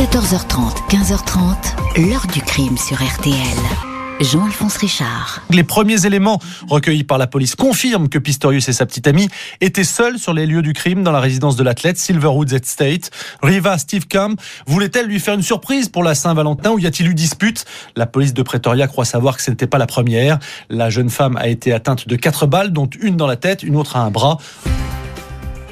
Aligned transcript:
14h30, 0.00 0.88
15h30, 0.88 2.08
l'heure 2.08 2.26
du 2.32 2.40
crime 2.40 2.78
sur 2.78 2.96
RTL. 2.96 3.34
Jean-Alphonse 4.18 4.78
Richard. 4.78 5.42
Les 5.50 5.62
premiers 5.62 6.06
éléments 6.06 6.40
recueillis 6.70 7.04
par 7.04 7.18
la 7.18 7.26
police 7.26 7.54
confirment 7.54 8.08
que 8.08 8.18
Pistorius 8.18 8.66
et 8.70 8.72
sa 8.72 8.86
petite 8.86 9.06
amie 9.06 9.28
étaient 9.60 9.84
seuls 9.84 10.18
sur 10.18 10.32
les 10.32 10.46
lieux 10.46 10.62
du 10.62 10.72
crime 10.72 11.02
dans 11.02 11.12
la 11.12 11.20
résidence 11.20 11.54
de 11.54 11.62
l'athlète 11.62 11.98
Silverwood 11.98 12.50
Estate. 12.50 13.10
Riva 13.42 13.76
Steve 13.76 14.06
Camp 14.08 14.40
voulait-elle 14.66 15.04
lui 15.04 15.20
faire 15.20 15.34
une 15.34 15.42
surprise 15.42 15.90
pour 15.90 16.02
la 16.02 16.14
Saint-Valentin 16.14 16.70
ou 16.70 16.78
y 16.78 16.86
a-t-il 16.86 17.06
eu 17.10 17.14
dispute? 17.14 17.66
La 17.94 18.06
police 18.06 18.32
de 18.32 18.40
Pretoria 18.42 18.86
croit 18.86 19.04
savoir 19.04 19.36
que 19.36 19.42
ce 19.42 19.50
n'était 19.50 19.66
pas 19.66 19.76
la 19.76 19.86
première. 19.86 20.38
La 20.70 20.88
jeune 20.88 21.10
femme 21.10 21.36
a 21.36 21.48
été 21.48 21.74
atteinte 21.74 22.08
de 22.08 22.16
quatre 22.16 22.46
balles, 22.46 22.72
dont 22.72 22.88
une 23.02 23.18
dans 23.18 23.26
la 23.26 23.36
tête, 23.36 23.62
une 23.62 23.76
autre 23.76 23.96
à 23.96 24.00
un 24.00 24.10
bras. 24.10 24.38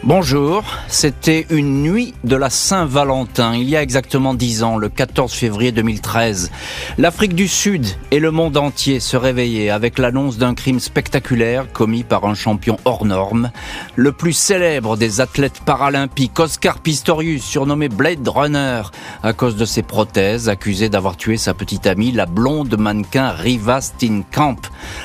Bonjour, 0.04 0.62
c'était 0.86 1.44
une 1.50 1.82
nuit 1.82 2.14
de 2.22 2.36
la 2.36 2.50
Saint-Valentin, 2.50 3.56
il 3.56 3.68
y 3.68 3.76
a 3.76 3.82
exactement 3.82 4.32
dix 4.32 4.62
ans, 4.62 4.76
le 4.76 4.88
14 4.88 5.32
février 5.32 5.72
2013. 5.72 6.52
L'Afrique 6.98 7.34
du 7.34 7.48
Sud 7.48 7.84
et 8.12 8.20
le 8.20 8.30
monde 8.30 8.56
entier 8.56 9.00
se 9.00 9.16
réveillaient 9.16 9.70
avec 9.70 9.98
l'annonce 9.98 10.38
d'un 10.38 10.54
crime 10.54 10.78
spectaculaire 10.78 11.66
commis 11.72 12.04
par 12.04 12.26
un 12.26 12.34
champion 12.34 12.78
hors 12.84 13.04
norme, 13.04 13.50
le 13.96 14.12
plus 14.12 14.34
célèbre 14.34 14.96
des 14.96 15.20
athlètes 15.20 15.60
paralympiques, 15.66 16.38
Oscar 16.38 16.78
Pistorius, 16.78 17.42
surnommé 17.42 17.88
Blade 17.88 18.26
Runner, 18.26 18.82
à 19.24 19.32
cause 19.32 19.56
de 19.56 19.64
ses 19.64 19.82
prothèses, 19.82 20.48
accusé 20.48 20.88
d'avoir 20.88 21.16
tué 21.16 21.36
sa 21.36 21.54
petite 21.54 21.88
amie, 21.88 22.12
la 22.12 22.26
blonde 22.26 22.78
mannequin 22.78 23.30
Riva 23.30 23.80
Steenkamp. 23.80 24.60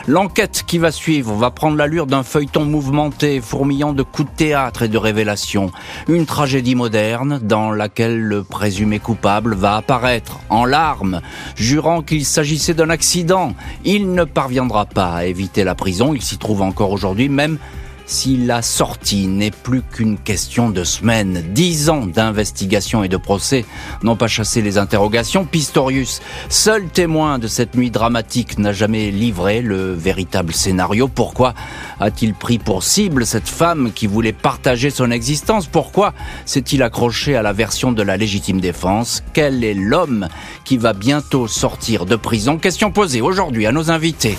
L'enquête 0.08 0.64
qui 0.68 0.78
va 0.78 0.92
suivre 0.92 1.34
va 1.34 1.50
prendre 1.50 1.78
l'allure 1.78 2.06
d'un 2.06 2.24
feuilleton 2.24 2.66
mouvementé, 2.66 3.42
fourmillant 3.42 3.94
de 3.94 4.04
coups 4.04 4.30
de 4.30 4.36
théâtre 4.36 4.83
de 4.88 4.98
révélation. 4.98 5.72
Une 6.08 6.26
tragédie 6.26 6.76
moderne 6.76 7.40
dans 7.42 7.72
laquelle 7.72 8.20
le 8.20 8.44
présumé 8.44 9.00
coupable 9.00 9.56
va 9.56 9.78
apparaître 9.78 10.40
en 10.50 10.66
larmes, 10.66 11.22
jurant 11.56 12.02
qu'il 12.02 12.26
s'agissait 12.26 12.74
d'un 12.74 12.90
accident. 12.90 13.54
Il 13.86 14.14
ne 14.14 14.24
parviendra 14.24 14.86
pas 14.86 15.14
à 15.14 15.26
éviter 15.26 15.64
la 15.64 15.76
prison, 15.76 16.14
il 16.14 16.22
s'y 16.22 16.38
trouve 16.38 16.62
encore 16.62 16.92
aujourd'hui, 16.92 17.30
même 17.30 17.58
si 18.06 18.38
la 18.38 18.62
sortie 18.62 19.28
n'est 19.28 19.52
plus 19.52 19.82
qu'une 19.82 20.18
question 20.18 20.70
de 20.70 20.84
semaines. 20.84 21.44
Dix 21.54 21.90
ans 21.90 22.06
d'investigation 22.06 23.04
et 23.04 23.08
de 23.08 23.18
procès 23.18 23.66
n'ont 24.04 24.16
pas 24.16 24.28
chassé 24.28 24.62
les 24.62 24.78
interrogations. 24.78 25.46
Pistorius, 25.46 26.22
seul 26.50 26.88
témoin 26.88 27.40
de 27.40 27.48
cette 27.48 27.76
nuit 27.76 27.92
dramatique, 27.92 28.58
n'a 28.58 28.74
jamais 28.74 29.12
livré 29.12 29.62
le 29.62 29.94
véritable 29.94 30.54
scénario. 30.54 31.08
Pourquoi 31.08 31.54
a-t-il 32.00 32.34
pris 32.34 32.60
pour 32.60 32.84
cible 32.84 33.26
cette 33.26 33.50
femme 33.50 33.92
qui 33.94 34.08
voulait 34.08 34.34
partager 34.34 34.90
son 34.90 35.12
existence? 35.12 35.68
Pourquoi 35.68 36.14
s'est-il 36.46 36.84
accroché 36.84 37.36
à 37.36 37.42
la 37.42 37.54
version 37.54 37.92
de 37.92 38.04
la 38.04 38.18
légitime 38.18 38.60
défense? 38.60 39.24
Quel 39.34 39.64
est 39.64 39.74
l'homme 39.74 40.28
qui 40.66 40.78
va 40.78 40.94
bientôt 40.94 41.48
sortir 41.48 42.06
de 42.06 42.16
prison? 42.16 42.58
Question 42.58 42.92
posée 42.92 43.22
aujourd'hui 43.22 43.66
à 43.66 43.72
nos 43.72 43.92
invités. 43.92 44.38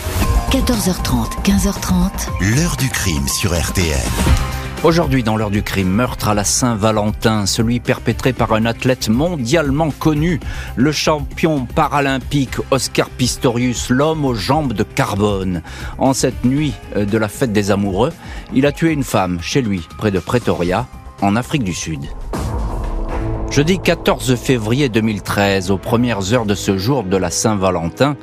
14h30, 0.54 1.42
15h30. 1.42 2.54
L'heure 2.54 2.76
du 2.76 2.88
crime 2.88 3.26
sur 3.26 3.60
RTL. 3.60 3.98
Aujourd'hui, 4.84 5.24
dans 5.24 5.36
l'heure 5.36 5.50
du 5.50 5.64
crime, 5.64 5.88
meurtre 5.88 6.28
à 6.28 6.34
la 6.34 6.44
Saint-Valentin, 6.44 7.46
celui 7.46 7.80
perpétré 7.80 8.32
par 8.32 8.52
un 8.52 8.64
athlète 8.64 9.08
mondialement 9.08 9.90
connu, 9.90 10.38
le 10.76 10.92
champion 10.92 11.66
paralympique 11.66 12.54
Oscar 12.70 13.10
Pistorius, 13.10 13.90
l'homme 13.90 14.24
aux 14.24 14.36
jambes 14.36 14.74
de 14.74 14.84
carbone. 14.84 15.60
En 15.98 16.14
cette 16.14 16.44
nuit 16.44 16.74
euh, 16.94 17.04
de 17.04 17.18
la 17.18 17.26
fête 17.26 17.52
des 17.52 17.72
amoureux, 17.72 18.12
il 18.54 18.64
a 18.64 18.70
tué 18.70 18.92
une 18.92 19.02
femme 19.02 19.40
chez 19.42 19.60
lui, 19.60 19.84
près 19.98 20.12
de 20.12 20.20
Pretoria, 20.20 20.86
en 21.20 21.34
Afrique 21.34 21.64
du 21.64 21.74
Sud. 21.74 22.04
Jeudi 23.50 23.78
14 23.78 24.34
février 24.36 24.88
2013, 24.88 25.70
aux 25.70 25.78
premières 25.78 26.32
heures 26.32 26.46
de 26.46 26.54
ce 26.54 26.78
jour 26.78 27.02
de 27.02 27.16
la 27.16 27.30
Saint-Valentin, 27.30 28.16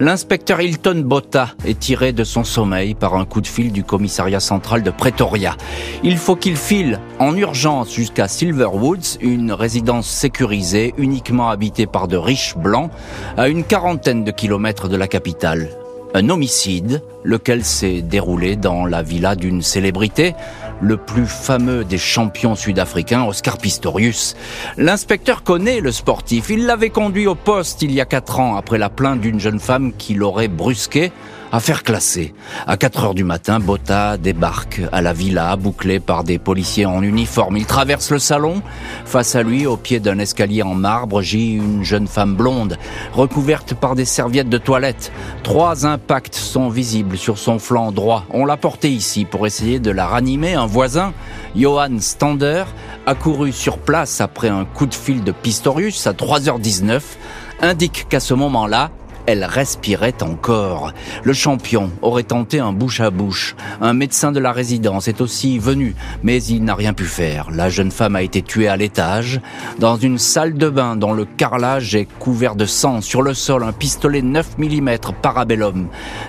L'inspecteur 0.00 0.62
Hilton 0.62 1.02
Botta 1.04 1.50
est 1.66 1.78
tiré 1.78 2.14
de 2.14 2.24
son 2.24 2.42
sommeil 2.42 2.94
par 2.94 3.16
un 3.16 3.26
coup 3.26 3.42
de 3.42 3.46
fil 3.46 3.70
du 3.70 3.84
commissariat 3.84 4.40
central 4.40 4.82
de 4.82 4.90
Pretoria. 4.90 5.58
Il 6.02 6.16
faut 6.16 6.36
qu'il 6.36 6.56
file 6.56 7.00
en 7.18 7.36
urgence 7.36 7.92
jusqu'à 7.94 8.26
Silverwoods, 8.26 9.18
une 9.20 9.52
résidence 9.52 10.08
sécurisée 10.08 10.94
uniquement 10.96 11.50
habitée 11.50 11.84
par 11.84 12.08
de 12.08 12.16
riches 12.16 12.56
blancs, 12.56 12.90
à 13.36 13.48
une 13.48 13.62
quarantaine 13.62 14.24
de 14.24 14.30
kilomètres 14.30 14.88
de 14.88 14.96
la 14.96 15.06
capitale. 15.06 15.68
Un 16.14 16.30
homicide, 16.30 17.02
lequel 17.22 17.62
s'est 17.62 18.00
déroulé 18.00 18.56
dans 18.56 18.86
la 18.86 19.02
villa 19.02 19.36
d'une 19.36 19.60
célébrité, 19.60 20.34
le 20.80 20.96
plus 20.96 21.26
fameux 21.26 21.84
des 21.84 21.98
champions 21.98 22.54
sud-africains, 22.54 23.24
Oscar 23.24 23.58
Pistorius. 23.58 24.36
L'inspecteur 24.76 25.42
connaît 25.42 25.80
le 25.80 25.92
sportif. 25.92 26.50
Il 26.50 26.66
l'avait 26.66 26.90
conduit 26.90 27.26
au 27.26 27.34
poste 27.34 27.82
il 27.82 27.92
y 27.92 28.00
a 28.00 28.04
quatre 28.04 28.40
ans 28.40 28.56
après 28.56 28.78
la 28.78 28.88
plainte 28.88 29.20
d'une 29.20 29.40
jeune 29.40 29.60
femme 29.60 29.92
qui 29.96 30.14
l'aurait 30.14 30.48
brusqué 30.48 31.12
Affaire 31.52 31.82
classée. 31.82 32.32
À 32.68 32.76
4 32.76 33.04
heures 33.04 33.14
du 33.14 33.24
matin, 33.24 33.58
Botta 33.58 34.16
débarque 34.16 34.82
à 34.92 35.02
la 35.02 35.12
villa, 35.12 35.56
bouclé 35.56 35.98
par 35.98 36.22
des 36.22 36.38
policiers 36.38 36.86
en 36.86 37.02
uniforme. 37.02 37.56
Il 37.56 37.66
traverse 37.66 38.12
le 38.12 38.20
salon. 38.20 38.62
Face 39.04 39.34
à 39.34 39.42
lui, 39.42 39.66
au 39.66 39.76
pied 39.76 39.98
d'un 39.98 40.20
escalier 40.20 40.62
en 40.62 40.74
marbre, 40.74 41.22
gît 41.22 41.54
une 41.54 41.82
jeune 41.82 42.06
femme 42.06 42.36
blonde, 42.36 42.78
recouverte 43.12 43.74
par 43.74 43.96
des 43.96 44.04
serviettes 44.04 44.48
de 44.48 44.58
toilette. 44.58 45.10
Trois 45.42 45.86
impacts 45.86 46.36
sont 46.36 46.68
visibles 46.68 47.18
sur 47.18 47.36
son 47.36 47.58
flanc 47.58 47.90
droit. 47.90 48.26
On 48.30 48.44
l'a 48.44 48.56
portée 48.56 48.90
ici 48.90 49.24
pour 49.24 49.44
essayer 49.44 49.80
de 49.80 49.90
la 49.90 50.06
ranimer. 50.06 50.54
Un 50.54 50.66
voisin, 50.66 51.12
Johan 51.56 51.98
Stander, 51.98 52.62
accouru 53.06 53.50
sur 53.50 53.78
place 53.78 54.20
après 54.20 54.50
un 54.50 54.64
coup 54.64 54.86
de 54.86 54.94
fil 54.94 55.24
de 55.24 55.32
Pistorius 55.32 56.06
à 56.06 56.12
3h19, 56.12 57.00
indique 57.60 58.06
qu'à 58.08 58.20
ce 58.20 58.34
moment-là, 58.34 58.90
elle 59.30 59.44
respirait 59.44 60.22
encore. 60.22 60.92
Le 61.22 61.32
champion 61.32 61.90
aurait 62.02 62.24
tenté 62.24 62.58
un 62.58 62.72
bouche 62.72 63.00
à 63.00 63.10
bouche. 63.10 63.54
Un 63.80 63.92
médecin 63.92 64.32
de 64.32 64.40
la 64.40 64.50
résidence 64.50 65.06
est 65.06 65.20
aussi 65.20 65.58
venu, 65.58 65.94
mais 66.24 66.42
il 66.42 66.64
n'a 66.64 66.74
rien 66.74 66.92
pu 66.92 67.04
faire. 67.04 67.50
La 67.52 67.68
jeune 67.68 67.92
femme 67.92 68.16
a 68.16 68.22
été 68.22 68.42
tuée 68.42 68.66
à 68.66 68.76
l'étage, 68.76 69.40
dans 69.78 69.96
une 69.96 70.18
salle 70.18 70.54
de 70.54 70.68
bain 70.68 70.96
dont 70.96 71.12
le 71.12 71.24
carrelage 71.24 71.94
est 71.94 72.08
couvert 72.18 72.56
de 72.56 72.66
sang. 72.66 73.00
Sur 73.00 73.22
le 73.22 73.34
sol, 73.34 73.62
un 73.62 73.72
pistolet 73.72 74.22
9 74.22 74.58
mm 74.58 74.90
parabellum. 75.22 75.86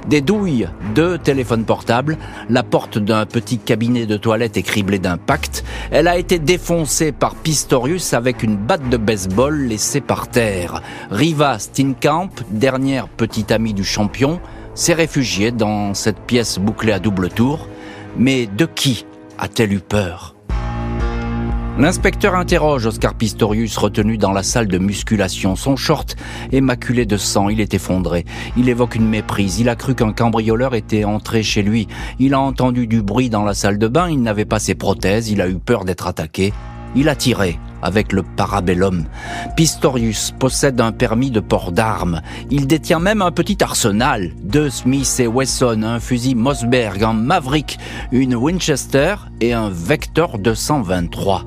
Des 0.08 0.22
douilles, 0.22 0.70
deux 0.94 1.18
téléphones 1.18 1.66
portables, 1.66 2.18
la 2.50 2.62
porte 2.62 3.00
d'un 3.00 3.26
petit 3.26 3.58
cabinet 3.58 4.06
de 4.06 4.18
toilette 4.18 4.58
est 4.58 4.62
criblée 4.62 5.00
d'impact. 5.00 5.64
Elle 5.90 6.08
a 6.08 6.18
été 6.18 6.38
défoncée 6.38 7.12
par 7.12 7.34
Pistorius 7.34 8.14
avec 8.14 8.44
une 8.44 8.58
batte 8.58 8.88
de 8.90 8.98
baseball 8.98 9.60
laissée 9.60 10.02
par 10.02 10.28
terre. 10.28 10.84
Riva 11.10 11.58
Steenkamp, 11.58 12.30
dernier 12.52 12.91
petite 13.18 13.52
amie 13.52 13.74
du 13.74 13.84
champion, 13.84 14.40
s'est 14.74 14.94
réfugiée 14.94 15.52
dans 15.52 15.94
cette 15.94 16.20
pièce 16.22 16.60
bouclée 16.60 16.92
à 16.92 17.00
double 17.00 17.30
tour. 17.30 17.68
Mais 18.18 18.48
de 18.48 18.66
qui 18.66 19.06
a-t-elle 19.38 19.74
eu 19.74 19.80
peur? 19.80 20.36
L'inspecteur 21.80 22.36
interroge 22.36 22.86
Oscar 22.86 23.14
Pistorius 23.14 23.78
retenu 23.78 24.18
dans 24.18 24.34
la 24.34 24.44
salle 24.44 24.68
de 24.68 24.78
musculation. 24.78 25.56
Son 25.56 25.78
short 25.78 26.18
est 26.52 26.60
maculé 26.60 27.06
de 27.06 27.16
sang, 27.16 27.48
il 27.48 27.62
est 27.62 27.74
effondré. 27.74 28.26
Il 28.58 28.68
évoque 28.68 28.96
une 28.96 29.08
méprise. 29.08 29.60
Il 29.60 29.70
a 29.70 29.76
cru 29.76 29.96
qu'un 29.96 30.12
cambrioleur 30.12 30.76
était 30.76 31.06
entré 31.06 31.44
chez 31.44 31.64
lui. 31.64 31.88
Il 32.20 32.34
a 32.34 32.40
entendu 32.40 32.88
du 32.88 33.02
bruit 33.02 33.30
dans 33.30 33.46
la 33.46 33.54
salle 33.54 33.80
de 33.80 33.88
bain, 33.88 34.10
il 34.10 34.22
n'avait 34.22 34.46
pas 34.46 34.60
ses 34.60 34.76
prothèses, 34.76 35.30
il 35.32 35.42
a 35.42 35.48
eu 35.48 35.56
peur 35.56 35.86
d'être 35.86 36.08
attaqué. 36.08 36.54
Il 36.96 37.08
a 37.08 37.16
tiré 37.16 37.58
avec 37.82 38.14
le 38.14 38.24
parabellum. 38.24 39.06
Pistorius 39.56 40.32
possède 40.38 40.80
un 40.82 40.92
permis 40.92 41.32
de 41.32 41.40
port 41.40 41.72
d'armes. 41.72 42.22
Il 42.50 42.68
détient 42.68 43.00
même 43.00 43.22
un 43.22 43.32
petit 43.32 43.58
arsenal. 43.62 44.32
Deux 44.42 44.70
Smith 44.70 45.20
et 45.20 45.28
Wesson, 45.28 45.84
un 45.84 46.00
fusil 46.00 46.36
Mossberg, 46.36 47.04
un 47.04 47.14
Maverick, 47.14 47.78
une 48.12 48.36
Winchester 48.36 49.16
et 49.40 49.54
un 49.54 49.70
Vector 49.70 50.40
223. 50.40 51.46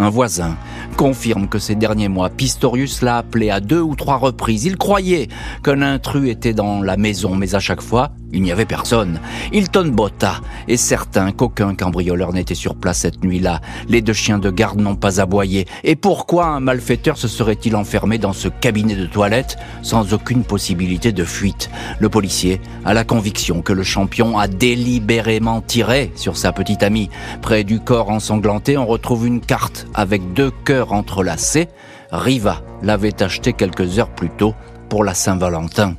Un 0.00 0.10
voisin 0.10 0.56
confirme 0.96 1.48
que 1.48 1.58
ces 1.58 1.76
derniers 1.76 2.08
mois, 2.08 2.28
Pistorius 2.28 3.02
l'a 3.02 3.18
appelé 3.18 3.50
à 3.50 3.60
deux 3.60 3.80
ou 3.80 3.94
trois 3.94 4.16
reprises. 4.16 4.64
Il 4.64 4.76
croyait 4.76 5.28
qu'un 5.62 5.82
intrus 5.82 6.30
était 6.30 6.52
dans 6.52 6.82
la 6.82 6.96
maison, 6.96 7.34
mais 7.36 7.54
à 7.54 7.60
chaque 7.60 7.80
fois, 7.80 8.10
il 8.32 8.42
n'y 8.42 8.50
avait 8.50 8.64
personne. 8.64 9.20
Hilton 9.52 9.92
Botta 9.92 10.40
est 10.66 10.76
certain 10.76 11.30
qu'aucun 11.30 11.74
cambrioleur 11.74 12.32
n'était 12.32 12.56
sur 12.56 12.74
place 12.74 12.98
cette 12.98 13.22
nuit-là. 13.22 13.60
Les 13.88 14.02
deux 14.02 14.12
chiens 14.12 14.38
de 14.40 14.50
garde 14.50 14.80
n'ont 14.80 14.96
pas 14.96 15.20
aboyé. 15.20 15.66
Et 15.84 15.94
pourquoi 15.94 16.46
un 16.46 16.60
malfaiteur 16.60 17.16
se 17.16 17.28
serait-il 17.28 17.76
enfermé 17.76 18.18
dans 18.18 18.32
ce 18.32 18.48
cabinet 18.48 18.96
de 18.96 19.06
toilette 19.06 19.56
sans 19.82 20.12
aucune 20.12 20.42
possibilité 20.42 21.12
de 21.12 21.24
fuite? 21.24 21.70
Le 22.00 22.08
policier 22.08 22.60
a 22.84 22.94
la 22.94 23.04
conviction 23.04 23.62
que 23.62 23.72
le 23.72 23.84
champion 23.84 24.38
a 24.38 24.48
délibérément 24.48 25.60
tiré 25.60 26.12
sur 26.16 26.36
sa 26.36 26.52
petite 26.52 26.82
amie. 26.82 27.10
Près 27.40 27.62
du 27.62 27.78
corps 27.78 28.10
ensanglanté, 28.10 28.76
on 28.76 28.86
retrouve 28.86 29.26
une 29.26 29.40
carte 29.40 29.83
avec 29.94 30.32
deux 30.32 30.50
cœurs 30.64 30.92
entrelacés. 30.92 31.68
Riva 32.10 32.62
l'avait 32.82 33.22
acheté 33.22 33.52
quelques 33.52 33.98
heures 33.98 34.14
plus 34.14 34.30
tôt 34.30 34.54
pour 34.88 35.04
la 35.04 35.14
Saint-Valentin. 35.14 35.94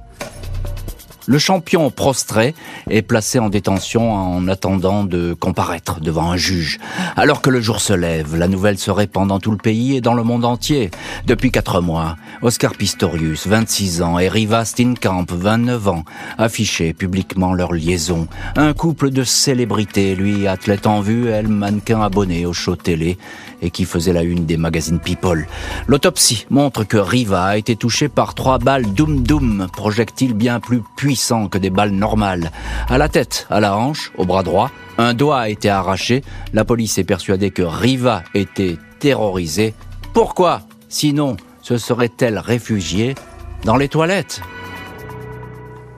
Le 1.28 1.40
champion 1.40 1.90
prostré 1.90 2.54
est 2.88 3.02
placé 3.02 3.40
en 3.40 3.50
détention 3.50 4.14
en 4.14 4.48
attendant 4.48 5.04
de 5.04 5.34
comparaître 5.34 6.00
devant 6.00 6.30
un 6.30 6.38
juge. 6.38 6.78
Alors 7.16 7.42
que 7.42 7.50
le 7.50 7.62
jour 7.62 7.82
se 7.82 7.94
lève, 7.94 8.36
la 8.36 8.48
nouvelle 8.48 8.78
se 8.78 8.92
répand 8.92 9.28
dans 9.28 9.40
tout 9.40 9.50
le 9.50 9.58
pays 9.58 9.96
et 9.96 10.02
dans 10.02 10.14
le 10.14 10.22
monde 10.22 10.46
entier. 10.46 10.92
Depuis 11.26 11.50
quatre 11.50 11.82
mois, 11.82 12.16
Oscar 12.44 12.76
Pistorius, 12.76 13.48
26 13.48 14.04
ans, 14.04 14.20
et 14.20 14.28
Riva 14.28 14.66
Steenkamp, 14.66 15.26
29 15.28 15.88
ans, 15.88 16.04
affichaient 16.38 16.94
publiquement 16.94 17.56
leur 17.56 17.74
liaison. 17.74 18.28
Un 18.56 18.74
couple 18.74 19.10
de 19.10 19.24
célébrités, 19.24 20.14
lui 20.14 20.46
athlète 20.46 20.86
en 20.86 21.02
vue, 21.02 21.30
elle 21.30 21.48
mannequin 21.48 22.02
abonné 22.02 22.46
au 22.46 22.54
show 22.54 22.76
télé 22.76 23.18
et 23.62 23.70
qui 23.70 23.86
faisait 23.86 24.14
la 24.14 24.24
une 24.24 24.46
des 24.46 24.58
magazines 24.58 25.00
People. 25.00 25.48
L'autopsie 25.88 26.46
montre 26.50 26.84
que 26.84 26.98
Riva 26.98 27.44
a 27.44 27.58
été 27.58 27.76
touché 27.76 28.10
par 28.10 28.34
trois 28.34 28.58
balles 28.58 28.94
Doom 28.94 29.24
Doom, 29.24 29.68
projectiles 29.72 30.34
bien 30.34 30.60
plus 30.60 30.82
puissants 30.98 31.48
que 31.48 31.58
des 31.58 31.70
balles 31.70 31.92
normales. 31.92 32.52
À 32.90 32.98
la 32.98 33.10
tête, 33.10 33.48
à 33.50 33.60
la 33.60 33.78
hanche, 33.78 34.12
au 34.18 34.26
bras 34.26 34.44
droit, 34.44 34.72
un 34.98 35.14
doigt 35.14 35.42
a 35.42 35.50
été 35.50 35.70
arraché. 35.70 36.24
La 36.54 36.66
police 36.66 36.98
est 36.98 37.04
persuadée 37.04 37.52
que 37.52 37.62
Riva 37.62 38.24
était 38.34 38.78
terrorisée. 39.00 39.74
Pourquoi? 40.14 40.62
Sinon, 40.90 41.38
se 41.62 41.78
serait-elle 41.78 42.40
réfugiée 42.40 43.16
dans 43.64 43.76
les 43.76 43.90
toilettes? 43.90 44.42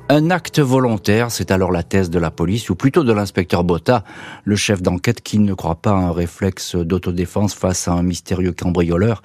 Un 0.10 0.32
acte 0.32 0.60
volontaire, 0.60 1.32
c'est 1.32 1.52
alors 1.52 1.72
la 1.72 1.84
thèse 1.84 2.10
de 2.10 2.20
la 2.20 2.32
police, 2.32 2.70
ou 2.70 2.76
plutôt 2.76 3.04
de 3.04 3.12
l'inspecteur 3.12 3.64
Botta, 3.64 4.04
le 4.46 4.56
chef 4.56 4.82
d'enquête 4.82 5.22
qui 5.22 5.40
ne 5.40 5.54
croit 5.54 5.82
pas 5.82 5.92
à 5.92 5.96
un 5.96 6.12
réflexe 6.12 6.76
d'autodéfense 6.76 7.54
face 7.54 7.88
à 7.88 7.94
un 7.94 8.04
mystérieux 8.04 8.54
cambrioleur. 8.54 9.22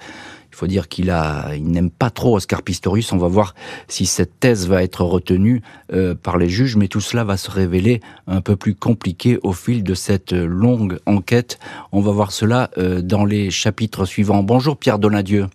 Il 0.51 0.55
faut 0.55 0.67
dire 0.67 0.87
qu'il 0.87 1.09
a, 1.09 1.55
il 1.55 1.65
n'aime 1.65 1.89
pas 1.89 2.11
trop 2.11 2.35
Oscar 2.35 2.61
Pistorius. 2.61 3.11
On 3.11 3.17
va 3.17 3.27
voir 3.27 3.55
si 3.87 4.05
cette 4.05 4.39
thèse 4.39 4.67
va 4.67 4.83
être 4.83 5.03
retenue 5.03 5.63
euh, 5.91 6.13
par 6.13 6.37
les 6.37 6.49
juges, 6.49 6.75
mais 6.75 6.87
tout 6.87 7.01
cela 7.01 7.23
va 7.23 7.37
se 7.37 7.49
révéler 7.49 8.01
un 8.27 8.41
peu 8.41 8.55
plus 8.55 8.75
compliqué 8.75 9.39
au 9.41 9.53
fil 9.53 9.83
de 9.83 9.95
cette 9.95 10.31
longue 10.31 10.99
enquête. 11.07 11.57
On 11.91 12.01
va 12.01 12.11
voir 12.11 12.31
cela 12.31 12.69
euh, 12.77 13.01
dans 13.01 13.25
les 13.25 13.49
chapitres 13.49 14.05
suivants. 14.05 14.43
Bonjour 14.43 14.77
Pierre 14.77 14.99
Donadieu. 14.99 15.47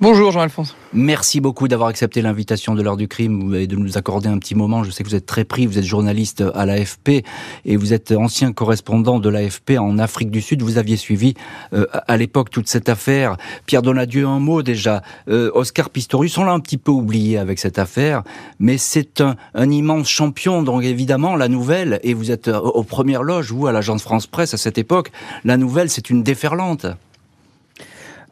Bonjour 0.00 0.30
Jean-Alphonse. 0.30 0.76
Merci 0.92 1.40
beaucoup 1.40 1.66
d'avoir 1.66 1.88
accepté 1.88 2.22
l'invitation 2.22 2.74
de 2.74 2.82
l'heure 2.82 2.96
du 2.96 3.08
crime 3.08 3.54
et 3.54 3.66
de 3.66 3.74
nous 3.74 3.98
accorder 3.98 4.28
un 4.28 4.38
petit 4.38 4.54
moment. 4.54 4.84
Je 4.84 4.90
sais 4.90 5.02
que 5.02 5.08
vous 5.08 5.16
êtes 5.16 5.26
très 5.26 5.44
pris, 5.44 5.66
vous 5.66 5.76
êtes 5.76 5.84
journaliste 5.84 6.44
à 6.54 6.66
l'AFP 6.66 7.24
et 7.64 7.76
vous 7.76 7.92
êtes 7.92 8.12
ancien 8.12 8.52
correspondant 8.52 9.18
de 9.18 9.28
l'AFP 9.28 9.72
en 9.78 9.98
Afrique 9.98 10.30
du 10.30 10.40
Sud. 10.40 10.62
Vous 10.62 10.78
aviez 10.78 10.96
suivi 10.96 11.34
euh, 11.72 11.86
à 11.92 12.16
l'époque 12.16 12.50
toute 12.50 12.68
cette 12.68 12.88
affaire. 12.88 13.36
Pierre 13.66 13.82
Donadieu, 13.82 14.26
un 14.26 14.38
mot 14.38 14.62
déjà. 14.62 15.02
Euh, 15.28 15.50
Oscar 15.54 15.90
Pistorius, 15.90 16.38
on 16.38 16.44
l'a 16.44 16.52
un 16.52 16.60
petit 16.60 16.78
peu 16.78 16.92
oublié 16.92 17.36
avec 17.36 17.58
cette 17.58 17.78
affaire, 17.78 18.22
mais 18.60 18.78
c'est 18.78 19.20
un, 19.20 19.34
un, 19.54 19.70
immense 19.70 20.08
champion. 20.08 20.62
Donc 20.62 20.84
évidemment, 20.84 21.34
la 21.34 21.48
nouvelle, 21.48 21.98
et 22.04 22.14
vous 22.14 22.30
êtes 22.30 22.48
aux 22.48 22.84
premières 22.84 23.24
loges, 23.24 23.52
vous, 23.52 23.66
à 23.66 23.72
l'agence 23.72 24.02
France 24.02 24.28
Presse 24.28 24.54
à 24.54 24.58
cette 24.58 24.78
époque, 24.78 25.10
la 25.44 25.56
nouvelle, 25.56 25.90
c'est 25.90 26.08
une 26.08 26.22
déferlante. 26.22 26.86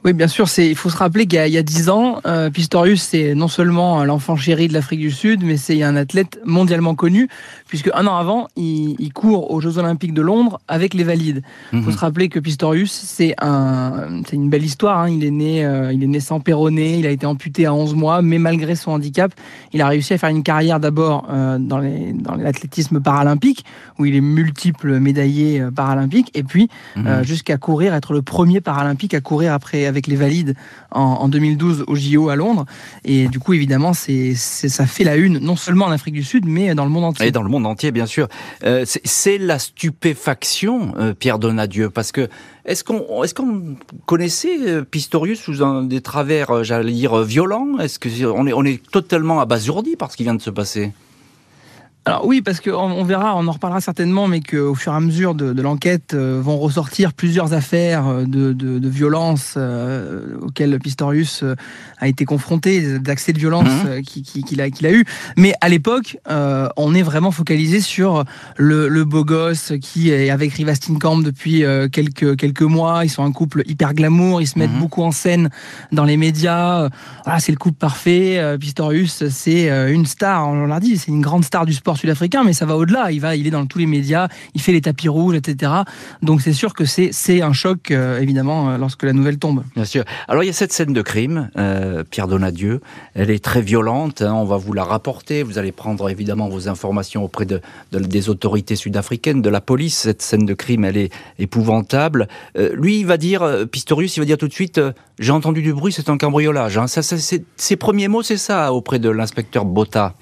Oui, 0.06 0.12
bien 0.12 0.28
sûr. 0.28 0.48
C'est, 0.48 0.68
il 0.68 0.76
faut 0.76 0.88
se 0.88 0.96
rappeler 0.96 1.26
qu'il 1.26 1.44
y 1.48 1.58
a 1.58 1.62
dix 1.64 1.88
ans, 1.88 2.20
euh, 2.26 2.48
Pistorius, 2.48 3.02
c'est 3.02 3.34
non 3.34 3.48
seulement 3.48 4.04
l'enfant 4.04 4.36
chéri 4.36 4.68
de 4.68 4.72
l'Afrique 4.72 5.00
du 5.00 5.10
Sud, 5.10 5.42
mais 5.42 5.56
c'est 5.56 5.82
un 5.82 5.96
athlète 5.96 6.38
mondialement 6.44 6.94
connu, 6.94 7.26
puisque 7.66 7.90
un 7.92 8.06
an 8.06 8.16
avant, 8.16 8.46
il, 8.54 8.94
il 9.00 9.12
court 9.12 9.50
aux 9.50 9.60
Jeux 9.60 9.78
Olympiques 9.78 10.14
de 10.14 10.22
Londres 10.22 10.60
avec 10.68 10.94
les 10.94 11.02
valides. 11.02 11.42
Il 11.72 11.82
faut 11.82 11.90
mhm. 11.90 11.96
se 11.96 11.98
rappeler 11.98 12.28
que 12.28 12.38
Pistorius, 12.38 12.92
c'est 12.92 13.34
un, 13.42 14.22
c'est 14.28 14.36
une 14.36 14.48
belle 14.48 14.62
histoire. 14.62 15.00
Hein. 15.00 15.10
Il 15.10 15.24
est 15.24 15.32
né, 15.32 15.66
euh, 15.66 15.92
il 15.92 16.04
est 16.04 16.06
né 16.06 16.20
sans 16.20 16.38
péroné, 16.38 17.00
il 17.00 17.06
a 17.08 17.10
été 17.10 17.26
amputé 17.26 17.66
à 17.66 17.74
11 17.74 17.96
mois, 17.96 18.22
mais 18.22 18.38
malgré 18.38 18.76
son 18.76 18.92
handicap, 18.92 19.32
il 19.72 19.82
a 19.82 19.88
réussi 19.88 20.14
à 20.14 20.18
faire 20.18 20.30
une 20.30 20.44
carrière 20.44 20.78
d'abord 20.78 21.26
euh, 21.32 21.58
dans, 21.58 21.78
les, 21.78 22.12
dans 22.12 22.36
l'athlétisme 22.36 23.00
paralympique, 23.00 23.64
où 23.98 24.04
il 24.04 24.14
est 24.14 24.20
multiple 24.20 25.00
médaillé 25.00 25.64
paralympique, 25.74 26.30
et 26.34 26.44
puis 26.44 26.68
mhm. 26.94 27.24
jusqu'à 27.24 27.56
courir, 27.56 27.92
être 27.92 28.12
le 28.12 28.22
premier 28.22 28.60
paralympique 28.60 29.12
à 29.12 29.20
courir 29.20 29.52
après 29.52 29.95
avec 29.96 30.06
les 30.06 30.16
valides 30.16 30.54
en, 30.90 31.28
2012 31.28 31.84
au 31.86 31.94
JO 31.96 32.28
à 32.28 32.36
Londres. 32.36 32.66
Et 33.04 33.28
du 33.28 33.38
coup, 33.38 33.54
évidemment, 33.54 33.92
c'est, 33.94 34.34
ça 34.34 34.86
fait 34.86 35.04
la 35.04 35.16
une, 35.16 35.38
non 35.38 35.56
seulement 35.56 35.86
en 35.86 35.90
Afrique 35.90 36.14
du 36.14 36.22
Sud, 36.22 36.44
mais 36.46 36.74
dans 36.74 36.84
le 36.84 36.90
monde 36.90 37.04
entier. 37.04 37.26
Et 37.26 37.32
dans 37.32 37.42
le 37.42 37.48
monde 37.48 37.66
entier, 37.66 37.90
bien 37.90 38.06
sûr. 38.06 38.28
Euh, 38.64 38.84
c'est, 38.86 39.38
la 39.38 39.58
stupéfaction, 39.58 40.94
euh, 40.98 41.14
Pierre 41.14 41.38
Donadieu, 41.38 41.90
parce 41.90 42.12
que 42.12 42.28
est-ce 42.64 42.84
qu'on 42.84 43.22
est-ce 43.22 43.34
qu'on 43.34 43.76
connaissait 44.06 44.58
euh, 44.68 44.82
Pistorius 44.82 45.40
sous 45.40 45.62
un 45.62 45.82
des 45.82 46.00
travers, 46.00 46.62
j'allais 46.64 46.92
dire, 46.92 47.22
violents? 47.22 47.78
Est-ce 47.78 47.98
que 47.98 48.08
on 48.26 48.46
est, 48.46 48.52
on 48.52 48.64
est 48.64 48.82
totalement 48.90 49.40
abasourdi 49.40 49.96
par 49.96 50.12
ce 50.12 50.16
qui 50.16 50.24
vient 50.24 50.34
de 50.34 50.42
se 50.42 50.50
passer? 50.50 50.92
Alors 52.06 52.24
oui, 52.24 52.40
parce 52.40 52.60
qu'on 52.60 52.70
on 52.70 53.02
verra, 53.02 53.34
on 53.34 53.48
en 53.48 53.50
reparlera 53.50 53.80
certainement, 53.80 54.28
mais 54.28 54.40
qu'au 54.40 54.76
fur 54.76 54.92
et 54.92 54.94
à 54.94 55.00
mesure 55.00 55.34
de, 55.34 55.60
l'enquête 55.60 56.14
euh, 56.14 56.40
vont 56.40 56.56
ressortir 56.56 57.12
plusieurs 57.12 57.52
affaires 57.52 58.06
euh, 58.06 58.24
de, 58.24 58.52
de, 58.52 58.78
de 58.78 58.88
violence 58.88 59.54
euh, 59.56 60.36
auxquelles 60.40 60.78
Pistorius 60.78 61.42
a 61.98 62.06
été 62.06 62.24
confronté, 62.24 63.00
d'accès 63.00 63.32
de 63.32 63.40
violence 63.40 63.68
mmh. 63.68 64.02
qu'il 64.02 64.60
a, 64.60 64.70
qu'il 64.70 64.86
a 64.86 64.92
eu. 64.92 65.04
Mais 65.36 65.54
à 65.60 65.68
l'époque, 65.68 66.18
on 66.28 66.94
est 66.94 67.02
vraiment 67.02 67.32
focalisé 67.32 67.80
sur 67.80 68.24
le, 68.56 68.86
le, 68.88 69.04
beau 69.04 69.24
gosse 69.24 69.72
qui 69.80 70.10
est 70.10 70.30
avec 70.30 70.52
Riva 70.52 70.74
Camp 71.00 71.16
depuis 71.18 71.64
quelques, 71.90 72.36
quelques 72.36 72.62
mois. 72.62 73.04
Ils 73.04 73.08
sont 73.08 73.24
un 73.24 73.32
couple 73.32 73.62
hyper 73.66 73.94
glamour, 73.94 74.42
ils 74.42 74.46
se 74.46 74.58
mettent 74.58 74.70
mmh. 74.70 74.78
beaucoup 74.78 75.02
en 75.02 75.10
scène 75.10 75.48
dans 75.90 76.04
les 76.04 76.16
médias. 76.16 76.88
Voilà, 77.24 77.40
c'est 77.40 77.52
le 77.52 77.58
couple 77.58 77.78
parfait. 77.78 78.56
Pistorius, 78.60 79.28
c'est 79.30 79.90
une 79.90 80.06
star, 80.06 80.48
on 80.48 80.66
l'a 80.66 80.80
dit, 80.80 80.98
c'est 80.98 81.10
une 81.10 81.22
grande 81.22 81.44
star 81.44 81.66
du 81.66 81.72
sport 81.72 81.95
sud-africain, 81.96 82.44
mais 82.44 82.52
ça 82.52 82.66
va 82.66 82.76
au-delà. 82.76 83.10
Il 83.10 83.20
va, 83.20 83.36
il 83.36 83.46
est 83.46 83.50
dans 83.50 83.66
tous 83.66 83.78
les 83.78 83.86
médias, 83.86 84.28
il 84.54 84.60
fait 84.60 84.72
les 84.72 84.80
tapis 84.80 85.08
rouges, 85.08 85.34
etc. 85.34 85.72
Donc 86.22 86.40
c'est 86.40 86.52
sûr 86.52 86.74
que 86.74 86.84
c'est 86.84 87.42
un 87.42 87.52
choc 87.52 87.90
euh, 87.90 88.20
évidemment 88.20 88.70
euh, 88.70 88.78
lorsque 88.78 89.02
la 89.02 89.12
nouvelle 89.12 89.38
tombe. 89.38 89.64
Bien 89.74 89.84
sûr. 89.84 90.04
Alors 90.28 90.42
il 90.42 90.46
y 90.46 90.50
a 90.50 90.52
cette 90.52 90.72
scène 90.72 90.92
de 90.92 91.02
crime, 91.02 91.50
euh, 91.56 92.04
Pierre 92.08 92.28
Donadieu. 92.28 92.80
Elle 93.14 93.30
est 93.30 93.42
très 93.42 93.62
violente. 93.62 94.22
Hein, 94.22 94.34
on 94.34 94.44
va 94.44 94.56
vous 94.56 94.72
la 94.72 94.84
rapporter. 94.84 95.42
Vous 95.42 95.58
allez 95.58 95.72
prendre 95.72 96.08
évidemment 96.08 96.48
vos 96.48 96.68
informations 96.68 97.24
auprès 97.24 97.46
de, 97.46 97.60
des 97.92 98.28
autorités 98.28 98.76
sud-africaines, 98.76 99.42
de 99.42 99.50
la 99.50 99.60
police. 99.60 99.96
Cette 99.96 100.22
scène 100.22 100.46
de 100.46 100.54
crime, 100.54 100.84
elle 100.84 100.96
est 100.96 101.12
épouvantable. 101.38 102.28
lui, 102.56 103.00
il 103.00 103.06
va 103.06 103.16
dire, 103.16 103.66
Pistorius, 103.70 104.16
il 104.16 104.20
va 104.20 104.26
dire 104.26 104.38
tout 104.38 104.48
de 104.48 104.52
suite, 104.52 104.80
j'ai 105.18 105.32
entendu 105.32 105.62
du 105.62 105.72
bruit, 105.72 105.92
c'est 105.92 106.08
un 106.08 106.18
cambriolage. 106.18 106.78
Hein. 106.78 106.86
Ça, 106.86 107.02
ses 107.02 107.76
premiers 107.76 108.08
mots, 108.08 108.22
c'est 108.22 108.36
ça 108.36 108.72
auprès 108.72 108.98
de 108.98 109.08
l'inspecteur 109.08 109.64
Botta. 109.64 110.14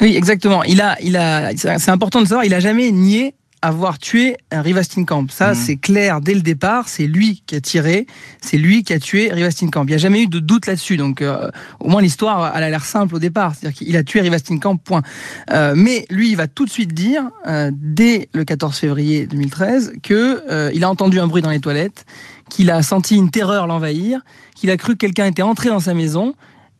Oui, 0.00 0.16
exactement. 0.16 0.62
Il 0.64 0.80
a, 0.80 0.96
il 1.02 1.16
a, 1.16 1.50
c'est 1.56 1.90
important 1.90 2.22
de 2.22 2.26
savoir, 2.26 2.44
il 2.44 2.54
a 2.54 2.60
jamais 2.60 2.90
nié 2.90 3.34
avoir 3.62 3.98
tué 3.98 4.36
Riva 4.52 4.82
Steenkamp. 4.82 5.26
Ça, 5.28 5.52
mmh. 5.52 5.54
c'est 5.54 5.76
clair 5.76 6.20
dès 6.20 6.34
le 6.34 6.40
départ. 6.40 6.88
C'est 6.88 7.06
lui 7.06 7.42
qui 7.46 7.54
a 7.56 7.60
tiré. 7.60 8.06
C'est 8.40 8.56
lui 8.56 8.82
qui 8.82 8.92
a 8.92 8.98
tué 8.98 9.30
Riva 9.32 9.50
Steenkamp. 9.50 9.84
Il 9.84 9.88
n'y 9.88 9.94
a 9.94 9.98
jamais 9.98 10.22
eu 10.22 10.26
de 10.28 10.38
doute 10.38 10.66
là-dessus. 10.66 10.96
Donc, 10.96 11.20
euh, 11.20 11.50
au 11.78 11.88
moins, 11.88 12.00
l'histoire, 12.00 12.52
elle 12.56 12.62
a 12.62 12.70
l'air 12.70 12.84
simple 12.84 13.14
au 13.14 13.18
départ. 13.18 13.54
C'est-à-dire 13.54 13.78
qu'il 13.78 13.96
a 13.96 14.02
tué 14.02 14.20
Riva 14.20 14.38
Steenkamp, 14.38 14.76
point. 14.76 15.02
Euh, 15.50 15.74
mais 15.76 16.06
lui, 16.10 16.30
il 16.30 16.36
va 16.36 16.46
tout 16.46 16.64
de 16.64 16.70
suite 16.70 16.94
dire, 16.94 17.28
euh, 17.46 17.70
dès 17.74 18.28
le 18.32 18.44
14 18.44 18.76
février 18.76 19.26
2013, 19.26 19.92
que 20.02 20.42
euh, 20.50 20.70
il 20.74 20.82
a 20.84 20.90
entendu 20.90 21.20
un 21.20 21.26
bruit 21.26 21.42
dans 21.42 21.50
les 21.50 21.60
toilettes, 21.60 22.06
qu'il 22.48 22.70
a 22.70 22.82
senti 22.82 23.16
une 23.16 23.30
terreur 23.30 23.66
l'envahir, 23.66 24.20
qu'il 24.56 24.70
a 24.70 24.76
cru 24.76 24.92
que 24.92 24.98
quelqu'un 24.98 25.26
était 25.26 25.42
entré 25.42 25.68
dans 25.68 25.80
sa 25.80 25.94
maison 25.94 26.34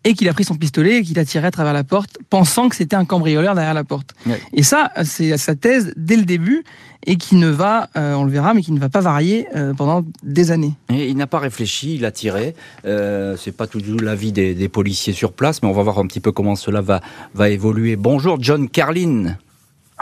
et 0.05 0.15
qu'il 0.15 0.29
a 0.29 0.33
pris 0.33 0.45
son 0.45 0.57
pistolet 0.57 0.99
et 0.99 1.03
qu'il 1.03 1.19
a 1.19 1.25
tiré 1.25 1.47
à 1.47 1.51
travers 1.51 1.73
la 1.73 1.85
porte, 1.85 2.19
pensant 2.31 2.69
que 2.69 2.77
c'était 2.77 2.97
un 2.97 3.05
cambrioleur 3.05 3.55
derrière 3.55 3.75
la 3.75 3.85
porte. 3.85 4.15
Et 4.53 4.63
ça, 4.63 4.91
c'est 5.05 5.37
sa 5.37 5.55
thèse 5.55 5.93
dès 5.97 6.17
le 6.17 6.25
début 6.25 6.65
et 7.07 7.17
qui 7.17 7.37
ne 7.37 7.49
va, 7.49 7.89
euh, 7.97 8.15
on 8.15 8.25
le 8.25 8.31
verra, 8.31 8.55
mais 8.55 8.63
qui 8.63 8.73
ne 8.73 8.79
va 8.79 8.89
pas 8.89 9.01
varier 9.01 9.47
euh, 9.57 9.73
pendant 9.75 10.05
des 10.23 10.51
années. 10.51 10.75
Et 10.91 11.09
il 11.09 11.17
n'a 11.17 11.27
pas 11.27 11.39
réfléchi, 11.39 11.95
il 11.95 12.05
a 12.05 12.13
tiré. 12.13 12.55
Euh, 12.85 13.37
c'est 13.39 13.57
pas 13.57 13.67
toujours 13.67 14.01
l'avis 14.01 14.33
des, 14.33 14.55
des, 14.55 14.69
policiers 14.69 15.13
sur 15.13 15.33
place, 15.33 15.63
mais 15.63 15.69
on 15.69 15.73
va 15.73 15.83
voir 15.83 15.99
un 15.99 16.07
petit 16.07 16.21
peu 16.21 16.33
comment 16.33 16.57
cela 16.57 16.81
va, 16.81 17.01
va 17.35 17.49
évoluer. 17.49 17.97
Bonjour 17.97 18.37
John 18.41 18.69
Carlin. 18.69 19.37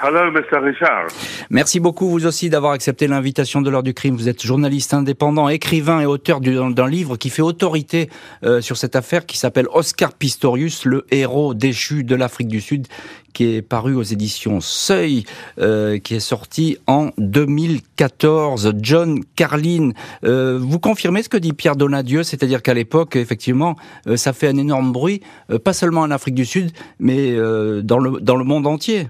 Hello, 0.01 0.31
Mr. 0.31 0.59
Richard. 0.63 1.09
Merci 1.51 1.81
beaucoup, 1.81 2.09
vous 2.09 2.25
aussi, 2.25 2.49
d'avoir 2.49 2.71
accepté 2.71 3.09
l'invitation 3.09 3.63
de 3.63 3.69
l'heure 3.69 3.83
du 3.83 3.95
crime. 3.95 4.15
Vous 4.15 4.29
êtes 4.29 4.41
journaliste 4.41 4.95
indépendant, 4.95 5.49
écrivain 5.49 6.01
et 6.01 6.07
auteur 6.07 6.41
d'un 6.41 6.89
livre 6.89 7.17
qui 7.17 7.31
fait 7.31 7.43
autorité 7.43 8.09
euh, 8.45 8.61
sur 8.61 8.77
cette 8.77 8.95
affaire 8.95 9.27
qui 9.27 9.37
s'appelle 9.37 9.67
Oscar 9.73 10.13
Pistorius, 10.13 10.85
le 10.85 11.05
héros 11.11 11.53
déchu 11.53 12.05
de 12.05 12.15
l'Afrique 12.15 12.47
du 12.47 12.61
Sud, 12.61 12.87
qui 13.33 13.57
est 13.57 13.63
paru 13.63 13.97
aux 13.97 14.05
éditions 14.05 14.61
Seuil, 14.61 15.25
euh, 15.59 15.99
qui 15.99 16.15
est 16.15 16.21
sorti 16.21 16.79
en 16.87 17.11
2014. 17.19 18.75
John 18.81 19.19
Carlin, 19.35 19.91
euh, 20.23 20.61
vous 20.63 20.79
confirmez 20.79 21.25
ce 21.25 21.29
que 21.29 21.39
dit 21.39 21.55
Pierre 21.55 21.75
Donadieu, 21.75 22.23
c'est-à-dire 22.23 22.63
qu'à 22.63 22.75
l'époque, 22.75 23.17
effectivement, 23.17 23.75
ça 24.15 24.33
fait 24.33 24.47
un 24.47 24.59
énorme 24.59 24.93
bruit, 24.93 25.23
pas 25.65 25.73
seulement 25.73 26.03
en 26.03 26.13
Afrique 26.13 26.37
du 26.37 26.45
Sud, 26.45 26.71
mais 27.01 27.35
dans, 27.83 27.99
le, 27.99 28.21
dans 28.21 28.37
le 28.37 28.45
monde 28.45 28.69
entier. 28.69 29.09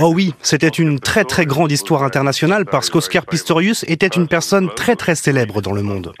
Oh 0.00 0.12
oui, 0.14 0.34
c'était 0.42 0.68
une 0.68 1.00
très 1.00 1.24
très 1.24 1.46
grande 1.46 1.72
histoire 1.72 2.02
internationale 2.02 2.66
parce 2.66 2.90
qu'Oscar 2.90 3.24
Pistorius 3.24 3.84
était 3.88 4.08
une 4.08 4.28
personne 4.28 4.68
très 4.76 4.94
très 4.94 5.14
célèbre 5.14 5.62
dans 5.62 5.72
le 5.72 5.82
monde. 5.82 6.12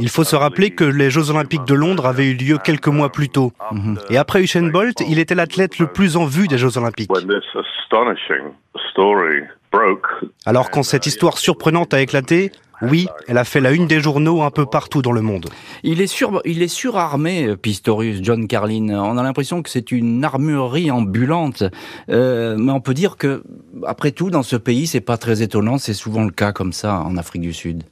Il 0.00 0.08
faut 0.08 0.24
se 0.24 0.34
rappeler 0.34 0.70
que 0.70 0.84
les 0.84 1.10
Jeux 1.10 1.30
Olympiques 1.30 1.66
de 1.66 1.74
Londres 1.74 2.06
avaient 2.06 2.30
eu 2.30 2.34
lieu 2.34 2.58
quelques 2.58 2.88
mois 2.88 3.10
plus 3.10 3.28
tôt. 3.28 3.52
Et 4.10 4.16
après 4.16 4.42
Usain 4.42 4.68
Bolt, 4.70 5.00
il 5.08 5.18
était 5.20 5.36
l'athlète 5.36 5.78
le 5.78 5.86
plus 5.86 6.16
en 6.16 6.24
vue 6.26 6.48
des 6.48 6.58
Jeux 6.58 6.76
Olympiques. 6.78 7.10
Alors 10.46 10.70
quand 10.70 10.82
cette 10.82 11.06
histoire 11.06 11.38
surprenante 11.38 11.94
a 11.94 12.00
éclaté, 12.00 12.52
oui, 12.82 13.08
elle 13.28 13.36
a 13.36 13.44
fait 13.44 13.60
la 13.60 13.72
une 13.72 13.86
des 13.86 14.00
journaux 14.00 14.42
un 14.42 14.50
peu 14.50 14.64
partout 14.64 15.02
dans 15.02 15.12
le 15.12 15.20
monde. 15.20 15.46
Il 15.82 16.00
est, 16.00 16.06
sur, 16.06 16.40
il 16.44 16.62
est 16.62 16.68
surarmé, 16.68 17.56
Pistorius, 17.56 18.20
John 18.22 18.46
Carlin. 18.46 18.88
On 18.90 19.18
a 19.18 19.22
l'impression 19.22 19.62
que 19.62 19.68
c'est 19.68 19.92
une 19.92 20.24
armurerie 20.24 20.90
ambulante. 20.90 21.62
Euh, 22.08 22.56
mais 22.58 22.72
on 22.72 22.80
peut 22.80 22.94
dire 22.94 23.16
que, 23.16 23.42
après 23.86 24.12
tout, 24.12 24.30
dans 24.30 24.42
ce 24.42 24.56
pays, 24.56 24.86
c'est 24.86 25.02
pas 25.02 25.18
très 25.18 25.42
étonnant. 25.42 25.76
C'est 25.76 25.94
souvent 25.94 26.24
le 26.24 26.30
cas 26.30 26.52
comme 26.52 26.72
ça 26.72 27.00
en 27.00 27.16
Afrique 27.18 27.42
du 27.42 27.52
Sud. 27.52 27.84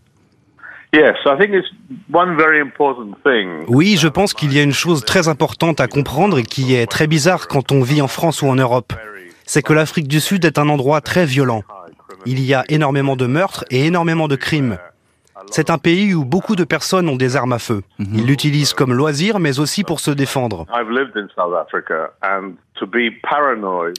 Oui, 3.68 3.98
je 3.98 4.08
pense 4.08 4.32
qu'il 4.32 4.54
y 4.54 4.58
a 4.58 4.62
une 4.62 4.72
chose 4.72 5.04
très 5.04 5.28
importante 5.28 5.80
à 5.80 5.86
comprendre 5.86 6.38
et 6.38 6.44
qui 6.44 6.74
est 6.74 6.86
très 6.86 7.06
bizarre 7.06 7.46
quand 7.46 7.72
on 7.72 7.82
vit 7.82 8.00
en 8.00 8.08
France 8.08 8.40
ou 8.40 8.46
en 8.46 8.54
Europe. 8.54 8.94
C'est 9.48 9.62
que 9.62 9.72
l'Afrique 9.72 10.08
du 10.08 10.20
Sud 10.20 10.44
est 10.44 10.58
un 10.58 10.68
endroit 10.68 11.00
très 11.00 11.24
violent. 11.24 11.62
Il 12.26 12.38
y 12.38 12.52
a 12.52 12.64
énormément 12.68 13.16
de 13.16 13.24
meurtres 13.24 13.64
et 13.70 13.86
énormément 13.86 14.28
de 14.28 14.36
crimes. 14.36 14.76
C'est 15.50 15.70
un 15.70 15.78
pays 15.78 16.12
où 16.12 16.26
beaucoup 16.26 16.54
de 16.54 16.64
personnes 16.64 17.08
ont 17.08 17.16
des 17.16 17.34
armes 17.34 17.54
à 17.54 17.58
feu. 17.58 17.80
Mhm. 17.98 18.08
Ils 18.12 18.26
l'utilisent 18.26 18.74
comme 18.74 18.92
loisir, 18.92 19.38
mais 19.38 19.58
aussi 19.58 19.84
pour 19.84 20.00
se 20.00 20.10
défendre. 20.10 20.66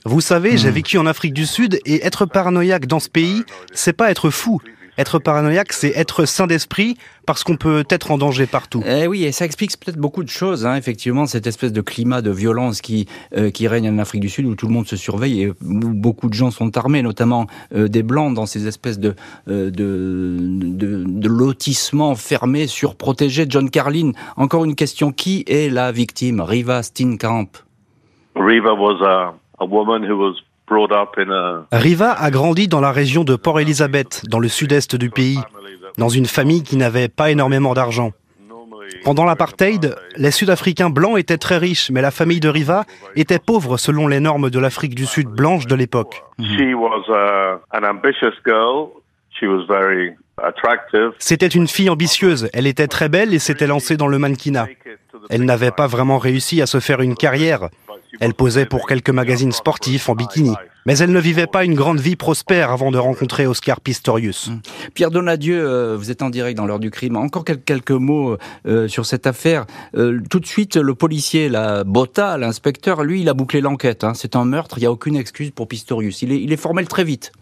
Vous 0.05 0.21
savez, 0.21 0.55
j'ai 0.55 0.67
mhm. 0.67 0.75
vécu 0.75 0.99
en 0.99 1.07
Afrique 1.07 1.33
du 1.33 1.47
Sud 1.47 1.79
et 1.83 2.05
être 2.05 2.27
paranoïaque 2.27 2.85
dans 2.85 2.99
ce 2.99 3.09
pays, 3.09 3.43
c'est 3.73 3.93
pas 3.93 4.11
être 4.11 4.29
fou, 4.29 4.61
être 4.99 5.17
paranoïaque, 5.19 5.73
c'est 5.73 5.93
être 5.95 6.25
sain 6.25 6.45
d'esprit 6.45 6.97
parce 7.25 7.43
qu'on 7.43 7.55
peut 7.55 7.83
être 7.89 8.11
en 8.11 8.17
danger 8.17 8.45
partout. 8.47 8.83
Eh 8.85 9.07
oui, 9.07 9.23
et 9.23 9.31
ça 9.31 9.45
explique 9.45 9.71
peut-être 9.79 9.97
beaucoup 9.97 10.23
de 10.23 10.29
choses. 10.29 10.65
Hein, 10.65 10.75
effectivement, 10.75 11.25
cette 11.25 11.47
espèce 11.47 11.71
de 11.71 11.81
climat 11.81 12.21
de 12.21 12.31
violence 12.31 12.81
qui 12.81 13.07
euh, 13.35 13.49
qui 13.49 13.67
règne 13.67 13.89
en 13.89 13.97
Afrique 13.97 14.21
du 14.21 14.29
Sud 14.29 14.45
où 14.45 14.55
tout 14.55 14.67
le 14.67 14.73
monde 14.73 14.87
se 14.87 14.97
surveille 14.97 15.43
et 15.43 15.47
où 15.49 15.55
beaucoup 15.61 16.27
de 16.27 16.33
gens 16.33 16.51
sont 16.51 16.77
armés, 16.77 17.01
notamment 17.01 17.47
euh, 17.73 17.87
des 17.87 18.03
blancs 18.03 18.33
dans 18.33 18.45
ces 18.45 18.67
espèces 18.67 18.99
de 18.99 19.15
euh, 19.47 19.71
de, 19.71 20.37
de, 20.39 21.03
de 21.07 21.29
lotissements 21.29 22.15
fermés, 22.15 22.67
surprotégés. 22.67 23.45
John 23.47 23.69
Carlin, 23.69 24.11
encore 24.35 24.65
une 24.65 24.75
question 24.75 25.11
qui 25.11 25.45
est 25.47 25.71
la 25.71 25.91
victime? 25.91 26.41
Riva 26.41 26.83
Steenkamp. 26.83 27.49
Riva 28.35 28.73
was 28.73 29.01
a, 29.01 29.33
a 29.59 29.65
woman 29.65 30.03
who 30.03 30.17
was 30.17 30.35
Riva 31.71 32.11
a 32.11 32.31
grandi 32.31 32.67
dans 32.67 32.81
la 32.81 32.91
région 32.91 33.23
de 33.23 33.35
Port 33.35 33.59
Elizabeth, 33.59 34.23
dans 34.29 34.39
le 34.39 34.47
sud-est 34.47 34.95
du 34.95 35.09
pays, 35.09 35.39
dans 35.97 36.09
une 36.09 36.25
famille 36.25 36.63
qui 36.63 36.77
n'avait 36.77 37.09
pas 37.09 37.31
énormément 37.31 37.73
d'argent. 37.73 38.11
Pendant 39.03 39.25
l'apartheid, 39.25 39.95
les 40.17 40.31
Sud-Africains 40.31 40.89
blancs 40.89 41.17
étaient 41.17 41.37
très 41.37 41.57
riches, 41.57 41.89
mais 41.91 42.01
la 42.01 42.11
famille 42.11 42.39
de 42.39 42.49
Riva 42.49 42.85
était 43.15 43.39
pauvre 43.39 43.77
selon 43.77 44.07
les 44.07 44.19
normes 44.19 44.49
de 44.49 44.59
l'Afrique 44.59 44.95
du 44.95 45.05
Sud 45.05 45.27
blanche 45.27 45.67
de 45.67 45.75
l'époque. 45.75 46.23
C'était 51.19 51.47
une 51.47 51.67
fille 51.67 51.89
ambitieuse, 51.89 52.49
elle 52.53 52.67
était 52.67 52.87
très 52.87 53.09
belle 53.09 53.33
et 53.33 53.39
s'était 53.39 53.67
lancée 53.67 53.97
dans 53.97 54.07
le 54.07 54.17
mannequinat. 54.17 54.67
Elle 55.29 55.45
n'avait 55.45 55.71
pas 55.71 55.87
vraiment 55.87 56.17
réussi 56.17 56.61
à 56.61 56.65
se 56.65 56.79
faire 56.79 57.01
une 57.01 57.15
carrière. 57.15 57.69
Elle 58.19 58.33
posait 58.33 58.65
pour 58.65 58.87
quelques 58.87 59.09
magazines 59.09 59.51
sportifs 59.51 60.09
en 60.09 60.15
bikini. 60.15 60.55
Mais 60.85 60.97
elle 60.97 61.11
ne 61.11 61.19
vivait 61.19 61.45
pas 61.45 61.65
une 61.65 61.75
grande 61.75 61.99
vie 61.99 62.15
prospère 62.15 62.71
avant 62.71 62.89
de 62.89 62.97
rencontrer 62.97 63.45
Oscar 63.45 63.81
Pistorius. 63.81 64.47
Mmh. 64.47 64.59
Pierre 64.93 65.11
Donadieu, 65.11 65.59
euh, 65.59 65.95
vous 65.97 66.09
êtes 66.09 66.21
en 66.21 66.29
direct 66.29 66.57
dans 66.57 66.65
l'heure 66.65 66.79
du 66.79 66.89
crime. 66.89 67.15
Encore 67.15 67.43
quelques 67.43 67.91
mots 67.91 68.37
euh, 68.65 68.87
sur 68.87 69.05
cette 69.05 69.27
affaire. 69.27 69.65
Euh, 69.95 70.19
tout 70.29 70.39
de 70.39 70.45
suite, 70.45 70.77
le 70.77 70.95
policier, 70.95 71.49
la 71.49 71.83
Botta, 71.83 72.37
l'inspecteur, 72.37 73.03
lui, 73.03 73.21
il 73.21 73.29
a 73.29 73.33
bouclé 73.33 73.61
l'enquête. 73.61 74.03
Hein. 74.03 74.13
C'est 74.15 74.35
un 74.35 74.45
meurtre, 74.45 74.77
il 74.77 74.81
n'y 74.81 74.87
a 74.87 74.91
aucune 74.91 75.15
excuse 75.15 75.51
pour 75.51 75.67
Pistorius. 75.67 76.21
Il 76.21 76.31
est, 76.31 76.41
il 76.41 76.51
est 76.53 76.57
formel 76.57 76.87
très 76.87 77.03
vite. 77.03 77.33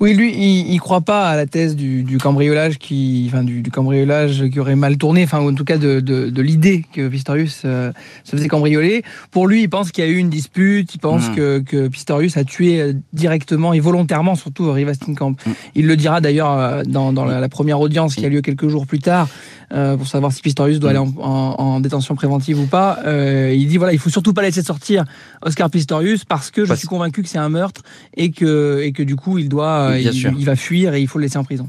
Oui, 0.00 0.14
lui, 0.14 0.32
il, 0.32 0.72
il 0.72 0.80
croit 0.80 1.00
pas 1.02 1.28
à 1.28 1.36
la 1.36 1.46
thèse 1.46 1.76
du, 1.76 2.18
cambriolage 2.18 2.78
qui, 2.78 3.26
enfin, 3.28 3.42
du, 3.42 3.62
cambriolage 3.70 4.48
qui 4.48 4.58
aurait 4.58 4.76
mal 4.76 4.96
tourné, 4.96 5.24
enfin, 5.24 5.40
en 5.40 5.54
tout 5.54 5.64
cas 5.64 5.78
de, 5.78 6.40
l'idée 6.40 6.84
que 6.92 7.08
Pistorius 7.08 7.62
euh, 7.64 7.92
se 8.24 8.36
faisait 8.36 8.48
cambrioler. 8.48 9.02
Pour 9.30 9.46
lui, 9.46 9.62
il 9.62 9.68
pense 9.68 9.92
qu'il 9.92 10.04
y 10.04 10.06
a 10.06 10.10
eu 10.10 10.16
une 10.16 10.30
dispute, 10.30 10.94
il 10.94 10.98
pense 10.98 11.28
hmm. 11.30 11.64
que, 11.64 11.88
Pistorius 11.88 12.36
a 12.36 12.44
tué 12.44 12.80
euh, 12.80 12.92
directement 13.12 13.72
et 13.72 13.80
volontairement, 13.80 14.34
surtout 14.34 14.70
Riva 14.72 14.94
Steenkamp. 14.94 15.32
Hmm. 15.32 15.52
Il 15.74 15.86
le 15.86 15.96
dira 15.96 16.20
d'ailleurs 16.20 16.52
euh, 16.52 16.82
dans, 16.84 17.12
la, 17.24 17.48
première 17.48 17.80
audience 17.80 18.14
qui 18.14 18.24
a 18.24 18.28
lieu 18.28 18.40
quelques 18.40 18.68
jours 18.68 18.86
plus 18.86 19.00
tard. 19.00 19.28
Pour 19.70 20.06
savoir 20.06 20.32
si 20.32 20.42
Pistorius 20.42 20.80
doit 20.80 20.90
aller 20.90 20.98
en, 20.98 21.80
détention 21.80 22.14
préventive 22.14 22.58
ou 22.60 22.66
pas. 22.66 22.98
il 23.04 23.66
dit 23.68 23.76
voilà, 23.76 23.92
il 23.92 23.98
faut 23.98 24.10
surtout 24.10 24.32
pas 24.32 24.42
laisser 24.42 24.62
sortir 24.62 25.04
Oscar 25.42 25.70
Pistorius 25.70 26.24
parce 26.24 26.50
que 26.50 26.64
je 26.64 26.74
suis 26.74 26.88
convaincu 26.88 27.22
que 27.22 27.28
c'est 27.28 27.38
un 27.38 27.48
meurtre 27.48 27.82
et 28.16 28.30
que 28.30 28.80
et 28.82 28.92
que 28.92 29.02
du 29.02 29.16
coup 29.16 29.38
il 29.38 29.48
doit 29.48 29.92
il, 29.98 30.44
va 30.44 30.56
fuir 30.56 30.94
et 30.94 31.00
il 31.00 31.08
faut 31.08 31.18
le 31.18 31.24
laisser 31.24 31.38
en 31.38 31.44
prison. 31.44 31.68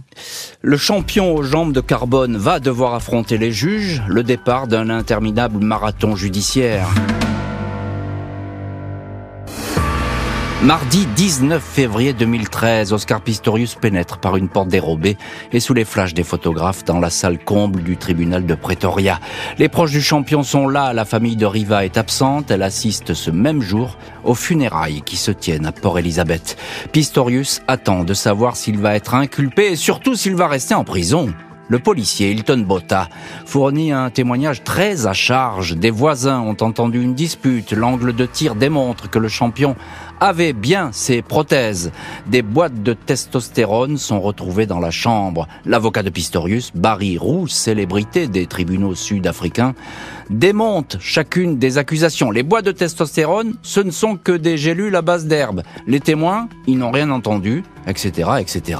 Le 0.61 0.77
champion 0.77 1.35
aux 1.35 1.43
jambes 1.43 1.73
de 1.73 1.81
carbone 1.81 2.37
va 2.37 2.59
devoir 2.59 2.93
affronter 2.93 3.37
les 3.37 3.51
juges, 3.51 4.01
le 4.07 4.23
départ 4.23 4.67
d'un 4.67 4.89
interminable 4.89 5.63
marathon 5.63 6.15
judiciaire. 6.15 6.87
Mardi 10.63 11.07
19 11.15 11.59
février 11.59 12.13
2013, 12.13 12.93
Oscar 12.93 13.21
Pistorius 13.21 13.73
pénètre 13.73 14.19
par 14.19 14.37
une 14.37 14.47
porte 14.47 14.67
dérobée 14.67 15.17
et 15.51 15.59
sous 15.59 15.73
les 15.73 15.85
flashs 15.85 16.13
des 16.13 16.23
photographes 16.23 16.85
dans 16.85 16.99
la 16.99 17.09
salle 17.09 17.39
comble 17.39 17.81
du 17.81 17.97
tribunal 17.97 18.45
de 18.45 18.53
Pretoria. 18.53 19.19
Les 19.57 19.69
proches 19.69 19.89
du 19.89 20.03
champion 20.03 20.43
sont 20.43 20.67
là, 20.67 20.93
la 20.93 21.03
famille 21.03 21.35
de 21.35 21.47
Riva 21.47 21.83
est 21.83 21.97
absente, 21.97 22.51
elle 22.51 22.61
assiste 22.61 23.15
ce 23.15 23.31
même 23.31 23.63
jour 23.63 23.97
aux 24.23 24.35
funérailles 24.35 25.01
qui 25.01 25.17
se 25.17 25.31
tiennent 25.31 25.65
à 25.65 25.71
Port-Elizabeth. 25.71 26.57
Pistorius 26.91 27.63
attend 27.67 28.03
de 28.03 28.13
savoir 28.13 28.55
s'il 28.55 28.77
va 28.77 28.95
être 28.95 29.15
inculpé 29.15 29.71
et 29.71 29.75
surtout 29.75 30.13
s'il 30.13 30.35
va 30.35 30.47
rester 30.47 30.75
en 30.75 30.83
prison. 30.83 31.33
Le 31.71 31.79
policier 31.79 32.31
Hilton 32.31 32.65
Botta 32.67 33.07
fournit 33.45 33.93
un 33.93 34.09
témoignage 34.09 34.61
très 34.61 35.07
à 35.07 35.13
charge. 35.13 35.77
Des 35.77 35.89
voisins 35.89 36.41
ont 36.41 36.57
entendu 36.59 37.01
une 37.01 37.13
dispute. 37.13 37.71
L'angle 37.71 38.13
de 38.13 38.25
tir 38.25 38.55
démontre 38.55 39.09
que 39.09 39.19
le 39.19 39.29
champion 39.29 39.77
avait 40.21 40.53
bien 40.53 40.91
ses 40.93 41.23
prothèses. 41.23 41.91
Des 42.27 42.43
boîtes 42.43 42.83
de 42.83 42.93
testostérone 42.93 43.97
sont 43.97 44.21
retrouvées 44.21 44.67
dans 44.67 44.79
la 44.79 44.91
chambre. 44.91 45.47
L'avocat 45.65 46.03
de 46.03 46.11
Pistorius, 46.11 46.71
Barry 46.75 47.17
Roux, 47.17 47.47
célébrité 47.47 48.27
des 48.27 48.45
tribunaux 48.45 48.93
sud-africains, 48.93 49.73
démonte 50.29 50.97
chacune 50.99 51.57
des 51.57 51.79
accusations. 51.79 52.29
Les 52.29 52.43
boîtes 52.43 52.65
de 52.65 52.71
testostérone, 52.71 53.55
ce 53.63 53.79
ne 53.79 53.91
sont 53.91 54.15
que 54.15 54.31
des 54.31 54.57
gélules 54.57 54.95
à 54.95 55.01
base 55.01 55.25
d'herbe. 55.25 55.63
Les 55.87 55.99
témoins, 55.99 56.47
ils 56.67 56.77
n'ont 56.77 56.91
rien 56.91 57.09
entendu, 57.09 57.63
etc., 57.87 58.29
etc. 58.39 58.79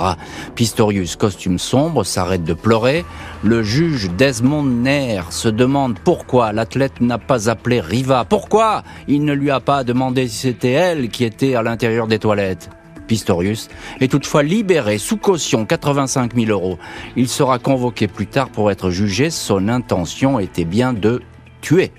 Pistorius, 0.54 1.16
costume 1.16 1.58
sombre, 1.58 2.04
s'arrête 2.04 2.44
de 2.44 2.54
pleurer. 2.54 3.04
Le 3.44 3.64
juge 3.64 4.12
Desmond 4.12 4.64
Nair 4.64 5.34
se 5.34 5.50
demande 5.50 5.98
pourquoi 5.98 6.54
l'athlète 6.54 7.02
n'a 7.02 7.18
pas 7.18 7.50
appelé 7.50 7.82
Riva. 7.82 8.26
Pourquoi 8.30 8.84
il 9.08 9.26
ne 9.26 9.34
lui 9.34 9.50
a 9.50 9.60
pas 9.60 9.84
demandé 9.84 10.28
si 10.28 10.38
c'était 10.38 10.72
elle 10.72 11.10
qui 11.10 11.24
était 11.24 11.31
à 11.56 11.64
l'intérieur 11.64 12.08
des 12.08 12.20
toilettes. 12.20 12.70
Pistorius 13.08 13.70
est 14.00 14.12
toutefois 14.12 14.44
libéré 14.44 14.98
sous 14.98 15.18
caution 15.18 15.66
85 15.66 16.34
000 16.36 16.50
euros. 16.50 16.78
Il 17.16 17.28
sera 17.28 17.60
convoqué 17.60 18.08
plus 18.08 18.28
tard 18.28 18.50
pour 18.50 18.72
être 18.72 18.90
jugé. 18.90 19.30
Son 19.30 19.68
intention 19.68 20.40
était 20.40 20.66
bien 20.66 20.94
de 20.94 21.22
tué. 21.62 21.92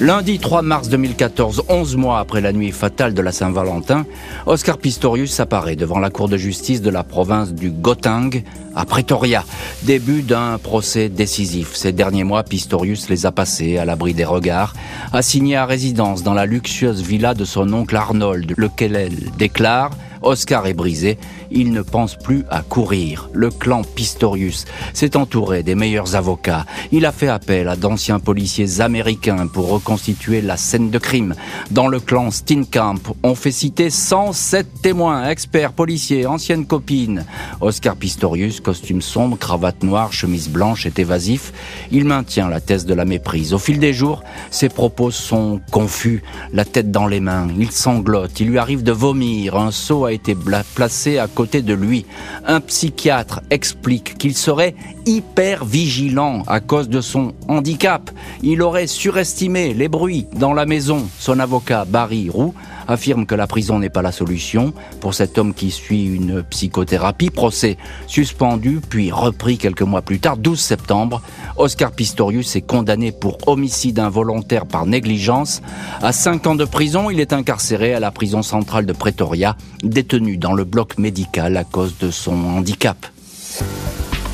Lundi 0.00 0.38
3 0.38 0.62
mars 0.62 0.88
2014, 0.90 1.64
11 1.68 1.96
mois 1.96 2.20
après 2.20 2.40
la 2.40 2.52
nuit 2.52 2.70
fatale 2.70 3.14
de 3.14 3.20
la 3.20 3.32
Saint-Valentin, 3.32 4.06
Oscar 4.46 4.78
Pistorius 4.78 5.40
apparaît 5.40 5.74
devant 5.74 5.98
la 5.98 6.08
cour 6.08 6.28
de 6.28 6.36
justice 6.36 6.80
de 6.80 6.90
la 6.90 7.02
province 7.02 7.52
du 7.52 7.72
Gauteng 7.72 8.44
à 8.76 8.84
Pretoria. 8.84 9.44
Début 9.82 10.22
d'un 10.22 10.56
procès 10.58 11.08
décisif. 11.08 11.74
Ces 11.74 11.90
derniers 11.90 12.22
mois, 12.22 12.44
Pistorius 12.44 13.08
les 13.08 13.26
a 13.26 13.32
passés 13.32 13.76
à 13.76 13.84
l'abri 13.84 14.14
des 14.14 14.24
regards, 14.24 14.72
assigné 15.12 15.56
à 15.56 15.66
résidence 15.66 16.22
dans 16.22 16.34
la 16.34 16.46
luxueuse 16.46 17.02
villa 17.02 17.34
de 17.34 17.44
son 17.44 17.72
oncle 17.72 17.96
Arnold, 17.96 18.54
lequel 18.56 18.94
elle 18.94 19.18
déclare 19.36 19.90
Oscar 20.22 20.66
est 20.66 20.74
brisé, 20.74 21.18
il 21.50 21.72
ne 21.72 21.82
pense 21.82 22.16
plus 22.16 22.44
à 22.50 22.62
courir. 22.62 23.28
Le 23.32 23.50
clan 23.50 23.82
Pistorius 23.82 24.64
s'est 24.92 25.16
entouré 25.16 25.62
des 25.62 25.74
meilleurs 25.74 26.16
avocats. 26.16 26.66
Il 26.92 27.06
a 27.06 27.12
fait 27.12 27.28
appel 27.28 27.68
à 27.68 27.76
d'anciens 27.76 28.18
policiers 28.18 28.80
américains 28.80 29.46
pour 29.46 29.68
reconstituer 29.68 30.40
la 30.40 30.56
scène 30.56 30.90
de 30.90 30.98
crime. 30.98 31.34
Dans 31.70 31.88
le 31.88 32.00
clan 32.00 32.30
Steenkamp, 32.30 33.00
on 33.22 33.34
fait 33.34 33.50
citer 33.50 33.90
107 33.90 34.82
témoins, 34.82 35.28
experts, 35.28 35.72
policiers, 35.72 36.26
anciennes 36.26 36.66
copines. 36.66 37.24
Oscar 37.60 37.96
Pistorius, 37.96 38.60
costume 38.60 39.02
sombre, 39.02 39.38
cravate 39.38 39.82
noire, 39.82 40.12
chemise 40.12 40.48
blanche, 40.48 40.86
est 40.86 40.98
évasif. 40.98 41.52
Il 41.90 42.04
maintient 42.04 42.48
la 42.48 42.60
thèse 42.60 42.86
de 42.86 42.94
la 42.94 43.04
méprise. 43.04 43.54
Au 43.54 43.58
fil 43.58 43.78
des 43.78 43.92
jours, 43.92 44.22
ses 44.50 44.68
propos 44.68 45.10
sont 45.10 45.60
confus, 45.70 46.22
la 46.52 46.64
tête 46.64 46.90
dans 46.90 47.06
les 47.06 47.20
mains. 47.20 47.48
Il 47.58 47.70
sanglote, 47.70 48.40
il 48.40 48.48
lui 48.48 48.58
arrive 48.58 48.82
de 48.82 48.92
vomir. 48.92 49.56
Un 49.56 49.70
seau 49.70 50.04
a 50.04 50.12
été 50.12 50.36
placé 50.74 51.18
à 51.18 51.26
côté 51.38 51.62
de 51.62 51.72
lui. 51.72 52.04
Un 52.48 52.60
psychiatre 52.60 53.42
explique 53.50 54.18
qu'il 54.18 54.34
serait 54.34 54.74
hyper 55.06 55.64
vigilant 55.64 56.42
à 56.48 56.58
cause 56.58 56.88
de 56.88 57.00
son 57.00 57.32
handicap. 57.46 58.10
Il 58.42 58.60
aurait 58.60 58.88
surestimé 58.88 59.72
les 59.72 59.86
bruits 59.86 60.26
dans 60.32 60.52
la 60.52 60.66
maison. 60.66 61.06
Son 61.20 61.38
avocat, 61.38 61.84
Barry 61.84 62.28
Roux, 62.28 62.54
affirme 62.88 63.26
que 63.26 63.34
la 63.34 63.46
prison 63.46 63.78
n'est 63.78 63.90
pas 63.90 64.02
la 64.02 64.10
solution 64.10 64.72
pour 65.00 65.14
cet 65.14 65.38
homme 65.38 65.54
qui 65.54 65.70
suit 65.70 66.06
une 66.06 66.42
psychothérapie. 66.42 67.30
Procès 67.30 67.76
suspendu 68.06 68.80
puis 68.80 69.12
repris 69.12 69.58
quelques 69.58 69.82
mois 69.82 70.02
plus 70.02 70.18
tard, 70.18 70.36
12 70.36 70.58
septembre. 70.58 71.22
Oscar 71.56 71.92
Pistorius 71.92 72.56
est 72.56 72.62
condamné 72.62 73.12
pour 73.12 73.38
homicide 73.46 73.98
involontaire 73.98 74.66
par 74.66 74.86
négligence. 74.86 75.62
À 76.02 76.12
5 76.12 76.46
ans 76.46 76.54
de 76.54 76.64
prison, 76.64 77.10
il 77.10 77.20
est 77.20 77.32
incarcéré 77.32 77.94
à 77.94 78.00
la 78.00 78.10
prison 78.10 78.42
centrale 78.42 78.86
de 78.86 78.92
Pretoria, 78.92 79.56
détenu 79.84 80.36
dans 80.36 80.54
le 80.54 80.64
bloc 80.64 80.98
médical 80.98 81.56
à 81.56 81.64
cause 81.64 81.98
de 81.98 82.10
son 82.10 82.32
handicap. 82.32 83.06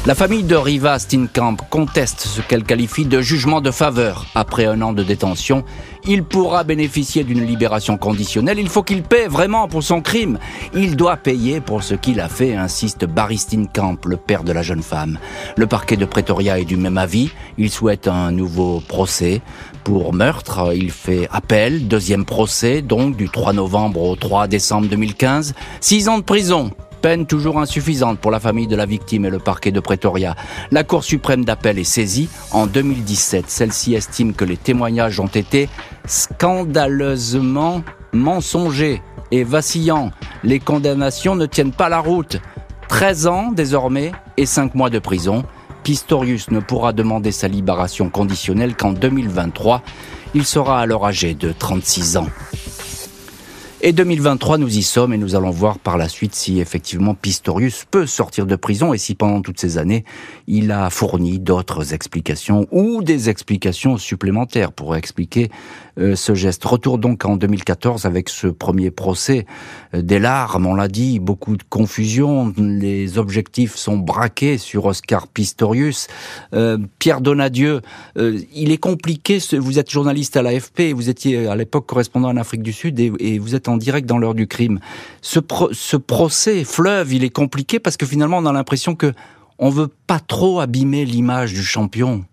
La 0.06 0.14
famille 0.14 0.42
de 0.42 0.54
Riva 0.54 0.99
Steenkamp 0.99 1.56
conteste 1.70 2.20
ce 2.20 2.42
qu'elle 2.42 2.64
qualifie 2.64 3.06
de 3.06 3.23
jugement 3.23 3.62
de 3.62 3.70
faveur. 3.70 4.26
Après 4.34 4.66
un 4.66 4.82
an 4.82 4.92
de 4.92 5.02
détention, 5.02 5.64
il 6.06 6.25
pourra 6.25 6.62
bénéficier 6.62 7.25
d'une 7.25 7.42
libération 7.42 7.96
conditionnelle. 7.96 8.58
Il 8.58 8.68
faut 8.68 8.82
qu'il 8.82 9.02
paie 9.02 9.28
vraiment 9.28 9.66
pour 9.66 9.82
son 9.82 10.02
crime. 10.02 10.38
Il 10.75 10.96
doit 10.96 11.16
payer 11.16 11.62
pour 11.62 11.82
ce 11.82 11.94
qu'il 11.94 12.20
a 12.20 12.28
fait, 12.28 12.54
insiste 12.54 13.06
Barry 13.06 13.38
Steenkamp, 13.38 13.96
le 14.04 14.18
père 14.18 14.44
de 14.44 14.52
la 14.52 14.61
jeune 14.61 14.82
femme. 14.82 15.18
Le 15.56 15.66
parquet 15.66 15.96
de 15.96 16.04
Pretoria 16.04 16.58
est 16.58 16.66
du 16.66 16.76
même 16.76 16.99
avis. 16.99 17.30
Il 17.56 17.70
souhaite 17.70 18.06
un 18.06 18.30
nouveau 18.30 18.82
procès. 18.87 19.40
Pour 19.84 20.12
meurtre, 20.12 20.75
il 20.76 20.90
fait 20.90 21.28
appel. 21.32 21.88
Deuxième 21.88 22.26
procès, 22.26 22.82
donc 22.82 23.16
du 23.16 23.30
3 23.30 23.54
novembre 23.54 24.02
au 24.02 24.16
3 24.16 24.49
décembre 24.49 24.87
2015. 24.88 25.54
Six 25.80 26.11
ans 26.11 26.18
de 26.18 26.25
prison 26.25 26.73
peine 27.04 27.26
toujours 27.26 27.61
insuffisante 27.61 28.18
pour 28.18 28.30
la 28.30 28.40
famille 28.40 28.66
de 28.66 28.76
la 28.76 28.87
victime 28.87 29.26
et 29.26 29.30
le 29.30 29.38
parquet 29.38 29.70
de 29.70 29.78
Pretoria. 29.78 30.37
La 30.70 30.84
Cour 30.84 31.04
suprême 31.04 31.44
d'appel 31.44 31.78
est 31.78 31.84
saisie 31.84 32.30
en 32.50 32.66
2017. 32.66 33.44
Celle-ci 33.46 33.92
estime 33.92 34.32
que 34.32 34.46
les 34.46 34.56
témoignages 34.56 35.20
ont 35.20 35.26
été 35.26 35.68
scandaleusement 36.06 37.82
mensongers 38.14 39.02
et 39.32 39.44
vacillants. 39.44 40.12
Les 40.44 40.61
condamnations 40.61 41.37
ne 41.37 41.44
tiennent 41.44 41.73
pas 41.73 41.90
la 41.90 41.99
route. 41.99 42.40
13 42.88 43.26
ans 43.26 43.52
désormais 43.52 44.12
et 44.38 44.46
5 44.46 44.75
mois 44.75 44.88
de 44.88 44.99
prison. 44.99 45.44
Pistorius 45.82 46.50
ne 46.50 46.61
pourra 46.61 46.94
demander 46.94 47.32
sa 47.32 47.49
libération 47.49 48.08
conditionnelle 48.08 48.76
qu'en 48.76 48.94
2023. 48.94 49.82
Il 50.32 50.46
sera 50.46 50.80
alors 50.80 51.04
âgé 51.04 51.34
de 51.34 51.52
36 51.52 52.16
ans. 52.16 52.28
Et 53.87 53.93
2023, 53.93 54.57
nous 54.57 54.79
y 54.79 54.83
sommes 54.83 55.12
et 55.12 55.19
nous 55.19 55.35
allons 55.35 55.50
voir 55.50 55.79
par 55.79 55.99
la 55.99 56.09
suite 56.09 56.35
si 56.35 56.59
effectivement 56.59 57.14
Pistorius 57.14 57.85
peut 57.85 58.07
sortir 58.07 58.47
de 58.47 58.57
prison 58.57 58.95
et 58.95 58.99
si 58.99 59.14
pendant 59.14 59.43
toutes 59.43 59.61
ces 59.61 59.76
années, 59.76 60.07
il 60.47 60.73
a 60.73 60.88
fourni 60.88 61.38
d'autres 61.38 61.93
explications 61.93 62.67
ou 62.71 63.03
des 63.03 63.29
explications 63.29 63.99
supplémentaires 63.99 64.73
pour 64.73 64.97
expliquer 64.97 65.50
euh, 65.99 66.17
ce 66.17 66.35
geste. 66.35 66.64
Retour 66.64 66.97
donc 66.97 67.26
en 67.26 67.37
2014 67.37 68.07
avec 68.07 68.31
ce 68.31 68.47
premier 68.47 68.91
procès 68.91 69.45
euh, 69.93 70.00
des 70.00 70.19
larmes, 70.19 70.67
on 70.67 70.75
l'a 70.75 70.88
dit, 70.88 71.19
beaucoup 71.19 71.59
de 71.59 71.62
confusion, 71.69 72.55
les 72.57 73.19
objectifs 73.19 73.76
sont 73.76 73.99
braqués 73.99 74.57
sur 74.57 74.87
Oscar 74.87 75.29
Pistorius. 75.29 76.09
Euh, 76.55 76.79
Pierre 76.99 77.21
Donadieu, 77.21 77.83
il 78.17 78.73
est 78.73 78.79
compliqué, 78.79 79.38
vous 79.59 79.79
êtes 79.79 79.91
journaliste 79.91 80.38
à 80.38 80.43
l'AFP, 80.43 80.95
vous 80.95 81.11
étiez 81.11 81.47
à 81.49 81.55
l'époque 81.55 81.85
correspondant 81.85 82.29
en 82.29 82.38
Afrique 82.38 82.62
du 82.62 82.73
Sud 82.73 82.99
et, 82.99 83.12
et 83.19 83.38
vous 83.38 83.55
êtes 83.55 83.69
en 83.69 83.74
direct 83.76 84.07
dans 84.07 84.19
l'heure 84.19 84.35
du 84.35 84.47
crime. 84.47 84.81
Ce, 85.23 85.40
ce 85.73 85.97
procès 85.97 86.64
fleuve, 86.64 87.12
il 87.12 87.25
est 87.25 87.31
compliqué 87.31 87.78
parce 87.78 87.97
que 87.97 88.07
finalement 88.07 88.38
on 88.38 88.47
a 88.47 88.52
l'impression 88.52 88.95
que 88.95 89.12
on 89.59 89.71
veut 89.71 89.90
pas 90.07 90.21
trop 90.21 90.61
abîmer 90.61 91.04
l'image 91.04 91.52
du 91.52 91.62
champion. 91.62 92.25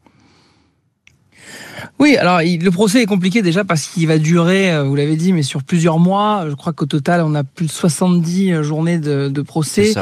Oui, 2.00 2.17
alors 2.17 2.39
le 2.39 2.69
procès 2.69 3.01
est 3.01 3.05
compliqué 3.05 3.41
déjà 3.41 3.63
parce 3.63 3.88
qu'il 3.88 4.07
va 4.07 4.17
durer, 4.17 4.73
euh, 4.73 4.83
vous 4.83 4.95
l'avez 4.95 5.15
dit, 5.15 5.33
mais 5.33 5.43
sur 5.43 5.63
plusieurs 5.63 6.00
mois. 6.00 6.45
Je 6.50 6.55
crois 6.55 6.73
qu'au 6.73 6.85
total, 6.85 7.21
on 7.21 7.35
a 7.35 7.43
plus 7.43 7.67
de 7.67 7.71
70 7.71 8.51
euh, 8.51 8.63
journées 8.63 9.00
de, 9.00 9.41
procès, 9.41 9.93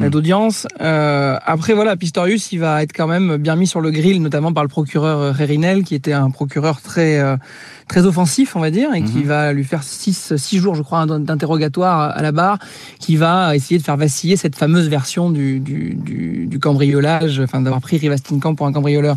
euh, 0.00 0.10
d'audience. 0.10 0.66
après, 0.78 1.74
voilà, 1.74 1.96
Pistorius, 1.96 2.52
il 2.52 2.60
va 2.60 2.82
être 2.82 2.92
quand 2.92 3.06
même 3.06 3.36
bien 3.36 3.56
mis 3.56 3.66
sur 3.66 3.80
le 3.80 3.90
grill, 3.90 4.22
notamment 4.22 4.52
par 4.52 4.64
le 4.64 4.68
procureur 4.68 5.34
Rérinel, 5.34 5.84
qui 5.84 5.94
était 5.94 6.12
un 6.12 6.30
procureur 6.30 6.80
très 6.80 7.22
très 7.88 8.04
offensif, 8.04 8.56
on 8.56 8.60
va 8.60 8.70
dire, 8.70 8.92
et 8.94 9.02
qui 9.02 9.18
mhm. 9.18 9.26
va 9.26 9.52
lui 9.52 9.64
faire 9.64 9.82
six, 9.82 10.34
six 10.36 10.58
jours, 10.58 10.74
je 10.74 10.82
crois, 10.82 11.06
d'interrogatoire 11.06 12.16
à 12.16 12.20
la 12.20 12.32
barre, 12.32 12.58
qui 12.98 13.16
va 13.16 13.54
essayer 13.54 13.78
de 13.78 13.84
faire 13.84 13.96
vaciller 13.96 14.36
cette 14.36 14.56
fameuse 14.56 14.88
version 14.88 15.30
du, 15.30 15.60
du, 15.60 15.94
du, 15.94 16.46
du 16.46 16.58
cambriolage, 16.58 17.40
enfin 17.40 17.60
d'avoir 17.60 17.80
pris 17.80 17.98
Rivastinkamp 17.98 18.56
pour 18.56 18.66
un 18.66 18.72
cambrioleur. 18.72 19.16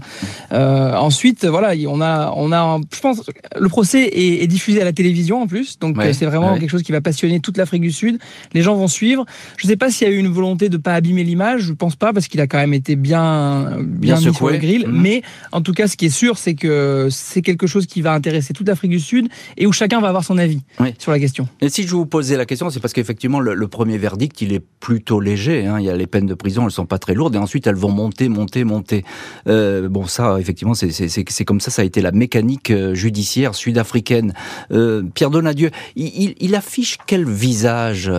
Euh, 0.51 0.95
ensuite, 0.95 1.45
voilà, 1.45 1.73
on 1.87 1.99
a, 1.99 2.08
on 2.35 2.51
a, 2.51 2.79
je 2.93 2.99
pense, 2.99 3.23
le 3.57 3.69
procès 3.69 4.03
est, 4.03 4.43
est 4.43 4.47
diffusé 4.47 4.81
à 4.81 4.85
la 4.85 4.93
télévision 4.93 5.41
en 5.41 5.47
plus, 5.47 5.79
donc 5.79 5.97
c'est 6.13 6.25
vraiment 6.25 6.57
quelque 6.57 6.69
chose 6.69 6.83
qui 6.83 6.91
va 6.91 7.01
passionner 7.01 7.39
toute 7.39 7.57
l'Afrique 7.57 7.81
du 7.81 7.91
Sud. 7.91 8.19
Les 8.53 8.61
gens 8.61 8.75
vont 8.75 8.87
suivre. 8.87 9.25
Je 9.57 9.67
ne 9.67 9.71
sais 9.71 9.77
pas 9.77 9.89
s'il 9.89 10.07
y 10.07 10.11
a 10.11 10.13
eu 10.13 10.17
une 10.17 10.27
volonté 10.27 10.69
de 10.69 10.77
pas 10.77 10.93
abîmer 10.93 11.23
l'image, 11.23 11.61
je 11.61 11.73
pense 11.73 11.95
pas, 11.95 12.13
parce 12.13 12.27
qu'il 12.27 12.41
a 12.41 12.47
quand 12.47 12.57
même 12.57 12.73
été 12.73 12.95
bien, 12.95 13.77
bien, 13.81 14.17
mis 14.17 14.33
sur 14.33 14.49
le 14.49 14.57
grill. 14.57 14.87
Mhm. 14.87 15.01
Mais 15.01 15.21
en 15.51 15.61
tout 15.61 15.73
cas, 15.73 15.87
ce 15.87 15.97
qui 15.97 16.05
est 16.05 16.09
sûr, 16.09 16.37
c'est 16.37 16.55
que 16.55 17.07
c'est 17.11 17.41
quelque 17.41 17.67
chose 17.67 17.85
qui 17.85 18.01
va 18.01 18.13
intéresser 18.13 18.53
toute 18.53 18.67
l'Afrique 18.67 18.91
du 18.91 18.99
Sud 18.99 19.27
et 19.57 19.67
où 19.67 19.71
chacun 19.71 19.99
va 19.99 20.07
avoir 20.07 20.23
son 20.23 20.37
avis 20.37 20.61
sur 20.97 21.11
la 21.11 21.19
question. 21.19 21.47
Et 21.61 21.69
si 21.69 21.83
je 21.83 21.95
vous 21.95 22.05
posais 22.05 22.37
la 22.37 22.45
question, 22.45 22.69
c'est 22.69 22.79
parce 22.79 22.93
qu'effectivement, 22.93 23.39
le, 23.39 23.67
premier 23.67 23.99
verdict, 23.99 24.41
il 24.41 24.53
est 24.53 24.63
plutôt 24.79 25.19
léger. 25.19 25.67
Hein. 25.67 25.79
Il 25.79 25.85
y 25.85 25.89
a 25.89 25.95
les 25.95 26.07
peines 26.07 26.25
de 26.25 26.33
prison, 26.33 26.65
elles 26.65 26.71
sont 26.71 26.87
pas 26.87 26.97
très 26.97 27.13
lourdes 27.13 27.35
et 27.35 27.37
ensuite 27.37 27.67
elles 27.67 27.75
vont 27.75 27.91
monter, 27.91 28.29
monter, 28.29 28.63
monter. 28.63 29.05
Euh, 29.47 29.87
bon, 29.89 30.07
ça, 30.07 30.37
effectivement, 30.39 30.73
c'est 30.73 31.45
comme 31.45 31.59
ça, 31.59 31.69
ça 31.69 31.83
a 31.83 31.85
été 31.85 31.98
la 32.01 32.11
mécanique 32.11 32.71
euh, 32.71 32.93
judiciaire 32.93 33.55
sud-africaine. 33.55 34.33
Euh, 34.71 35.03
Pierre 35.13 35.29
Donadieu, 35.29 35.71
il, 35.95 36.35
il, 36.39 36.55
affiche 36.55 36.97
quel 37.05 37.25
visage 37.25 38.11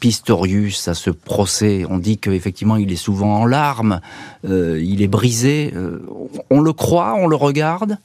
Pistorius 0.00 0.88
à 0.88 0.94
ce 0.94 1.10
procès? 1.10 1.84
On 1.88 1.98
dit 1.98 2.18
qu'effectivement, 2.18 2.76
il 2.76 2.92
est 2.92 2.96
souvent 2.96 3.40
en 3.40 3.46
larmes, 3.46 4.00
il 4.44 5.02
est 5.02 5.08
brisé. 5.08 5.72
on 6.50 6.60
le 6.60 6.72
croit, 6.72 7.14
on 7.18 7.26
le 7.26 7.36
regarde? 7.36 7.98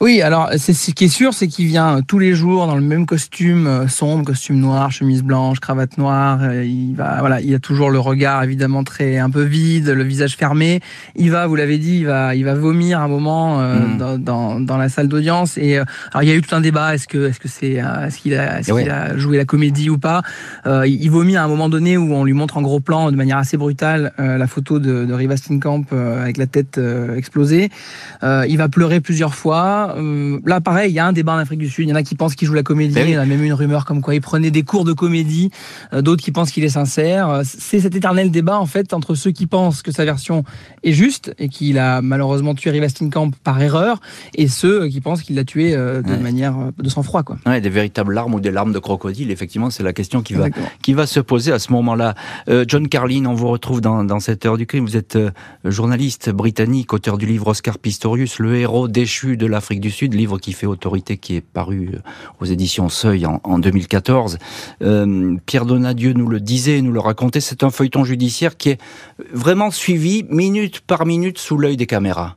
Oui, 0.00 0.22
alors 0.22 0.50
c'est 0.56 0.72
ce 0.72 0.90
qui 0.90 1.04
est 1.04 1.08
sûr, 1.08 1.32
c'est 1.34 1.46
qu'il 1.46 1.66
vient 1.66 2.00
tous 2.06 2.18
les 2.18 2.34
jours 2.34 2.66
dans 2.66 2.74
le 2.74 2.82
même 2.82 3.06
costume 3.06 3.66
euh, 3.66 3.88
sombre, 3.88 4.24
costume 4.24 4.58
noir, 4.58 4.90
chemise 4.90 5.22
blanche, 5.22 5.60
cravate 5.60 5.98
noire. 5.98 6.40
Euh, 6.42 6.64
il 6.64 6.94
va, 6.94 7.20
voilà, 7.20 7.40
il 7.40 7.54
a 7.54 7.60
toujours 7.60 7.90
le 7.90 8.00
regard 8.00 8.42
évidemment 8.42 8.82
très 8.82 9.18
un 9.18 9.30
peu 9.30 9.42
vide, 9.42 9.88
le 9.88 10.02
visage 10.02 10.36
fermé. 10.36 10.80
Il 11.14 11.30
va, 11.30 11.46
vous 11.46 11.54
l'avez 11.54 11.78
dit, 11.78 11.98
il 11.98 12.06
va, 12.06 12.34
il 12.34 12.44
va 12.44 12.54
vomir 12.54 13.00
un 13.00 13.08
moment 13.08 13.60
euh, 13.60 13.76
mm. 13.76 14.22
dans, 14.24 14.60
dans, 14.60 14.76
la 14.76 14.88
salle 14.88 15.06
d'audience. 15.06 15.56
Et 15.58 15.76
alors 15.76 16.22
il 16.22 16.28
y 16.28 16.32
a 16.32 16.34
eu 16.34 16.42
tout 16.42 16.54
un 16.54 16.60
débat. 16.60 16.94
Est-ce 16.94 17.06
que, 17.06 17.28
est-ce 17.28 17.38
que 17.38 17.48
c'est, 17.48 17.74
est-ce 17.74 18.18
qu'il 18.18 18.34
a, 18.34 18.60
est 18.60 18.64
qu'il 18.64 18.90
a 18.90 19.16
joué 19.16 19.36
la 19.36 19.44
comédie 19.44 19.90
ou 19.90 19.98
pas? 19.98 20.22
Il 20.66 21.08
vomit 21.10 21.36
à 21.36 21.44
un 21.44 21.48
moment 21.48 21.68
donné 21.68 21.96
où 21.96 22.12
on 22.14 22.24
lui 22.24 22.32
montre 22.32 22.56
en 22.56 22.62
gros 22.62 22.80
plan, 22.80 23.10
de 23.10 23.16
manière 23.16 23.38
assez 23.38 23.56
brutale, 23.56 24.12
la 24.18 24.46
photo 24.46 24.80
de, 24.80 25.04
de 25.04 25.14
Riva 25.14 25.36
Steenkamp 25.36 25.84
avec 25.92 26.36
la 26.36 26.46
tête 26.46 26.80
explosée. 27.16 27.70
il 28.22 28.56
va 28.56 28.68
pleurer 28.68 29.00
plusieurs 29.00 29.34
fois. 29.34 29.83
Euh, 29.96 30.40
là, 30.44 30.60
pareil, 30.60 30.90
il 30.90 30.94
y 30.94 30.98
a 30.98 31.06
un 31.06 31.12
débat 31.12 31.34
en 31.34 31.38
Afrique 31.38 31.58
du 31.58 31.68
Sud. 31.68 31.86
Il 31.86 31.90
y 31.90 31.92
en 31.92 31.96
a 31.96 32.02
qui 32.02 32.14
pensent 32.14 32.34
qu'il 32.34 32.48
joue 32.48 32.54
la 32.54 32.62
comédie. 32.62 32.94
Ben 32.94 33.08
il 33.08 33.14
y 33.14 33.18
en 33.18 33.20
a 33.20 33.26
même 33.26 33.42
une 33.42 33.52
rumeur 33.52 33.84
comme 33.84 34.00
quoi 34.00 34.14
il 34.14 34.20
prenait 34.20 34.50
des 34.50 34.62
cours 34.62 34.84
de 34.84 34.92
comédie. 34.92 35.50
Euh, 35.92 36.02
d'autres 36.02 36.22
qui 36.22 36.32
pensent 36.32 36.50
qu'il 36.50 36.64
est 36.64 36.70
sincère. 36.70 37.28
Euh, 37.28 37.42
c'est 37.44 37.80
cet 37.80 37.94
éternel 37.94 38.30
débat, 38.30 38.58
en 38.58 38.66
fait, 38.66 38.92
entre 38.92 39.14
ceux 39.14 39.30
qui 39.30 39.46
pensent 39.46 39.82
que 39.82 39.92
sa 39.92 40.04
version 40.04 40.44
est 40.82 40.92
juste 40.92 41.34
et 41.38 41.48
qu'il 41.48 41.78
a 41.78 42.02
malheureusement 42.02 42.54
tué 42.54 42.72
Camp 43.10 43.30
par 43.44 43.60
erreur 43.62 44.00
et 44.34 44.48
ceux 44.48 44.88
qui 44.88 45.00
pensent 45.00 45.22
qu'il 45.22 45.36
l'a 45.36 45.44
tué 45.44 45.72
de 45.72 46.16
manière 46.16 46.54
de 46.76 46.88
sang-froid, 46.88 47.22
quoi. 47.22 47.36
Ouais, 47.46 47.60
des 47.60 47.70
véritables 47.70 48.12
larmes 48.12 48.34
ou 48.34 48.40
des 48.40 48.50
larmes 48.50 48.72
de 48.72 48.78
crocodile. 48.78 49.30
Effectivement, 49.30 49.70
c'est 49.70 49.82
la 49.82 49.92
question 49.92 50.22
qui 50.22 50.34
va, 50.34 50.48
qui 50.82 50.92
va 50.92 51.06
se 51.06 51.20
poser 51.20 51.52
à 51.52 51.58
ce 51.58 51.72
moment-là. 51.72 52.14
John 52.66 52.88
Carlin, 52.88 53.26
on 53.26 53.34
vous 53.34 53.48
retrouve 53.48 53.80
dans, 53.80 54.04
dans 54.04 54.20
cette 54.20 54.44
heure 54.44 54.56
du 54.56 54.66
crime. 54.66 54.84
Vous 54.84 54.96
êtes 54.96 55.18
journaliste 55.64 56.30
britannique, 56.30 56.92
auteur 56.92 57.18
du 57.18 57.26
livre 57.26 57.48
Oscar 57.48 57.78
Pistorius, 57.78 58.38
le 58.38 58.56
héros 58.56 58.88
déchu 58.88 59.36
de 59.36 59.46
l'Afrique 59.46 59.73
du 59.80 59.90
Sud, 59.90 60.14
livre 60.14 60.38
qui 60.38 60.52
fait 60.52 60.66
autorité, 60.66 61.16
qui 61.16 61.36
est 61.36 61.40
paru 61.40 61.90
euh, 61.94 61.98
aux 62.40 62.44
éditions 62.44 62.88
Seuil 62.88 63.26
en, 63.26 63.58
2014. 63.58 64.38
Euh, 64.82 65.36
Pierre 65.46 65.66
Donadieu 65.66 66.12
nous 66.12 66.28
le 66.28 66.40
disait, 66.40 66.80
nous 66.82 66.92
le 66.92 67.00
racontait, 67.00 67.40
c'est 67.40 67.62
un 67.62 67.70
feuilleton 67.70 68.04
judiciaire 68.04 68.56
qui 68.56 68.70
est 68.70 68.80
vraiment 69.32 69.70
suivi 69.70 70.24
minute 70.28 70.80
par 70.80 71.06
minute 71.06 71.38
sous 71.38 71.58
l'œil 71.58 71.76
des 71.76 71.86
caméras. 71.86 72.36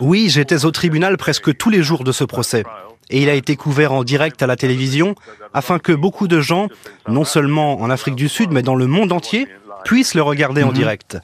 Oui, 0.00 0.28
j'étais 0.30 0.64
au 0.64 0.70
tribunal 0.70 1.16
presque 1.16 1.56
tous 1.56 1.70
les 1.70 1.82
jours 1.82 2.04
de 2.04 2.12
ce 2.12 2.24
procès. 2.24 2.64
Et 3.10 3.22
il 3.22 3.28
a 3.28 3.34
été 3.34 3.56
couvert 3.56 3.92
en 3.92 4.04
direct 4.04 4.42
à 4.42 4.46
la 4.46 4.56
télévision 4.56 5.14
afin 5.54 5.78
que 5.78 5.92
beaucoup 5.92 6.28
de 6.28 6.40
gens, 6.40 6.68
non 7.08 7.24
seulement 7.24 7.80
en 7.80 7.90
Afrique 7.90 8.16
du 8.16 8.28
Sud, 8.28 8.52
mais 8.52 8.62
dans 8.62 8.74
le 8.74 8.86
monde 8.86 9.12
entier, 9.12 9.48
puissent 9.84 10.14
le 10.14 10.22
regarder 10.22 10.62
en 10.62 10.68
mhm. 10.68 10.74
direct. 10.74 11.18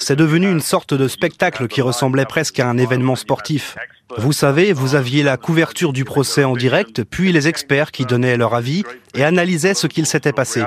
C'est 0.00 0.16
devenu 0.16 0.50
une 0.50 0.60
sorte 0.60 0.94
de 0.94 1.08
spectacle 1.08 1.68
qui 1.68 1.80
ressemblait 1.80 2.26
presque 2.26 2.60
à 2.60 2.68
un 2.68 2.78
événement 2.78 3.16
sportif. 3.16 3.76
Vous 4.18 4.32
savez, 4.32 4.72
vous 4.72 4.94
aviez 4.94 5.22
la 5.22 5.36
couverture 5.36 5.92
du 5.92 6.04
procès 6.04 6.44
en 6.44 6.54
direct, 6.54 7.02
puis 7.04 7.32
les 7.32 7.48
experts 7.48 7.90
qui 7.90 8.04
donnaient 8.04 8.36
leur 8.36 8.54
avis 8.54 8.84
et 9.14 9.24
analysaient 9.24 9.74
ce 9.74 9.86
qu'il 9.86 10.06
s'était 10.06 10.32
passé. 10.32 10.62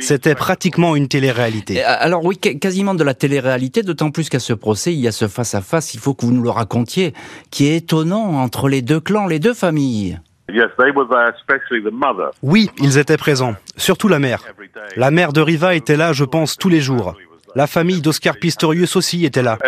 C'était 0.00 0.34
pratiquement 0.34 0.94
une 0.94 1.08
télé-réalité. 1.08 1.82
Alors 1.82 2.24
oui, 2.24 2.36
quasiment 2.36 2.94
de 2.94 3.04
la 3.04 3.14
télé-réalité, 3.14 3.82
d'autant 3.82 4.10
plus 4.10 4.28
qu'à 4.28 4.40
ce 4.40 4.52
procès, 4.52 4.92
il 4.92 5.00
y 5.00 5.08
a 5.08 5.12
ce 5.12 5.28
face-à-face, 5.28 5.94
il 5.94 6.00
faut 6.00 6.14
que 6.14 6.26
vous 6.26 6.32
nous 6.32 6.42
le 6.42 6.50
racontiez, 6.50 7.14
qui 7.50 7.68
est 7.68 7.76
étonnant 7.76 8.42
entre 8.42 8.68
les 8.68 8.82
deux 8.82 9.00
clans, 9.00 9.26
les 9.26 9.38
deux 9.38 9.54
familles. 9.54 10.18
Oui, 12.42 12.70
ils 12.78 12.98
étaient 12.98 13.16
présents, 13.16 13.54
surtout 13.76 14.08
la 14.08 14.18
mère. 14.18 14.42
La 14.96 15.10
mère 15.10 15.32
de 15.32 15.40
Riva 15.40 15.74
était 15.74 15.96
là, 15.96 16.12
je 16.12 16.24
pense, 16.24 16.56
tous 16.56 16.68
les 16.68 16.80
jours. 16.80 17.14
La 17.54 17.66
famille 17.66 18.00
d'Oscar 18.00 18.36
Pistorius 18.36 18.96
aussi 18.96 19.24
était 19.24 19.42
là. 19.42 19.58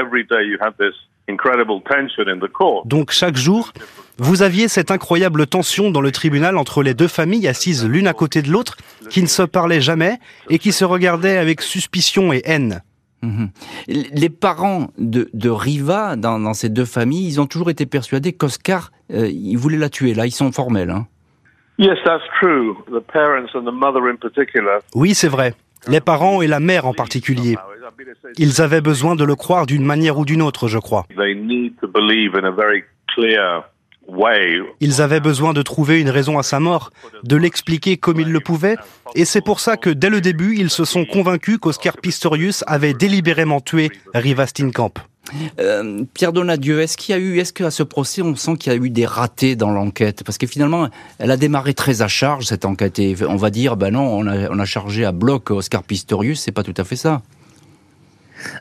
Donc 2.86 3.10
chaque 3.10 3.36
jour, 3.36 3.72
vous 4.18 4.42
aviez 4.42 4.68
cette 4.68 4.90
incroyable 4.90 5.46
tension 5.46 5.90
dans 5.90 6.00
le 6.00 6.12
tribunal 6.12 6.56
entre 6.56 6.82
les 6.82 6.94
deux 6.94 7.08
familles 7.08 7.48
assises 7.48 7.86
l'une 7.86 8.06
à 8.06 8.12
côté 8.12 8.42
de 8.42 8.50
l'autre, 8.50 8.76
qui 9.08 9.22
ne 9.22 9.26
se 9.26 9.42
parlaient 9.42 9.80
jamais 9.80 10.18
et 10.48 10.58
qui 10.58 10.72
se 10.72 10.84
regardaient 10.84 11.38
avec 11.38 11.62
suspicion 11.62 12.32
et 12.32 12.42
haine. 12.44 12.82
Mhm. 13.22 13.50
Les 13.86 14.30
parents 14.30 14.88
de, 14.98 15.48
Riva, 15.48 16.16
dans, 16.16 16.54
ces 16.54 16.68
deux 16.68 16.84
familles, 16.84 17.28
ils 17.28 17.40
ont 17.40 17.46
toujours 17.46 17.70
été 17.70 17.86
persuadés 17.86 18.32
qu'Oscar, 18.32 18.92
euh, 19.12 19.28
il 19.28 19.56
voulait 19.56 19.78
la 19.78 19.88
tuer. 19.88 20.14
Là, 20.14 20.26
ils 20.26 20.32
sont 20.32 20.52
formels. 20.52 20.90
Hein. 20.90 21.06
Oui, 24.94 25.14
c'est 25.14 25.28
vrai. 25.28 25.54
Les 25.88 26.00
parents 26.00 26.42
et 26.42 26.46
la 26.46 26.60
mère 26.60 26.86
en 26.86 26.92
particulier. 26.92 27.56
Ils 28.36 28.60
avaient 28.60 28.82
besoin 28.82 29.16
de 29.16 29.24
le 29.24 29.34
croire 29.34 29.66
d'une 29.66 29.84
manière 29.84 30.18
ou 30.18 30.24
d'une 30.24 30.42
autre, 30.42 30.68
je 30.68 30.78
crois. 30.78 31.06
Ils 34.80 35.00
avaient 35.00 35.20
besoin 35.20 35.52
de 35.52 35.62
trouver 35.62 36.00
une 36.00 36.10
raison 36.10 36.38
à 36.38 36.42
sa 36.42 36.60
mort, 36.60 36.90
de 37.22 37.36
l'expliquer 37.36 37.96
comme 37.96 38.20
ils 38.20 38.30
le 38.30 38.40
pouvaient, 38.40 38.76
et 39.14 39.24
c'est 39.24 39.40
pour 39.40 39.60
ça 39.60 39.76
que 39.76 39.90
dès 39.90 40.10
le 40.10 40.20
début, 40.20 40.56
ils 40.56 40.70
se 40.70 40.84
sont 40.84 41.04
convaincus 41.04 41.58
qu'Oscar 41.58 41.96
Pistorius 41.96 42.64
avait 42.66 42.92
délibérément 42.92 43.60
tué 43.60 43.90
Riva 44.12 44.46
Steenkamp. 44.46 44.94
Euh, 45.58 46.04
Pierre 46.14 46.32
Donadieu, 46.32 46.80
est-ce 46.80 46.96
qu'il 46.96 47.14
y 47.14 47.18
a 47.18 47.20
eu, 47.20 47.38
est-ce 47.38 47.52
qu'à 47.52 47.70
ce 47.70 47.82
procès, 47.82 48.22
on 48.22 48.34
sent 48.34 48.56
qu'il 48.56 48.72
y 48.72 48.74
a 48.74 48.78
eu 48.78 48.90
des 48.90 49.06
ratés 49.06 49.56
dans 49.56 49.70
l'enquête? 49.70 50.24
Parce 50.24 50.38
que 50.38 50.46
finalement, 50.46 50.88
elle 51.18 51.30
a 51.30 51.36
démarré 51.36 51.74
très 51.74 52.02
à 52.02 52.08
charge 52.08 52.46
cette 52.46 52.64
enquête, 52.64 52.98
et 52.98 53.14
on 53.28 53.36
va 53.36 53.50
dire, 53.50 53.76
ben 53.76 53.92
non, 53.92 54.02
on 54.02 54.26
a, 54.26 54.50
on 54.50 54.58
a 54.58 54.64
chargé 54.64 55.04
à 55.04 55.12
bloc 55.12 55.50
Oscar 55.50 55.82
Pistorius, 55.82 56.40
c'est 56.40 56.52
pas 56.52 56.62
tout 56.62 56.74
à 56.76 56.84
fait 56.84 56.96
ça. 56.96 57.22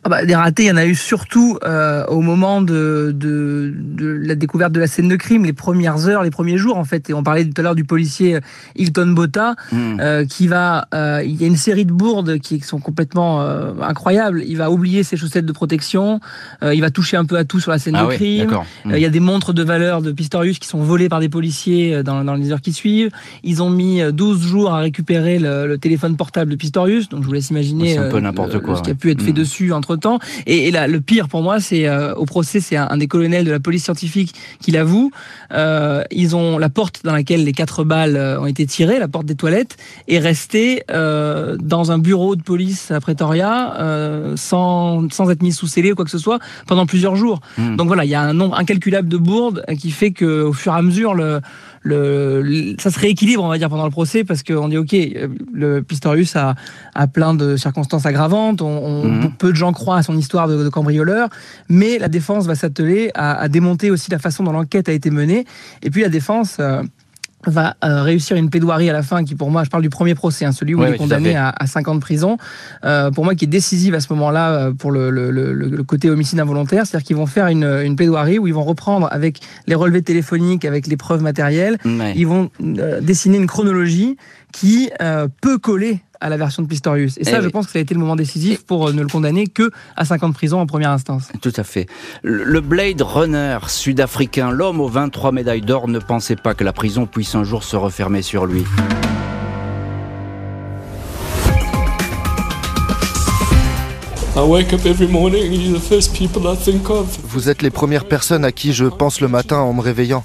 Ah 0.03 0.09
bah, 0.09 0.25
des 0.25 0.35
ratés, 0.35 0.63
il 0.63 0.67
y 0.67 0.71
en 0.71 0.77
a 0.77 0.85
eu 0.85 0.95
surtout 0.95 1.57
euh, 1.63 2.05
au 2.07 2.21
moment 2.21 2.61
de, 2.61 3.13
de, 3.15 3.73
de, 3.75 4.07
la 4.07 4.35
découverte 4.35 4.71
de 4.71 4.79
la 4.79 4.87
scène 4.87 5.07
de 5.07 5.15
crime, 5.15 5.45
les 5.45 5.53
premières 5.53 6.07
heures, 6.07 6.23
les 6.23 6.31
premiers 6.31 6.57
jours 6.57 6.77
en 6.77 6.83
fait. 6.83 7.09
Et 7.09 7.13
on 7.13 7.23
parlait 7.23 7.45
tout 7.45 7.59
à 7.59 7.63
l'heure 7.63 7.75
du 7.75 7.83
policier 7.83 8.35
euh, 8.35 8.39
Hilton 8.75 9.07
Botta, 9.07 9.55
hmm. 9.71 9.99
euh, 9.99 10.25
qui 10.25 10.47
va, 10.47 10.87
euh, 10.93 11.21
il 11.25 11.39
y 11.41 11.43
a 11.43 11.47
une 11.47 11.57
série 11.57 11.85
de 11.85 11.91
bourdes 11.91 12.39
qui 12.39 12.59
sont 12.61 12.79
complètement 12.79 13.41
incroyables. 13.81 14.43
Il 14.45 14.57
va 14.57 14.71
oublier 14.71 15.03
ses 15.03 15.17
chaussettes 15.17 15.45
de 15.45 15.51
protection, 15.51 16.19
il 16.61 16.81
va 16.81 16.89
toucher 16.89 17.17
un 17.17 17.25
peu 17.25 17.37
à 17.37 17.45
tout 17.45 17.59
sur 17.59 17.71
la 17.71 17.79
scène 17.79 17.95
ah 17.95 18.05
de 18.05 18.13
crime. 18.13 18.51
Il 18.85 18.97
y 18.97 19.05
a 19.05 19.09
des 19.09 19.19
montres 19.19 19.53
de 19.53 19.63
valeur 19.63 20.01
de 20.01 20.11
Pistorius 20.11 20.59
qui 20.59 20.67
sont 20.67 20.79
volées 20.79 21.09
par 21.09 21.19
des 21.19 21.29
policiers 21.29 22.03
dans, 22.03 22.23
dans 22.23 22.35
les 22.35 22.51
heures 22.51 22.61
qui 22.61 22.73
suivent. 22.73 23.11
Ils 23.43 23.61
ont 23.63 23.69
mis 23.69 24.01
12 24.11 24.41
jours 24.41 24.73
à 24.73 24.79
récupérer 24.79 25.39
le, 25.39 25.67
le 25.67 25.77
téléphone 25.77 26.15
portable 26.15 26.51
de 26.51 26.55
Pistorius, 26.55 27.09
donc 27.09 27.21
je 27.21 27.27
vous 27.27 27.33
laisse 27.33 27.49
imaginer 27.49 27.97
un 27.97 28.09
peu 28.09 28.19
n'importe 28.19 28.59
quoi, 28.59 28.77
ce 28.77 28.83
qui 28.83 28.91
a 28.91 28.95
pu 28.95 29.11
être 29.11 29.21
fait 29.21 29.31
hmm. 29.31 29.35
dessus 29.35 29.68
entre 29.73 29.95
temps. 29.95 30.19
Et, 30.45 30.71
là, 30.71 30.87
le 30.87 31.01
pire 31.01 31.27
pour 31.27 31.41
moi, 31.41 31.59
c'est 31.59 31.87
euh, 31.87 32.13
au 32.15 32.25
procès, 32.25 32.59
c'est 32.59 32.75
un, 32.75 32.97
des 32.97 33.07
colonels 33.07 33.45
de 33.45 33.51
la 33.51 33.59
police 33.59 33.83
scientifique 33.83 34.35
qui 34.61 34.71
l'avoue. 34.71 35.11
Euh, 35.53 36.03
ils 36.11 36.35
ont 36.35 36.57
la 36.57 36.69
porte 36.69 37.01
dans 37.03 37.13
laquelle 37.13 37.43
les 37.43 37.51
quatre 37.51 37.83
balles 37.83 38.17
euh, 38.17 38.39
ont 38.39 38.45
été 38.45 38.65
tirées, 38.65 38.99
la 38.99 39.07
porte 39.07 39.25
des 39.25 39.35
toilettes, 39.35 39.77
est 40.07 40.19
restée 40.19 40.83
dans 40.89 41.91
un 41.91 41.97
bureau 41.97 42.35
de 42.35 42.41
police 42.41 42.91
à 42.91 42.99
Pretoria 42.99 43.75
sans, 44.35 45.09
sans 45.11 45.29
être 45.29 45.41
mise 45.41 45.55
sous 45.55 45.67
scellé 45.67 45.91
ou 45.91 45.95
quoi 45.95 46.05
que 46.05 46.11
ce 46.11 46.17
soit 46.17 46.39
pendant 46.67 46.85
plusieurs 46.85 47.15
jours. 47.15 47.41
Hmm. 47.57 47.75
Donc 47.75 47.87
voilà, 47.87 48.05
il 48.05 48.09
y 48.09 48.15
a 48.15 48.21
un 48.21 48.33
nombre 48.33 48.57
incalculable 48.57 49.07
de 49.07 49.17
bourdes 49.17 49.63
qui 49.79 49.91
fait 49.91 50.11
que 50.11 50.43
au 50.43 50.53
fur 50.53 50.73
et 50.73 50.77
à 50.77 50.81
mesure 50.81 51.13
le 51.13 51.41
le, 51.81 52.75
ça 52.79 52.91
se 52.91 52.99
rééquilibre, 52.99 53.43
on 53.43 53.47
va 53.47 53.57
dire, 53.57 53.69
pendant 53.69 53.85
le 53.85 53.91
procès, 53.91 54.23
parce 54.23 54.43
qu'on 54.43 54.67
dit, 54.67 54.77
OK, 54.77 54.95
le 55.53 55.81
Pistorius 55.81 56.35
a, 56.35 56.55
a 56.95 57.07
plein 57.07 57.33
de 57.33 57.55
circonstances 57.55 58.05
aggravantes, 58.05 58.61
on, 58.61 59.05
mhm. 59.05 59.31
peu 59.37 59.51
de 59.51 59.55
gens 59.55 59.73
croient 59.73 59.97
à 59.97 60.03
son 60.03 60.17
histoire 60.17 60.47
de, 60.47 60.69
cambrioleur, 60.69 61.29
mais 61.67 61.97
la 61.97 62.09
défense 62.09 62.45
va 62.45 62.55
s'atteler 62.55 63.11
à, 63.15 63.47
démonter 63.49 63.91
aussi 63.91 64.11
la 64.11 64.19
façon 64.19 64.43
dont 64.43 64.51
l'enquête 64.51 64.89
a 64.89 64.93
été 64.93 65.09
menée, 65.09 65.45
et 65.81 65.89
puis 65.89 66.01
la 66.01 66.09
défense... 66.09 66.57
Euh, 66.59 66.83
va 67.45 67.75
euh, 67.83 68.01
réussir 68.03 68.37
une 68.37 68.49
plaidoirie 68.49 68.89
à 68.89 68.93
la 68.93 69.03
fin 69.03 69.23
qui 69.23 69.35
pour 69.35 69.49
moi, 69.49 69.63
je 69.63 69.69
parle 69.69 69.83
du 69.83 69.89
premier 69.89 70.15
procès, 70.15 70.45
hein, 70.45 70.51
celui 70.51 70.75
où 70.75 70.83
il 70.83 70.93
est 70.93 70.97
condamné 70.97 71.35
à, 71.35 71.53
à 71.57 71.67
5 71.67 71.87
ans 71.87 71.95
de 71.95 71.99
prison, 71.99 72.37
euh, 72.83 73.11
pour 73.11 73.23
moi 73.23 73.35
qui 73.35 73.45
est 73.45 73.49
décisive 73.49 73.95
à 73.95 73.99
ce 73.99 74.11
moment-là 74.13 74.51
euh, 74.51 74.71
pour 74.73 74.91
le, 74.91 75.09
le, 75.09 75.31
le, 75.31 75.53
le, 75.53 75.83
côté 75.83 76.09
homicide 76.09 76.39
involontaire, 76.39 76.85
c'est-à-dire 76.85 77.07
qu'ils 77.07 77.15
vont 77.15 77.25
faire 77.25 77.47
une, 77.47 77.63
une, 77.63 77.95
plaidoirie 77.95 78.39
où 78.39 78.47
ils 78.47 78.53
vont 78.53 78.63
reprendre 78.63 79.07
avec 79.11 79.39
les 79.67 79.75
relevés 79.75 80.01
téléphoniques, 80.01 80.65
avec 80.65 80.87
les 80.87 80.97
preuves 80.97 81.21
matérielles, 81.21 81.77
ils 81.85 82.27
vont 82.27 82.49
euh, 82.61 83.01
dessiner 83.01 83.37
une 83.37 83.47
chronologie 83.47 84.17
qui 84.51 84.89
peut 85.41 85.59
coller 85.59 85.99
à 86.21 86.29
la 86.29 86.37
version 86.37 86.63
de 86.63 86.67
Pistorius. 86.67 87.17
Et 87.17 87.23
ça, 87.23 87.37
eh 87.39 87.43
je 87.43 87.49
pense 87.49 87.65
que 87.65 87.71
ça 87.71 87.79
a 87.79 87.81
été 87.81 87.93
le 87.93 87.99
moment 87.99 88.15
décisif 88.15 88.65
pour 88.65 88.87
euh, 88.87 88.93
ne 88.93 89.01
le 89.01 89.07
condamner 89.07 89.47
que 89.47 89.71
à 89.95 90.05
5 90.05 90.23
ans 90.23 90.29
de 90.29 90.33
prison 90.33 90.59
en 90.59 90.65
première 90.65 90.91
instance. 90.91 91.29
Tout 91.41 91.53
à 91.55 91.63
fait. 91.63 91.87
Le 92.23 92.61
Blade 92.61 93.01
Runner 93.01 93.57
sud-africain, 93.67 94.51
l'homme 94.51 94.81
aux 94.81 94.89
23 94.89 95.31
médailles 95.31 95.61
d'or, 95.61 95.87
ne 95.87 95.99
pensait 95.99 96.35
pas 96.35 96.53
que 96.53 96.63
la 96.63 96.73
prison 96.73 97.05
puisse 97.05 97.35
un 97.35 97.43
jour 97.43 97.63
se 97.63 97.75
refermer 97.75 98.21
sur 98.21 98.45
lui. 98.45 98.63
Vous 107.23 107.49
êtes 107.49 107.61
les 107.61 107.69
premières 107.69 108.05
personnes 108.05 108.45
à 108.45 108.51
qui 108.51 108.73
je 108.73 108.85
pense 108.85 109.19
le 109.19 109.27
matin 109.27 109.57
en 109.57 109.73
me 109.73 109.81
réveillant. 109.81 110.23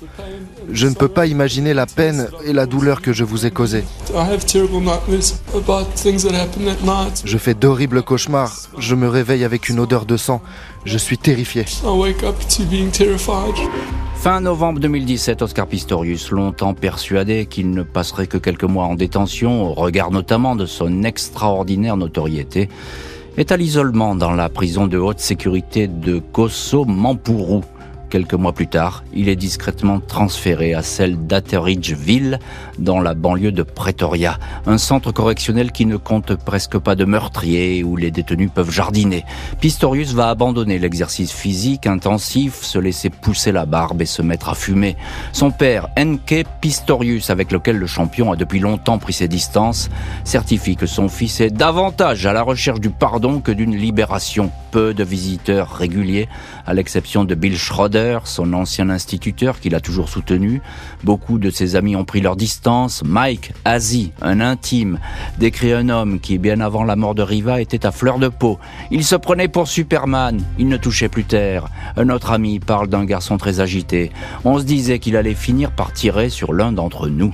Je 0.70 0.86
ne 0.86 0.94
peux 0.94 1.08
pas 1.08 1.26
imaginer 1.26 1.74
la 1.74 1.86
peine 1.86 2.28
et 2.44 2.52
la 2.52 2.66
douleur 2.66 3.00
que 3.00 3.12
je 3.12 3.24
vous 3.24 3.46
ai 3.46 3.50
causées. 3.50 3.84
Je 7.24 7.38
fais 7.38 7.54
d'horribles 7.54 8.02
cauchemars. 8.02 8.52
Je 8.78 8.94
me 8.94 9.08
réveille 9.08 9.44
avec 9.44 9.68
une 9.68 9.80
odeur 9.80 10.06
de 10.06 10.16
sang. 10.16 10.40
Je 10.84 10.98
suis 10.98 11.18
terrifié. 11.18 11.64
Fin 14.16 14.40
novembre 14.40 14.80
2017, 14.80 15.42
Oscar 15.42 15.66
Pistorius, 15.66 16.30
longtemps 16.30 16.72
persuadé 16.72 17.46
qu'il 17.46 17.70
ne 17.70 17.82
passerait 17.82 18.26
que 18.26 18.38
quelques 18.38 18.64
mois 18.64 18.84
en 18.84 18.94
détention, 18.94 19.64
au 19.64 19.74
regard 19.74 20.10
notamment 20.10 20.56
de 20.56 20.64
son 20.64 21.02
extraordinaire 21.02 21.96
notoriété, 21.98 22.70
est 23.36 23.52
à 23.52 23.56
l'isolement 23.56 24.14
dans 24.14 24.30
la 24.30 24.48
prison 24.48 24.86
de 24.86 24.96
haute 24.96 25.18
sécurité 25.18 25.88
de 25.88 26.20
Kosso 26.20 26.84
Mampuru. 26.84 27.60
Quelques 28.14 28.34
mois 28.34 28.52
plus 28.52 28.68
tard, 28.68 29.02
il 29.12 29.28
est 29.28 29.34
discrètement 29.34 29.98
transféré 29.98 30.72
à 30.72 30.84
celle 30.84 31.26
d'Atteridgeville, 31.26 32.38
dans 32.78 33.00
la 33.00 33.12
banlieue 33.12 33.50
de 33.50 33.64
Pretoria, 33.64 34.38
un 34.66 34.78
centre 34.78 35.10
correctionnel 35.10 35.72
qui 35.72 35.84
ne 35.84 35.96
compte 35.96 36.36
presque 36.36 36.78
pas 36.78 36.94
de 36.94 37.04
meurtriers, 37.04 37.82
où 37.82 37.96
les 37.96 38.12
détenus 38.12 38.50
peuvent 38.54 38.70
jardiner. 38.70 39.24
Pistorius 39.60 40.12
va 40.12 40.28
abandonner 40.28 40.78
l'exercice 40.78 41.32
physique 41.32 41.88
intensif, 41.88 42.62
se 42.62 42.78
laisser 42.78 43.10
pousser 43.10 43.50
la 43.50 43.66
barbe 43.66 44.00
et 44.00 44.06
se 44.06 44.22
mettre 44.22 44.48
à 44.48 44.54
fumer. 44.54 44.96
Son 45.32 45.50
père, 45.50 45.88
Enke 45.98 46.44
Pistorius, 46.60 47.30
avec 47.30 47.50
lequel 47.50 47.78
le 47.78 47.88
champion 47.88 48.30
a 48.30 48.36
depuis 48.36 48.60
longtemps 48.60 48.98
pris 48.98 49.12
ses 49.12 49.26
distances, 49.26 49.90
certifie 50.22 50.76
que 50.76 50.86
son 50.86 51.08
fils 51.08 51.40
est 51.40 51.50
davantage 51.50 52.26
à 52.26 52.32
la 52.32 52.42
recherche 52.42 52.78
du 52.78 52.90
pardon 52.90 53.40
que 53.40 53.50
d'une 53.50 53.74
libération 53.74 54.52
peu 54.74 54.92
de 54.92 55.04
visiteurs 55.04 55.70
réguliers, 55.70 56.28
à 56.66 56.74
l'exception 56.74 57.24
de 57.24 57.36
Bill 57.36 57.56
Schroeder, 57.56 58.18
son 58.24 58.52
ancien 58.54 58.90
instituteur 58.90 59.60
qui 59.60 59.70
l'a 59.70 59.78
toujours 59.78 60.08
soutenu. 60.08 60.62
Beaucoup 61.04 61.38
de 61.38 61.48
ses 61.48 61.76
amis 61.76 61.94
ont 61.94 62.04
pris 62.04 62.20
leur 62.20 62.34
distance. 62.34 63.04
Mike 63.04 63.52
Azi, 63.64 64.10
un 64.20 64.40
intime, 64.40 64.98
décrit 65.38 65.72
un 65.72 65.90
homme 65.90 66.18
qui, 66.18 66.38
bien 66.38 66.58
avant 66.58 66.82
la 66.82 66.96
mort 66.96 67.14
de 67.14 67.22
Riva, 67.22 67.60
était 67.60 67.86
à 67.86 67.92
fleur 67.92 68.18
de 68.18 68.26
peau. 68.26 68.58
Il 68.90 69.04
se 69.04 69.14
prenait 69.14 69.46
pour 69.46 69.68
Superman, 69.68 70.42
il 70.58 70.66
ne 70.66 70.76
touchait 70.76 71.08
plus 71.08 71.22
terre. 71.22 71.68
Un 71.96 72.08
autre 72.08 72.32
ami 72.32 72.58
parle 72.58 72.88
d'un 72.88 73.04
garçon 73.04 73.38
très 73.38 73.60
agité. 73.60 74.10
On 74.44 74.58
se 74.58 74.64
disait 74.64 74.98
qu'il 74.98 75.16
allait 75.16 75.34
finir 75.34 75.70
par 75.70 75.92
tirer 75.92 76.30
sur 76.30 76.52
l'un 76.52 76.72
d'entre 76.72 77.06
nous. 77.06 77.32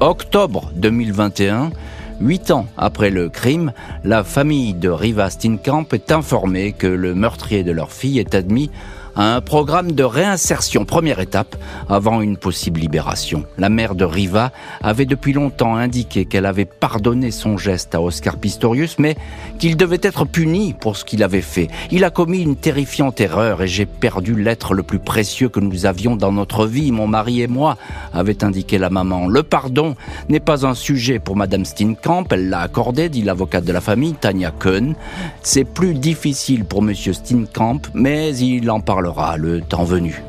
Octobre 0.00 0.72
2021, 0.76 1.72
Huit 2.22 2.52
ans 2.52 2.66
après 2.76 3.10
le 3.10 3.28
crime, 3.28 3.72
la 4.04 4.22
famille 4.22 4.74
de 4.74 4.88
Riva 4.88 5.28
Steenkamp 5.28 5.86
est 5.90 6.12
informée 6.12 6.70
que 6.70 6.86
le 6.86 7.16
meurtrier 7.16 7.64
de 7.64 7.72
leur 7.72 7.90
fille 7.90 8.20
est 8.20 8.36
admis 8.36 8.70
à 9.14 9.34
un 9.34 9.40
programme 9.40 9.92
de 9.92 10.04
réinsertion, 10.04 10.84
première 10.84 11.20
étape, 11.20 11.56
avant 11.88 12.20
une 12.20 12.36
possible 12.36 12.80
libération. 12.80 13.44
La 13.58 13.68
mère 13.68 13.94
de 13.94 14.04
Riva 14.04 14.52
avait 14.80 15.04
depuis 15.04 15.32
longtemps 15.32 15.76
indiqué 15.76 16.24
qu'elle 16.24 16.46
avait 16.46 16.64
pardonné 16.64 17.30
son 17.30 17.58
geste 17.58 17.94
à 17.94 18.00
Oscar 18.00 18.36
Pistorius, 18.36 18.98
mais 18.98 19.16
qu'il 19.58 19.76
devait 19.76 20.00
être 20.02 20.24
puni 20.24 20.72
pour 20.72 20.96
ce 20.96 21.04
qu'il 21.04 21.22
avait 21.22 21.42
fait. 21.42 21.68
Il 21.90 22.04
a 22.04 22.10
commis 22.10 22.40
une 22.40 22.56
terrifiante 22.56 23.20
erreur 23.20 23.62
et 23.62 23.68
j'ai 23.68 23.86
perdu 23.86 24.34
l'être 24.34 24.74
le 24.74 24.82
plus 24.82 24.98
précieux 24.98 25.48
que 25.48 25.60
nous 25.60 25.86
avions 25.86 26.16
dans 26.16 26.32
notre 26.32 26.66
vie, 26.66 26.92
mon 26.92 27.06
mari 27.06 27.42
et 27.42 27.48
moi, 27.48 27.76
avait 28.12 28.44
indiqué 28.44 28.78
la 28.78 28.90
maman. 28.90 29.28
Le 29.28 29.42
pardon 29.42 29.94
n'est 30.28 30.40
pas 30.40 30.66
un 30.66 30.74
sujet 30.74 31.18
pour 31.18 31.36
Madame 31.36 31.64
Steenkamp, 31.64 32.24
elle 32.30 32.48
l'a 32.48 32.60
accordé, 32.60 33.08
dit 33.08 33.22
l'avocate 33.22 33.64
de 33.64 33.72
la 33.72 33.80
famille, 33.80 34.14
Tania 34.14 34.52
Kuhn. 34.52 34.94
C'est 35.42 35.64
plus 35.64 35.94
difficile 35.94 36.64
pour 36.64 36.82
Monsieur 36.82 37.12
Steenkamp, 37.12 37.80
mais 37.94 38.34
il 38.36 38.70
en 38.70 38.80
parle 38.80 39.01
le 39.36 39.60
temps 39.60 39.84
venu. 39.84 40.22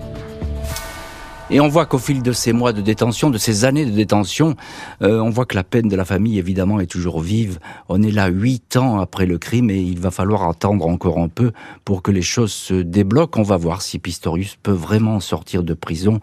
Et 1.49 1.59
on 1.59 1.67
voit 1.67 1.85
qu'au 1.85 1.99
fil 1.99 2.23
de 2.23 2.31
ces 2.31 2.51
mois 2.51 2.73
de 2.73 2.81
détention, 2.81 3.29
de 3.29 3.37
ces 3.37 3.65
années 3.65 3.85
de 3.85 3.91
détention, 3.91 4.55
euh, 5.01 5.19
on 5.19 5.29
voit 5.29 5.45
que 5.45 5.55
la 5.55 5.63
peine 5.63 5.87
de 5.87 5.95
la 5.95 6.05
famille, 6.05 6.39
évidemment, 6.39 6.79
est 6.79 6.87
toujours 6.87 7.19
vive. 7.19 7.59
On 7.89 8.01
est 8.01 8.11
là 8.11 8.27
huit 8.27 8.75
ans 8.75 8.99
après 8.99 9.27
le 9.27 9.37
crime 9.37 9.69
et 9.69 9.79
il 9.79 9.99
va 9.99 10.09
falloir 10.09 10.49
attendre 10.49 10.87
encore 10.87 11.19
un 11.19 11.27
peu 11.27 11.51
pour 11.85 12.01
que 12.01 12.09
les 12.09 12.21
choses 12.21 12.53
se 12.53 12.73
débloquent. 12.73 13.39
On 13.39 13.43
va 13.43 13.57
voir 13.57 13.83
si 13.83 13.99
Pistorius 13.99 14.57
peut 14.63 14.71
vraiment 14.71 15.19
sortir 15.19 15.63
de 15.63 15.75
prison 15.75 16.21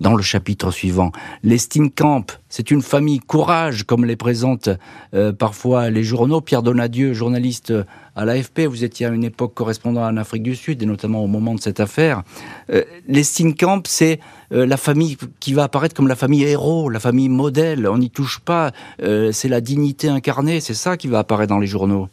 dans 0.00 0.14
le 0.14 0.22
chapitre 0.22 0.70
suivant. 0.70 1.12
Les 1.42 1.58
Steenkamp, 1.58 2.26
c'est 2.48 2.70
une 2.70 2.82
famille 2.82 3.20
courage, 3.20 3.84
comme 3.84 4.04
les 4.04 4.16
présentent 4.16 4.70
euh, 5.14 5.32
parfois 5.32 5.90
les 5.90 6.02
journaux. 6.02 6.40
Pierre 6.40 6.62
Donadieu, 6.62 7.12
journaliste 7.12 7.72
à 8.14 8.24
l'AFP, 8.24 8.60
vous 8.60 8.84
étiez 8.84 9.06
à 9.06 9.10
une 9.10 9.24
époque 9.24 9.54
correspondant 9.54 10.06
en 10.06 10.16
Afrique 10.16 10.42
du 10.42 10.56
Sud, 10.56 10.82
et 10.82 10.86
notamment 10.86 11.22
au 11.22 11.26
moment 11.26 11.54
de 11.54 11.60
cette 11.60 11.80
affaire. 11.80 12.22
Euh, 12.70 12.82
les 13.08 13.24
Steenkamp, 13.24 13.82
c'est 13.86 14.20
euh, 14.52 14.66
la 14.66 14.76
famille 14.76 15.16
qui 15.40 15.52
va 15.52 15.64
apparaître 15.64 15.94
comme 15.94 16.08
la 16.08 16.16
famille 16.16 16.44
héros, 16.44 16.88
la 16.88 17.00
famille 17.00 17.28
modèle. 17.28 17.88
On 17.88 17.98
n'y 17.98 18.10
touche 18.10 18.40
pas, 18.40 18.72
c'est 18.98 19.48
la 19.48 19.60
dignité 19.60 20.08
incarnée, 20.08 20.60
c'est 20.60 20.74
ça 20.74 20.96
qui 20.96 21.08
va 21.08 21.20
apparaître 21.20 21.50
dans 21.50 21.58
les 21.58 21.66
journaux. 21.66 22.08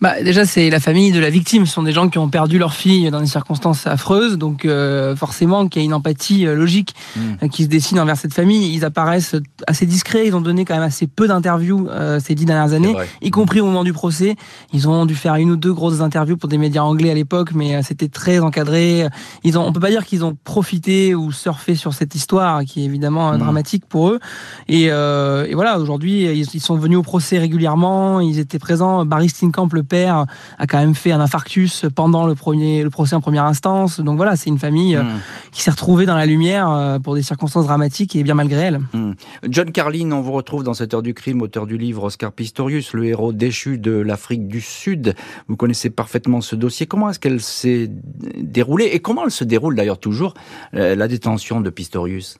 Bah, 0.00 0.22
déjà, 0.22 0.44
c'est 0.44 0.70
la 0.70 0.78
famille 0.78 1.10
de 1.10 1.18
la 1.18 1.28
victime. 1.28 1.66
Ce 1.66 1.72
sont 1.72 1.82
des 1.82 1.92
gens 1.92 2.08
qui 2.08 2.18
ont 2.18 2.28
perdu 2.28 2.56
leur 2.58 2.72
fille 2.72 3.10
dans 3.10 3.20
des 3.20 3.26
circonstances 3.26 3.86
affreuses. 3.88 4.38
Donc, 4.38 4.64
euh, 4.64 5.16
forcément, 5.16 5.66
qu'il 5.66 5.82
y 5.82 5.84
a 5.84 5.86
une 5.86 5.94
empathie 5.94 6.46
euh, 6.46 6.54
logique 6.54 6.94
mm. 7.16 7.20
euh, 7.42 7.48
qui 7.48 7.64
se 7.64 7.68
dessine 7.68 7.98
envers 7.98 8.16
cette 8.16 8.32
famille. 8.32 8.72
Ils 8.72 8.84
apparaissent 8.84 9.34
assez 9.66 9.86
discrets. 9.86 10.28
Ils 10.28 10.36
ont 10.36 10.40
donné 10.40 10.64
quand 10.64 10.74
même 10.74 10.84
assez 10.84 11.08
peu 11.08 11.26
d'interviews 11.26 11.88
ces 12.20 12.34
dix 12.34 12.44
dernières 12.44 12.72
années, 12.74 12.94
y 13.22 13.30
compris 13.30 13.60
au 13.60 13.66
moment 13.66 13.84
du 13.84 13.92
procès. 13.92 14.36
Ils 14.72 14.88
ont 14.88 15.06
dû 15.06 15.14
faire 15.14 15.34
une 15.36 15.50
ou 15.50 15.56
deux 15.56 15.72
grosses 15.72 16.00
interviews 16.00 16.36
pour 16.36 16.48
des 16.48 16.58
médias 16.58 16.82
anglais 16.82 17.10
à 17.10 17.14
l'époque, 17.14 17.52
mais 17.54 17.82
c'était 17.82 18.08
très 18.08 18.38
encadré. 18.38 19.06
Ils 19.44 19.58
ont, 19.58 19.66
on 19.66 19.72
peut 19.72 19.80
pas 19.80 19.90
dire 19.90 20.04
qu'ils 20.04 20.24
ont 20.24 20.36
profité 20.44 21.14
ou 21.14 21.32
surfé 21.32 21.74
sur 21.74 21.94
cette 21.94 22.14
histoire 22.14 22.64
qui 22.64 22.82
est 22.82 22.84
évidemment 22.84 23.32
mm. 23.32 23.38
dramatique 23.38 23.84
pour 23.88 24.10
eux. 24.10 24.20
Et, 24.68 24.84
et 24.84 25.54
voilà, 25.54 25.78
aujourd'hui, 25.78 26.24
ils, 26.24 26.46
ils, 26.54 26.60
sont 26.60 26.76
venus 26.76 26.98
au 26.98 27.02
procès 27.02 27.38
régulièrement. 27.38 28.20
Ils 28.20 28.38
étaient 28.38 28.58
présents. 28.58 29.04
Barry 29.04 29.28
Steenkamp, 29.28 29.68
le 29.72 29.82
père 29.88 30.26
a 30.58 30.66
quand 30.66 30.78
même 30.78 30.94
fait 30.94 31.12
un 31.12 31.20
infarctus 31.20 31.86
pendant 31.94 32.26
le 32.26 32.34
premier 32.34 32.82
le 32.82 32.90
procès 32.90 33.16
en 33.16 33.20
première 33.20 33.44
instance. 33.44 34.00
Donc 34.00 34.16
voilà, 34.16 34.36
c'est 34.36 34.50
une 34.50 34.58
famille 34.58 34.96
euh, 34.96 35.02
hmm. 35.02 35.20
qui 35.52 35.62
s'est 35.62 35.70
retrouvée 35.70 36.06
dans 36.06 36.16
la 36.16 36.26
lumière 36.26 36.70
euh, 36.70 36.98
pour 36.98 37.14
des 37.14 37.22
circonstances 37.22 37.66
dramatiques 37.66 38.14
et 38.16 38.22
bien 38.22 38.34
malgré 38.34 38.60
elle. 38.60 38.80
Hmm. 38.92 39.12
John 39.48 39.72
Carlin, 39.72 40.12
on 40.12 40.20
vous 40.20 40.32
retrouve 40.32 40.62
dans 40.62 40.74
cette 40.74 40.94
heure 40.94 41.02
du 41.02 41.14
crime, 41.14 41.42
auteur 41.42 41.66
du 41.66 41.78
livre 41.78 42.04
Oscar 42.04 42.32
Pistorius, 42.32 42.92
le 42.92 43.06
héros 43.06 43.32
déchu 43.32 43.78
de 43.78 43.92
l'Afrique 43.92 44.46
du 44.46 44.60
Sud. 44.60 45.14
Vous 45.48 45.56
connaissez 45.56 45.90
parfaitement 45.90 46.40
ce 46.40 46.56
dossier. 46.56 46.86
Comment 46.86 47.10
est-ce 47.10 47.18
qu'elle 47.18 47.40
s'est 47.40 47.88
déroulée 48.36 48.90
et 48.92 49.00
comment 49.00 49.24
elle 49.24 49.30
se 49.30 49.44
déroule 49.44 49.74
d'ailleurs 49.74 49.98
toujours 49.98 50.34
euh, 50.74 50.94
la 50.94 51.08
détention 51.08 51.60
de 51.60 51.70
Pistorius? 51.70 52.38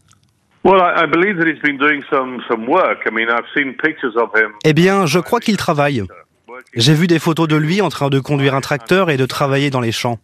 Eh 4.64 4.72
bien, 4.72 5.06
je 5.06 5.18
crois 5.18 5.40
qu'il 5.40 5.56
travaille. 5.56 6.04
J'ai 6.74 6.94
vu 6.94 7.06
des 7.06 7.18
photos 7.18 7.48
de 7.48 7.56
lui 7.56 7.80
en 7.80 7.88
train 7.88 8.08
de 8.08 8.20
conduire 8.20 8.54
un 8.54 8.60
tracteur 8.60 9.10
et 9.10 9.16
de 9.16 9.26
travailler 9.26 9.70
dans 9.70 9.80
les 9.80 9.92
champs. 9.92 10.18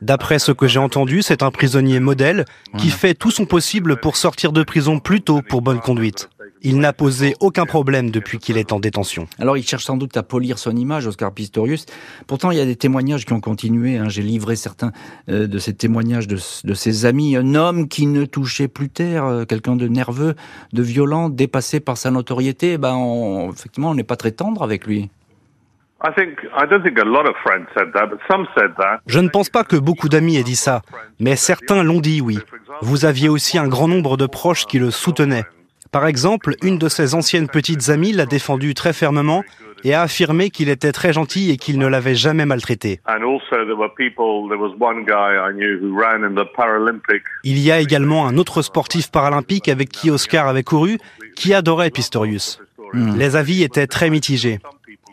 D'après 0.00 0.38
ce 0.38 0.52
que 0.52 0.66
j'ai 0.66 0.78
entendu, 0.78 1.22
c'est 1.22 1.42
un 1.42 1.50
prisonnier 1.50 2.00
modèle 2.00 2.44
qui 2.78 2.90
fait 2.90 3.14
tout 3.14 3.30
son 3.30 3.46
possible 3.46 3.96
pour 3.96 4.16
sortir 4.16 4.52
de 4.52 4.62
prison 4.62 4.98
plus 4.98 5.20
tôt 5.20 5.40
pour 5.48 5.62
bonne 5.62 5.80
conduite. 5.80 6.28
Il 6.64 6.78
n'a 6.78 6.92
posé 6.92 7.34
aucun 7.40 7.66
problème 7.66 8.10
depuis 8.10 8.38
qu'il 8.38 8.56
est 8.56 8.72
en 8.72 8.78
détention. 8.78 9.26
Alors 9.40 9.56
il 9.56 9.64
cherche 9.64 9.84
sans 9.84 9.96
doute 9.96 10.16
à 10.16 10.22
polir 10.22 10.58
son 10.58 10.76
image, 10.76 11.08
Oscar 11.08 11.32
Pistorius. 11.32 11.86
Pourtant, 12.28 12.52
il 12.52 12.58
y 12.58 12.60
a 12.60 12.64
des 12.64 12.76
témoignages 12.76 13.24
qui 13.24 13.32
ont 13.32 13.40
continué. 13.40 13.96
Hein. 13.98 14.08
J'ai 14.08 14.22
livré 14.22 14.54
certains 14.54 14.92
euh, 15.28 15.48
de 15.48 15.58
ces 15.58 15.74
témoignages 15.74 16.28
de, 16.28 16.36
ses 16.36 17.04
amis. 17.04 17.36
Un 17.36 17.56
homme 17.56 17.88
qui 17.88 18.06
ne 18.06 18.24
touchait 18.24 18.68
plus 18.68 18.90
terre, 18.90 19.24
euh, 19.24 19.44
quelqu'un 19.44 19.74
de 19.74 19.88
nerveux, 19.88 20.36
de 20.72 20.82
violent, 20.82 21.30
dépassé 21.30 21.80
par 21.80 21.96
sa 21.96 22.12
notoriété. 22.12 22.78
Ben, 22.78 23.50
effectivement, 23.52 23.90
on 23.90 23.94
n'est 23.96 24.04
pas 24.04 24.16
très 24.16 24.30
tendre 24.30 24.62
avec 24.62 24.86
lui. 24.86 25.10
Je 29.06 29.18
ne 29.20 29.28
pense 29.28 29.50
pas 29.50 29.64
que 29.64 29.76
beaucoup 29.76 30.08
d'amis 30.08 30.36
aient 30.36 30.42
dit 30.44 30.56
ça, 30.56 30.82
mais 31.18 31.34
certains 31.34 31.82
l'ont 31.82 32.00
dit, 32.00 32.20
oui. 32.20 32.38
Vous 32.82 33.04
aviez 33.04 33.28
aussi 33.28 33.58
un 33.58 33.68
grand 33.68 33.88
nombre 33.88 34.16
de 34.16 34.26
proches 34.26 34.66
qui 34.66 34.78
le 34.78 34.92
soutenaient. 34.92 35.44
Par 35.92 36.06
exemple, 36.06 36.54
une 36.62 36.78
de 36.78 36.88
ses 36.88 37.14
anciennes 37.14 37.48
petites 37.48 37.90
amies 37.90 38.12
l'a 38.12 38.24
défendu 38.24 38.72
très 38.72 38.94
fermement 38.94 39.44
et 39.84 39.92
a 39.92 40.00
affirmé 40.02 40.48
qu'il 40.48 40.70
était 40.70 40.90
très 40.90 41.12
gentil 41.12 41.50
et 41.50 41.58
qu'il 41.58 41.78
ne 41.78 41.86
l'avait 41.86 42.14
jamais 42.14 42.46
maltraité. 42.46 43.00
Il 47.44 47.58
y 47.58 47.70
a 47.70 47.80
également 47.80 48.26
un 48.26 48.38
autre 48.38 48.62
sportif 48.62 49.10
paralympique 49.10 49.68
avec 49.68 49.90
qui 49.90 50.10
Oscar 50.10 50.48
avait 50.48 50.62
couru 50.62 50.96
qui 51.36 51.52
adorait 51.52 51.90
Pistorius. 51.90 52.58
Hmm. 52.94 53.16
Les 53.16 53.36
avis 53.36 53.62
étaient 53.62 53.86
très 53.86 54.08
mitigés. 54.08 54.60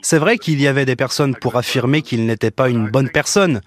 C'est 0.02 0.18
vrai 0.18 0.38
qu'il 0.38 0.62
y 0.62 0.68
avait 0.68 0.86
des 0.86 0.96
personnes 0.96 1.36
pour 1.36 1.58
affirmer 1.58 2.02
qu'il 2.02 2.26
n'était 2.26 2.52
pas 2.52 2.70
une 2.70 2.90
bonne 2.90 3.10
personne, 3.10 3.60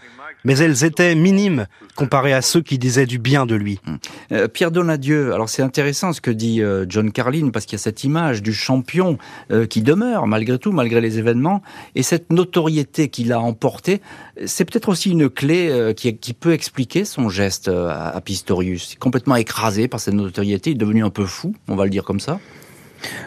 mais 0.45 0.59
elles 0.59 0.85
étaient 0.85 1.15
minimes 1.15 1.67
comparées 1.95 2.33
à 2.33 2.43
ceux 2.43 2.61
qui 2.61 2.79
disaient 2.79 3.07
du 3.07 3.19
bien 3.19 3.47
de 3.47 3.55
lui. 3.55 3.79
Hum. 3.87 3.99
Euh, 4.33 4.49
Pierre 4.49 4.71
Donadieu, 4.71 5.33
alors 5.35 5.49
c'est 5.49 5.63
intéressant 5.63 6.13
ce 6.13 6.21
que 6.21 6.31
dit 6.31 6.63
euh, 6.63 6.87
John 6.89 7.13
Carlin, 7.13 7.51
parce 7.51 7.67
qu'il 7.67 7.75
y 7.75 7.81
a 7.81 7.83
cette 7.83 8.05
image 8.05 8.43
du 8.43 8.53
champion 8.53 9.19
euh, 9.51 9.67
qui 9.67 9.83
demeure 9.83 10.27
malgré 10.27 10.59
tout, 10.59 10.73
malgré 10.73 11.01
les 11.01 11.19
événements, 11.19 11.63
et 11.95 12.03
cette 12.03 12.33
notoriété 12.33 13.09
qu'il 13.09 13.33
a 13.33 13.41
emportée, 13.41 14.01
c'est 14.47 14.65
peut-être 14.65 14.89
aussi 14.89 15.11
une 15.11 15.29
clé 15.29 15.93
qui, 15.97 16.33
peut 16.33 16.53
expliquer 16.53 17.05
son 17.05 17.29
geste 17.29 17.69
à, 17.69 18.09
à 18.09 18.21
Pistorius. 18.21 18.97
Complètement 18.99 19.37
écrasé 19.37 19.89
par 19.89 20.01
cette 20.01 20.15
notoriété, 20.15 20.71
il 20.71 20.75
est 20.75 20.77
devenu 20.77 21.05
un 21.05 21.11
peu 21.11 21.27
fou, 21.27 21.55
on 21.69 21.77
va 21.77 21.85
le 21.85 21.91
dire 21.91 22.05
comme 22.05 22.21
ça. 22.21 22.41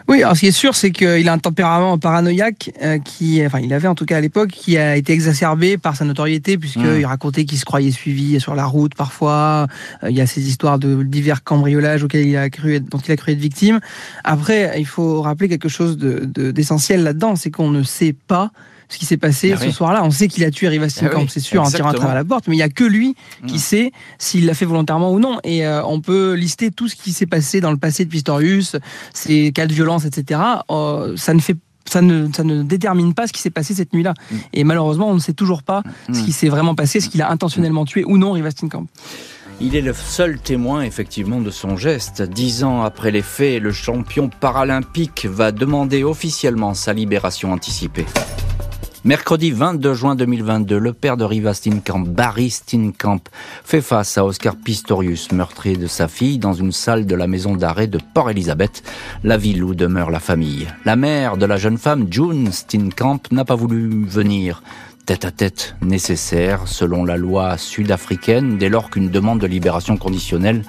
Oui, 0.08 0.24
alors 0.24 0.36
ce 0.36 0.42
qui 0.42 0.48
est 0.48 0.52
sûr, 0.52 0.76
c'est 0.76 0.92
qu'il 0.92 1.28
a 1.28 1.34
un 1.34 1.38
tempérament 1.38 1.98
paranoïaque 1.98 2.72
euh, 2.82 3.00
qui, 3.00 3.46
enfin, 3.46 3.60
il 3.60 3.74
avait 3.74 3.88
en 3.88 3.96
tout 3.96 4.06
cas 4.06 4.18
à 4.18 4.22
l'époque, 4.22 4.50
qui 4.50 4.78
a 4.78 4.96
été 4.96 5.14
exacerbé 5.14 5.78
par 5.78 5.96
sa 5.96 6.06
notoriété, 6.06 6.58
puisqu'il 6.58 7.02
mmh. 7.02 7.06
racontait 7.06 7.46
qu'il 7.46 7.58
se 7.58 7.66
croyait 7.66 7.92
suivi 7.92 8.40
sur 8.40 8.56
la 8.56 8.66
route 8.66 8.96
parfois. 8.96 9.68
Euh, 10.04 10.10
il 10.10 10.16
y 10.16 10.22
a 10.22 10.28
ces 10.28 10.48
histoires 10.48 10.80
de 10.80 11.04
divers 11.04 11.44
cambriolages 11.44 12.04
auxquels 12.04 12.28
il 12.28 12.38
a 12.38 12.50
cru 12.50 12.80
dont 12.80 13.00
il 13.00 13.12
a 13.12 13.16
cru 13.16 13.32
être 13.32 13.40
victime. 13.40 13.80
Après, 14.24 14.80
il 14.80 14.86
faut 14.86 15.22
rappeler 15.22 15.50
quelque 15.50 15.70
chose 15.70 15.98
d'essentiel 15.98 17.00
de, 17.00 17.06
là-dedans, 17.06 17.36
c'est 17.36 17.52
qu'on 17.52 17.72
ne 17.72 17.84
sait 17.84 18.14
pas 18.14 18.52
ce 18.90 18.98
qui 18.98 19.06
s'est 19.06 19.18
passé 19.18 19.54
ah 19.54 19.58
ce 19.58 19.72
soir-là. 19.72 20.04
On 20.04 20.12
sait 20.12 20.28
qu'il 20.28 20.44
a 20.44 20.52
tué 20.52 20.68
Riva 20.68 20.90
Steenkamp, 20.90 21.24
ah 21.24 21.30
c'est 21.30 21.40
sûr, 21.40 21.62
en 21.62 21.70
tirant 21.70 21.90
à 21.90 21.94
travers 21.94 22.16
la 22.16 22.26
porte, 22.26 22.48
mais 22.48 22.56
il 22.56 22.58
n'y 22.58 22.64
a 22.64 22.70
que 22.70 22.84
lui 22.84 23.16
qui 23.48 23.56
mm. 23.56 23.60
sait 23.60 23.92
s'il 24.18 24.46
l'a 24.46 24.54
fait 24.54 24.66
volontairement 24.66 25.12
ou 25.12 25.20
non. 25.20 25.40
Et 25.44 25.66
euh, 25.66 25.84
on 25.86 26.02
peut 26.02 26.34
lister 26.34 26.72
tout 26.72 26.88
ce 26.88 26.96
qui 26.96 27.12
s'est 27.12 27.26
passé 27.26 27.62
dans 27.62 27.72
le 27.72 27.78
passé 27.78 28.06
de 28.06 28.10
Pistorius, 28.10 28.76
ses 29.14 29.52
cas 29.52 29.68
de 29.68 29.74
violence, 29.74 30.06
etc. 30.06 30.40
Euh, 30.70 31.16
ça 31.18 31.34
ne 31.34 31.40
fait 31.40 31.58
ça 31.88 32.02
ne, 32.02 32.28
ça 32.34 32.44
ne 32.44 32.64
détermine 32.64 33.14
pas 33.14 33.28
ce 33.28 33.34
qui 33.34 33.42
s'est 33.42 33.52
passé 33.52 33.76
cette 33.76 33.94
nuit-là. 33.94 34.14
Mm. 34.32 34.36
Et 34.54 34.64
malheureusement, 34.64 35.08
on 35.10 35.14
ne 35.14 35.20
sait 35.20 35.34
toujours 35.34 35.64
pas 35.64 35.84
ce 36.12 36.20
mm. 36.20 36.26
qui 36.26 36.32
s'est 36.32 36.50
vraiment 36.50 36.76
passé, 36.76 37.00
ce 37.00 37.10
qu'il 37.10 37.22
a 37.22 37.30
intentionnellement 37.30 37.86
tué 37.86 38.04
ou 38.06 38.18
non 38.18 38.32
Riva 38.32 38.52
Steenkamp. 38.52 38.88
Il 39.62 39.76
est 39.76 39.82
le 39.82 39.94
seul 39.94 40.38
témoin 40.38 40.82
effectivement 40.82 41.40
de 41.40 41.50
son 41.50 41.78
geste. 41.78 42.22
Dix 42.22 42.66
ans 42.66 42.82
après 42.82 43.12
les 43.12 43.22
faits, 43.22 43.62
le 43.62 43.72
champion 43.72 44.30
paralympique 44.30 45.26
va 45.30 45.54
demander 45.54 46.04
officiellement 46.04 46.74
sa 46.74 46.92
libération 46.92 47.54
anticipée. 47.54 48.06
Mercredi 49.06 49.52
22 49.52 49.94
juin 49.94 50.16
2022, 50.16 50.80
le 50.80 50.92
père 50.92 51.16
de 51.16 51.24
Riva 51.24 51.54
Steenkamp, 51.54 52.06
Barry 52.08 52.50
Steenkamp, 52.50 53.20
fait 53.64 53.82
face 53.82 54.18
à 54.18 54.26
Oscar 54.26 54.56
Pistorius, 54.56 55.32
meurtrier 55.32 55.78
de 55.78 55.86
sa 55.86 56.08
fille, 56.08 56.40
dans 56.40 56.54
une 56.54 56.72
salle 56.72 57.06
de 57.06 57.16
la 57.16 57.28
maison 57.28 57.56
d'arrêt 57.56 57.86
de 57.86 58.00
Port-Élisabeth, 58.16 58.82
la 59.24 59.38
ville 59.38 59.64
où 59.64 59.76
demeure 59.76 60.10
la 60.10 60.20
famille. 60.20 60.68
La 60.86 60.96
mère 60.96 61.38
de 61.38 61.46
la 61.46 61.58
jeune 61.58 61.78
femme, 61.78 62.08
June 62.10 62.52
Steenkamp, 62.52 63.22
n'a 63.30 63.46
pas 63.46 63.54
voulu 63.54 64.06
venir 64.06 64.64
tête 65.06 65.26
à 65.26 65.32
tête 65.32 65.76
nécessaire 65.82 66.68
selon 66.68 67.06
la 67.06 67.16
loi 67.16 67.58
sud-africaine 67.58 68.58
dès 68.58 68.70
lors 68.70 68.90
qu'une 68.90 69.10
demande 69.10 69.40
de 69.40 69.48
libération 69.48 69.98
conditionnelle 69.98 70.64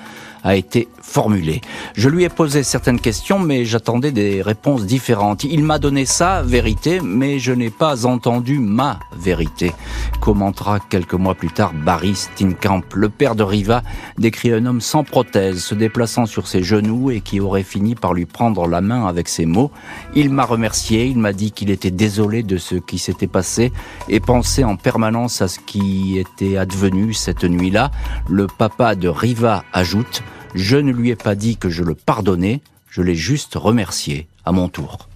a 0.45 0.57
été 0.57 0.89
formulé. 1.07 1.61
Je 1.95 2.09
lui 2.09 2.25
ai 2.25 2.29
posé 2.29 2.63
certaines 2.63 3.01
questions, 3.01 3.39
mais 3.39 3.65
j'attendais 3.65 4.13
des 4.13 4.43
réponses 4.43 4.85
différentes. 4.85 5.45
Il 5.45 5.63
m'a 5.63 5.79
donné 5.79 6.05
sa 6.05 6.43
vérité, 6.43 7.01
mais 7.03 7.39
je 7.39 7.53
n'ai 7.53 7.71
pas 7.71 8.05
entendu 8.05 8.59
ma 8.59 8.99
vérité. 9.17 9.73
Commentera 10.21 10.81
quelques 10.81 11.15
mois 11.15 11.35
plus 11.35 11.51
tard 11.51 11.73
Barry 11.73 12.15
Steenkamp, 12.15 12.83
le 12.95 13.09
père 13.09 13.35
de 13.35 13.45
Riva, 13.45 13.83
décrit 14.19 14.53
un 14.53 14.67
homme 14.67 14.81
sans 14.81 15.05
prothèse, 15.05 15.63
se 15.63 15.75
déplaçant 15.75 16.27
sur 16.27 16.49
ses 16.49 16.63
genoux 16.63 17.11
et 17.11 17.21
qui 17.21 17.41
aurait 17.41 17.63
fini 17.63 17.95
par 17.95 18.13
lui 18.13 18.27
prendre 18.27 18.67
la 18.67 18.81
main 18.81 19.07
avec 19.07 19.29
ces 19.29 19.47
mots. 19.47 19.71
Il 20.15 20.31
m'a 20.31 20.45
remercié, 20.45 21.07
il 21.07 21.19
m'a 21.19 21.33
dit 21.33 21.53
qu'il 21.53 21.71
était 21.71 21.91
désolé 21.91 22.43
de 22.43 22.59
ce 22.59 22.75
qui 22.75 22.99
s'était 22.99 23.27
passé 23.27 23.73
et 24.09 24.21
pensait 24.21 24.65
en 24.65 24.77
permanence 24.77 25.41
à 25.41 25.49
ce 25.49 25.61
qui 25.61 26.19
était 26.19 26.57
advenu 26.57 27.15
cette 27.15 27.45
nuit-là. 27.45 27.91
Le 28.29 28.47
papa 28.49 28.97
de 28.97 29.09
Riva 29.09 29.65
ajoute 29.73 30.23
je 30.57 30.79
ne 30.79 30.91
lui 30.91 31.11
ai 31.11 31.17
pas 31.17 31.35
dit 31.35 31.57
que 31.57 31.69
je 31.69 31.85
le 31.85 31.95
pardonnais, 31.95 32.63
je 32.89 33.03
l'ai 33.03 33.15
juste 33.15 33.55
remercié 33.55 34.27
à 34.45 34.53
mon 34.53 34.69
tour. 34.69 35.07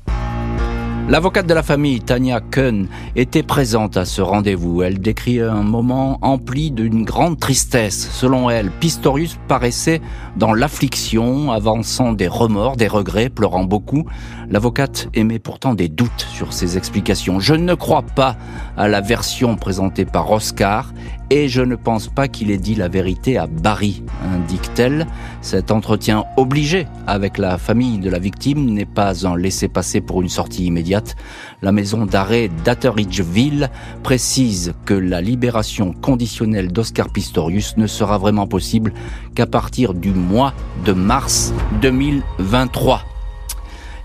L'avocate 1.09 1.46
de 1.46 1.55
la 1.55 1.64
famille, 1.64 2.00
Tania 2.00 2.40
Kuhn, 2.40 2.87
était 3.16 3.42
présente 3.42 3.96
à 3.96 4.05
ce 4.05 4.22
rendez-vous. 4.22 4.83
Elle 4.83 5.00
décrit 5.00 5.40
un 5.40 5.64
moment 5.64 6.18
empli 6.22 6.70
d'une 6.70 7.03
grande 7.03 7.40
tristesse. 7.40 8.09
Selon 8.12 8.48
elle, 8.48 8.70
Pistorius 8.70 9.37
paraissait 9.48 10.00
dans 10.37 10.53
l'affliction, 10.53 11.50
avançant 11.50 12.12
des 12.12 12.29
remords, 12.29 12.76
des 12.76 12.87
regrets, 12.87 13.29
pleurant 13.29 13.64
beaucoup. 13.64 14.05
L'avocate 14.48 15.09
émet 15.12 15.40
pourtant 15.40 15.74
des 15.74 15.88
doutes 15.88 16.29
sur 16.33 16.53
ses 16.53 16.76
explications. 16.76 17.40
Je 17.40 17.55
ne 17.55 17.74
crois 17.74 18.03
pas 18.03 18.37
à 18.76 18.87
la 18.87 19.00
version 19.00 19.57
présentée 19.57 20.05
par 20.05 20.31
Oscar 20.31 20.92
et 21.31 21.49
je 21.49 21.62
ne 21.62 21.77
pense 21.77 22.09
pas 22.09 22.29
qu'il 22.29 22.51
ait 22.51 22.59
dit 22.59 22.75
la 22.75 22.88
vérité 22.88 23.38
à 23.38 23.47
Barry, 23.47 24.03
indique-t-elle. 24.35 25.07
Cet 25.43 25.71
entretien 25.71 26.25
obligé 26.37 26.87
avec 27.07 27.38
la 27.38 27.57
famille 27.57 27.99
de 27.99 28.11
la 28.11 28.19
victime 28.19 28.71
n'est 28.71 28.85
pas 28.85 29.27
un 29.27 29.37
laisser-passer 29.37 30.01
pour 30.01 30.23
une 30.23 30.29
sortie 30.29 30.66
immédiate. 30.66 31.16
La 31.62 31.73
maison 31.73 32.05
d'arrêt 32.05 32.51
d'Atteridgeville 32.64 33.71
précise 34.03 34.75
que 34.85 34.95
la 34.95 35.21
libération 35.21 35.93
conditionnelle 35.93 36.73
d'Oscar 36.73 37.11
Pistorius 37.11 37.77
ne 37.77 37.87
sera 37.87 38.19
vraiment 38.19 38.49
possible 38.49 38.93
qu'à 39.35 39.47
partir 39.47 39.95
du 39.95 40.11
mois 40.11 40.53
de 40.85 40.93
mars 40.93 41.55
2023. 41.81 43.10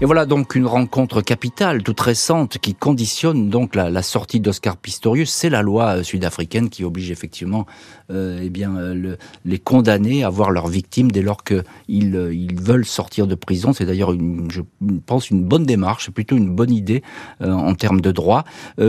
Et 0.02 0.06
voilà 0.06 0.26
donc 0.26 0.56
une 0.56 0.66
rencontre 0.66 1.22
capitale, 1.22 1.82
toute 1.82 2.02
récente, 2.02 2.58
qui 2.58 2.76
conditionne 2.76 3.50
donc 3.50 3.76
la, 3.76 4.02
sortie 4.02 4.42
d'Oscar 4.42 4.76
Pistorius. 4.76 5.32
C'est 5.32 5.50
la 5.50 5.62
loi 5.62 6.00
euh, 6.00 6.04
sud-africaine 6.04 6.68
qui 6.68 6.84
oblige 6.84 7.12
effectivement 7.12 7.66
euh, 8.12 8.42
eh 8.44 8.50
bien, 8.50 8.76
euh, 8.76 9.16
les 9.46 9.58
condamnés 9.58 10.26
à 10.26 10.30
voir 10.30 10.52
leurs 10.52 10.68
victimes 10.68 11.12
dès 11.12 11.22
lors 11.22 11.46
qu'ils 11.46 11.64
ils 11.88 12.60
veulent 12.60 12.84
sortir 12.84 13.26
de 13.26 13.36
prison. 13.36 13.72
C'est 13.72 13.86
d'ailleurs, 13.86 14.12
je 14.50 14.62
pense, 15.06 15.30
une 15.30 15.46
bonne 15.46 15.66
démarche, 15.66 16.12
plutôt 16.12 16.36
une 16.36 16.54
bonne 16.54 16.74
idée 16.74 17.02
en 17.40 17.74
termes 17.74 18.02
de 18.02 18.12
droit. 18.12 18.44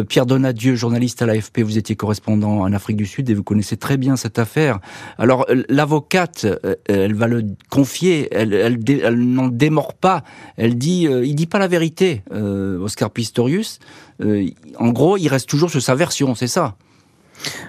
Pierre 0.09 0.27
Donadieu, 0.27 0.75
journaliste 0.75 1.23
à 1.23 1.27
l'AFP, 1.27 1.61
vous 1.61 1.79
étiez 1.79 1.95
correspondant 1.95 2.61
en 2.61 2.73
Afrique 2.73 2.97
du 2.97 3.07
Sud 3.07 3.31
et 3.31 3.35
vous 3.35 3.45
connaissez 3.45 3.77
très 3.77 3.97
bien 3.97 4.17
cette 4.17 4.39
affaire. 4.39 4.81
Alors, 5.19 5.47
l'avocate, 5.69 6.47
elle 6.89 7.15
va 7.15 7.27
le 7.29 7.45
confier, 7.71 8.29
elle, 8.33 8.53
elle, 8.53 8.79
elle 8.89 9.19
n'en 9.19 9.49
démord 9.49 9.95
pas. 9.95 10.23
Elle 10.57 10.77
dit 10.77 10.96
euh, 11.05 11.25
il 11.25 11.35
dit 11.35 11.47
pas 11.47 11.59
la 11.59 11.69
vérité, 11.69 12.23
euh, 12.33 12.79
Oscar 12.79 13.11
Pistorius. 13.11 13.79
Euh, 14.23 14.49
en 14.79 14.89
gros, 14.89 15.17
il 15.17 15.29
reste 15.29 15.49
toujours 15.49 15.71
sur 15.71 15.83
sa 15.83 15.95
version, 15.95 16.35
c'est 16.35 16.47
ça. 16.47 16.77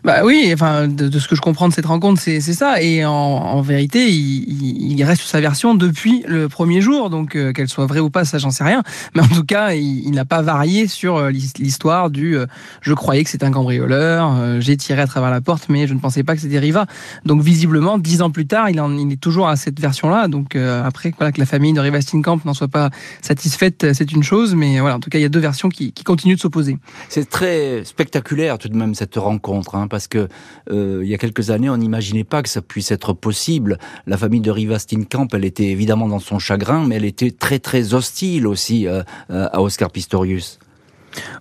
Bah 0.04 0.22
oui, 0.24 0.50
enfin 0.54 0.88
de, 0.88 1.20
ce 1.20 1.28
que 1.28 1.36
je 1.36 1.42
comprends 1.42 1.68
de 1.68 1.74
cette 1.74 1.86
rencontre, 1.86 2.22
c'est 2.22 2.40
ça. 2.40 2.82
Et 2.82 3.06
en, 3.06 3.62
vérité, 3.62 4.10
il, 4.10 5.04
reste 5.04 5.24
sa 5.24 5.40
version 5.40 5.76
depuis 5.76 6.24
le 6.28 6.50
premier 6.50 6.82
jour, 6.82 7.10
donc 7.10 7.36
euh, 7.36 7.54
qu'elle 7.54 7.70
soit 7.70 7.86
vraie 7.86 8.00
ou 8.00 8.10
pas, 8.10 8.26
ça 8.26 8.38
j'en 8.38 8.52
sais 8.52 8.64
rien. 8.64 8.84
Mais 9.16 9.22
en 9.22 9.28
tout 9.28 9.44
cas, 9.44 9.74
il, 9.74 10.12
n'a 10.12 10.26
pas 10.26 10.42
varié 10.42 10.88
sur 10.88 11.18
euh, 11.18 11.30
l'histoire 11.30 12.10
du 12.10 12.38
euh, 12.38 12.46
je 12.82 12.94
croyais 12.94 13.24
que 13.24 13.30
c'était 13.30 13.46
un 13.46 13.52
cambrioleur, 13.52 14.60
j'ai 14.62 14.78
tiré 14.78 15.02
à 15.02 15.08
travers 15.08 15.30
la 15.30 15.42
porte, 15.42 15.68
mais 15.70 15.88
je 15.88 15.94
ne 15.94 16.00
pensais 16.00 16.24
pas 16.24 16.36
que 16.36 16.42
c'était 16.42 16.60
Riva. 16.60 16.86
Donc 17.26 17.42
visiblement, 17.42 17.98
dix 17.98 18.22
ans 18.22 18.32
plus 18.32 18.48
tard, 18.48 18.70
il, 18.70 18.80
est 19.12 19.22
toujours 19.22 19.48
à 19.48 19.56
cette 19.56 19.80
version-là. 19.80 20.28
Donc 20.28 20.56
après, 20.56 21.14
voilà, 21.18 21.32
que 21.32 21.40
la 21.40 21.46
famille 21.46 21.74
de 21.74 21.80
Riva 21.80 22.02
Steenkamp 22.02 22.40
n'en 22.46 22.54
soit 22.54 22.68
pas 22.68 22.90
satisfaite, 23.22 23.94
c'est 23.94 24.12
une 24.12 24.24
chose. 24.24 24.56
Mais 24.56 24.80
voilà, 24.80 24.96
en 24.96 25.00
tout 25.00 25.10
cas, 25.10 25.20
il 25.20 25.24
y 25.24 25.26
a 25.26 25.30
deux 25.30 25.40
versions 25.40 25.70
qui 25.70 25.94
continuent 26.04 26.36
de 26.36 26.40
s'opposer. 26.40 26.78
C'est 27.10 27.30
très 27.30 27.84
spectaculaire 27.84 28.58
tout 28.58 28.70
de 28.70 28.76
même 28.76 28.96
cette 28.96 29.16
rencontre 29.16 29.57
Hein, 29.74 29.88
parce 29.88 30.08
que 30.08 30.28
euh, 30.72 31.02
il 31.04 31.10
y 31.10 31.14
a 31.14 31.18
quelques 31.18 31.50
années, 31.50 31.70
on 31.70 31.78
n'imaginait 31.78 32.24
pas 32.24 32.44
que 32.44 32.50
ça 32.50 32.62
puisse 32.62 32.92
être 32.92 33.14
possible. 33.14 33.78
La 34.06 34.18
famille 34.18 34.42
de 34.42 34.52
Riva 34.52 34.80
Steenkamp, 34.80 35.28
elle 35.34 35.46
était 35.46 35.68
évidemment 35.68 36.08
dans 36.08 36.20
son 36.20 36.40
chagrin, 36.40 36.86
mais 36.86 36.96
elle 36.96 37.06
était 37.06 37.32
très 37.32 37.60
très 37.60 37.94
hostile 37.94 38.48
aussi 38.48 38.88
euh, 38.88 39.04
euh, 39.32 39.48
à 39.52 39.62
Oscar 39.62 39.92
Pistorius. 39.92 40.60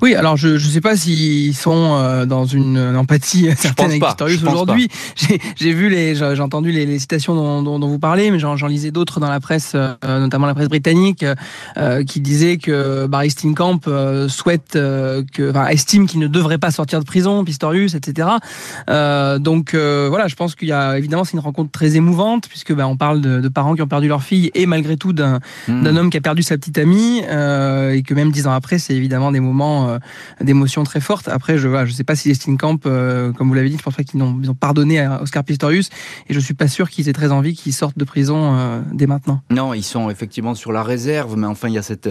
Oui, 0.03 0.15
alors 0.15 0.37
je 0.37 0.49
ne 0.49 0.59
sais 0.59 0.81
pas 0.81 0.97
s'ils 0.97 1.55
sont 1.55 1.95
euh, 1.95 2.27
dans 2.27 2.45
une, 2.45 2.97
empathie 2.97 3.49
certaine 3.57 3.91
avec 3.91 4.03
Pistorius 4.03 4.43
aujourd'hui. 4.43 4.89
J'ai 5.57 5.73
vu 5.73 5.89
les, 5.89 6.15
j'ai 6.15 6.41
entendu 6.41 6.71
les, 6.71 6.99
citations 6.99 7.35
dont, 7.35 7.79
dont, 7.79 7.89
vous 7.89 7.99
parlez, 7.99 8.31
mais 8.31 8.39
j'en 8.39 8.55
lisais 8.67 8.91
d'autres 8.91 9.21
dans 9.21 9.29
la 9.29 9.41
presse, 9.41 9.73
euh, 9.75 9.95
notamment 10.05 10.47
la 10.47 10.55
presse 10.55 10.69
britannique, 10.69 11.25
euh, 11.77 12.05
qui 12.05 12.21
disait 12.21 12.59
que 12.59 13.07
Barry 13.07 13.31
Steenkamp 13.31 13.81
souhaite 14.29 14.73
que, 14.73 15.51
enfin, 15.51 15.69
estime 15.69 16.07
qu'il 16.07 16.21
ne 16.21 16.27
devrait 16.27 16.59
pas 16.59 16.71
sortir 16.71 17.01
de 17.01 17.05
prison, 17.05 17.45
Pistorius, 17.45 17.95
etc. 17.95 18.29
donc 18.87 19.75
voilà, 19.75 20.29
je 20.29 20.35
pense 20.35 20.55
qu'il 20.55 20.69
y 20.69 20.73
a 20.73 20.99
évidemment 20.99 21.25
c'est 21.25 21.35
une 21.35 21.41
rencontre 21.41 21.71
très 21.71 21.97
émouvante 21.97 22.49
puisque 22.49 22.73
ben, 22.73 22.87
on 22.87 22.97
parle 22.97 23.21
de, 23.21 23.41
de, 23.41 23.49
parents 23.49 23.75
qui 23.75 23.83
ont 23.83 23.89
perdu 23.89 24.09
leur 24.09 24.23
fille 24.23 24.51
et 24.55 24.67
malgré 24.67 24.97
tout 24.97 25.13
d'un 25.13 25.41
hmm. 25.69 25.87
homme 25.87 26.11
qui 26.11 26.17
a 26.17 26.21
perdu 26.21 26.43
sa 26.43 26.57
petite 26.57 26.79
amie 26.79 27.19
et 27.19 28.03
que 28.03 28.15
même 28.15 28.31
dix 28.31 28.47
ans 28.47 28.53
après, 28.53 28.79
c'est 28.79 28.95
évidemment 28.95 29.33
des 29.33 29.41
moments 29.41 29.66
euh, 29.67 29.99
d'émotions 30.41 30.85
très 30.85 31.01
fortes. 31.01 31.29
Après, 31.29 31.59
je 31.59 31.69
ne 31.69 31.87
sais 31.87 32.05
pas 32.05 32.17
si 32.17 32.29
les 32.29 32.35
Steenkamp, 32.35 32.79
euh, 32.87 33.33
comme 33.33 33.49
vous 33.49 33.55
l'avez 33.55 33.69
dit, 33.69 33.77
je 33.79 33.83
pense 33.83 33.95
qu'ils 33.97 34.23
ont, 34.23 34.55
pardonné 34.59 35.01
à 35.01 35.23
Oscar 35.23 35.45
Pistorius, 35.45 35.91
et 36.29 36.35
je 36.35 36.41
suis 36.41 36.55
pas 36.55 36.69
sûr 36.69 36.91
qu'ils 36.91 37.09
aient 37.09 37.13
très 37.13 37.33
envie 37.33 37.55
qu'ils 37.55 37.73
sortent 37.73 37.99
de 37.99 38.05
prison 38.05 38.55
euh, 38.55 38.81
dès 38.93 39.07
maintenant. 39.07 39.41
Non, 39.51 39.75
ils 39.75 39.83
sont 39.83 40.11
effectivement 40.11 40.55
sur 40.55 40.73
la 40.73 40.83
réserve, 40.83 41.37
mais 41.37 41.47
enfin, 41.47 41.69
il 41.69 41.75
y 41.75 41.79
a 41.79 41.83
cette, 41.83 42.09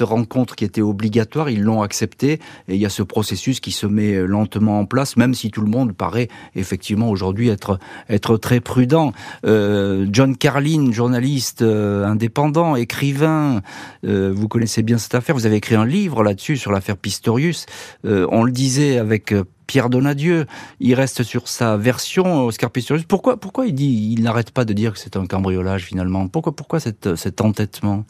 rencontre 0.00 0.56
qui 0.56 0.64
était 0.64 0.82
obligatoire, 0.82 1.50
ils 1.50 1.62
l'ont 1.62 1.82
accepté, 1.82 2.32
et 2.68 2.74
il 2.74 2.80
y 2.80 2.86
a 2.86 2.90
ce 2.90 3.02
processus 3.02 3.60
qui 3.60 3.72
se 3.72 3.86
met 3.86 4.26
lentement 4.26 4.80
en 4.80 4.86
place, 4.86 5.16
même 5.16 5.34
si 5.34 5.50
tout 5.50 5.62
le 5.62 5.70
monde 5.70 5.92
paraît 5.92 6.28
effectivement 6.54 7.10
aujourd'hui 7.10 7.48
être, 7.48 7.78
être 8.08 8.36
très 8.36 8.60
prudent. 8.60 9.12
John 9.44 10.36
Carlin, 10.36 10.92
journaliste 10.92 11.62
indépendant, 11.62 12.76
écrivain, 12.76 13.60
vous 14.02 14.48
connaissez 14.48 14.82
bien 14.82 14.98
cette 14.98 15.14
affaire, 15.14 15.34
vous 15.34 15.46
avez 15.46 15.56
écrit 15.56 15.74
un 15.74 15.86
livre 15.86 16.22
là-dessus 16.22 16.56
sur 16.56 16.72
l'affaire 16.72 16.89
Pistorius. 16.96 17.66
Euh, 18.04 18.26
on 18.30 18.44
le 18.44 18.52
disait 18.52 18.98
avec 18.98 19.32
euh, 19.32 19.44
Pierre 19.66 19.90
Donadieu, 19.90 20.46
il 20.80 20.94
reste 20.94 21.22
sur 21.22 21.48
sa 21.48 21.76
version, 21.76 22.46
Oscar 22.46 22.70
Pistorius. 22.70 23.04
Pourquoi, 23.04 23.36
pourquoi 23.36 23.66
il 23.66 23.74
dit, 23.74 24.14
il 24.16 24.22
n'arrête 24.22 24.50
pas 24.50 24.64
de 24.64 24.72
dire 24.72 24.92
que 24.92 24.98
c'est 24.98 25.16
un 25.16 25.26
cambriolage 25.26 25.84
finalement? 25.84 26.26
Pourquoi, 26.28 26.52
pourquoi 26.52 26.80
cet, 26.80 27.14
cet 27.14 27.40
entêtement? 27.40 28.04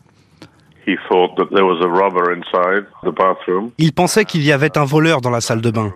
Il 3.78 3.92
pensait 3.92 4.24
qu'il 4.24 4.42
y 4.42 4.52
avait 4.52 4.78
un 4.78 4.84
voleur 4.84 5.20
dans 5.20 5.30
la 5.30 5.40
salle 5.40 5.60
de 5.60 5.70
bain. 5.70 5.92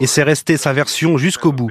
Et 0.00 0.06
c'est 0.06 0.22
resté 0.22 0.56
sa 0.56 0.72
version 0.72 1.18
jusqu'au 1.18 1.52
bout. 1.52 1.68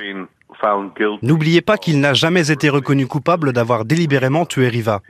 N'oubliez 1.21 1.61
pas 1.61 1.77
qu'il 1.77 1.99
n'a 1.99 2.13
jamais 2.13 2.51
été 2.51 2.69
reconnu 2.69 3.07
coupable 3.07 3.51
d'avoir 3.53 3.85
délibérément 3.85 4.45
tué 4.45 4.67
Riva. 4.67 5.01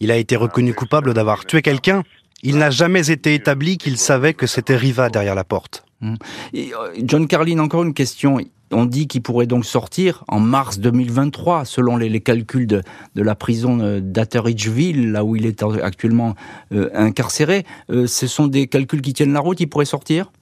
Il 0.00 0.10
a 0.10 0.16
été 0.16 0.36
reconnu 0.36 0.74
coupable 0.74 1.14
d'avoir 1.14 1.44
tué 1.44 1.62
quelqu'un. 1.62 2.02
Il 2.44 2.58
n'a 2.58 2.70
jamais 2.70 3.10
été 3.10 3.34
établi 3.34 3.78
qu'il 3.78 3.96
savait 3.96 4.34
que 4.34 4.46
c'était 4.46 4.76
Riva 4.76 5.08
derrière 5.08 5.36
la 5.36 5.44
porte. 5.44 5.84
Hmm. 6.00 6.14
Euh, 6.54 6.68
John 7.04 7.28
Carlin, 7.28 7.60
encore 7.60 7.84
une 7.84 7.94
question. 7.94 8.38
On 8.72 8.84
dit 8.84 9.06
qu'il 9.06 9.22
pourrait 9.22 9.46
donc 9.46 9.64
sortir 9.64 10.24
en 10.26 10.40
mars 10.40 10.80
2023, 10.80 11.64
selon 11.64 11.96
les, 11.96 12.20
calculs 12.20 12.66
de, 12.66 12.82
la 13.14 13.34
prison 13.36 13.78
euh, 13.80 14.00
d'Atteridgeville, 14.00 15.12
là 15.12 15.24
où 15.24 15.36
il 15.36 15.46
est 15.46 15.62
actuellement 15.82 16.34
euh, 16.72 16.90
incarcéré. 16.94 17.64
ce 17.88 18.26
sont 18.26 18.48
des 18.48 18.66
calculs 18.66 19.02
qui 19.02 19.12
tiennent 19.12 19.34
la 19.34 19.40
route, 19.40 19.60
il 19.60 19.68
pourrait 19.68 19.84
sortir? 19.84 20.32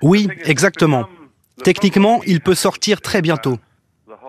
Oui, 0.00 0.28
exactement. 0.44 1.06
Techniquement, 1.62 2.20
il 2.26 2.40
peut 2.40 2.54
sortir 2.54 3.00
très 3.00 3.20
bientôt. 3.20 3.58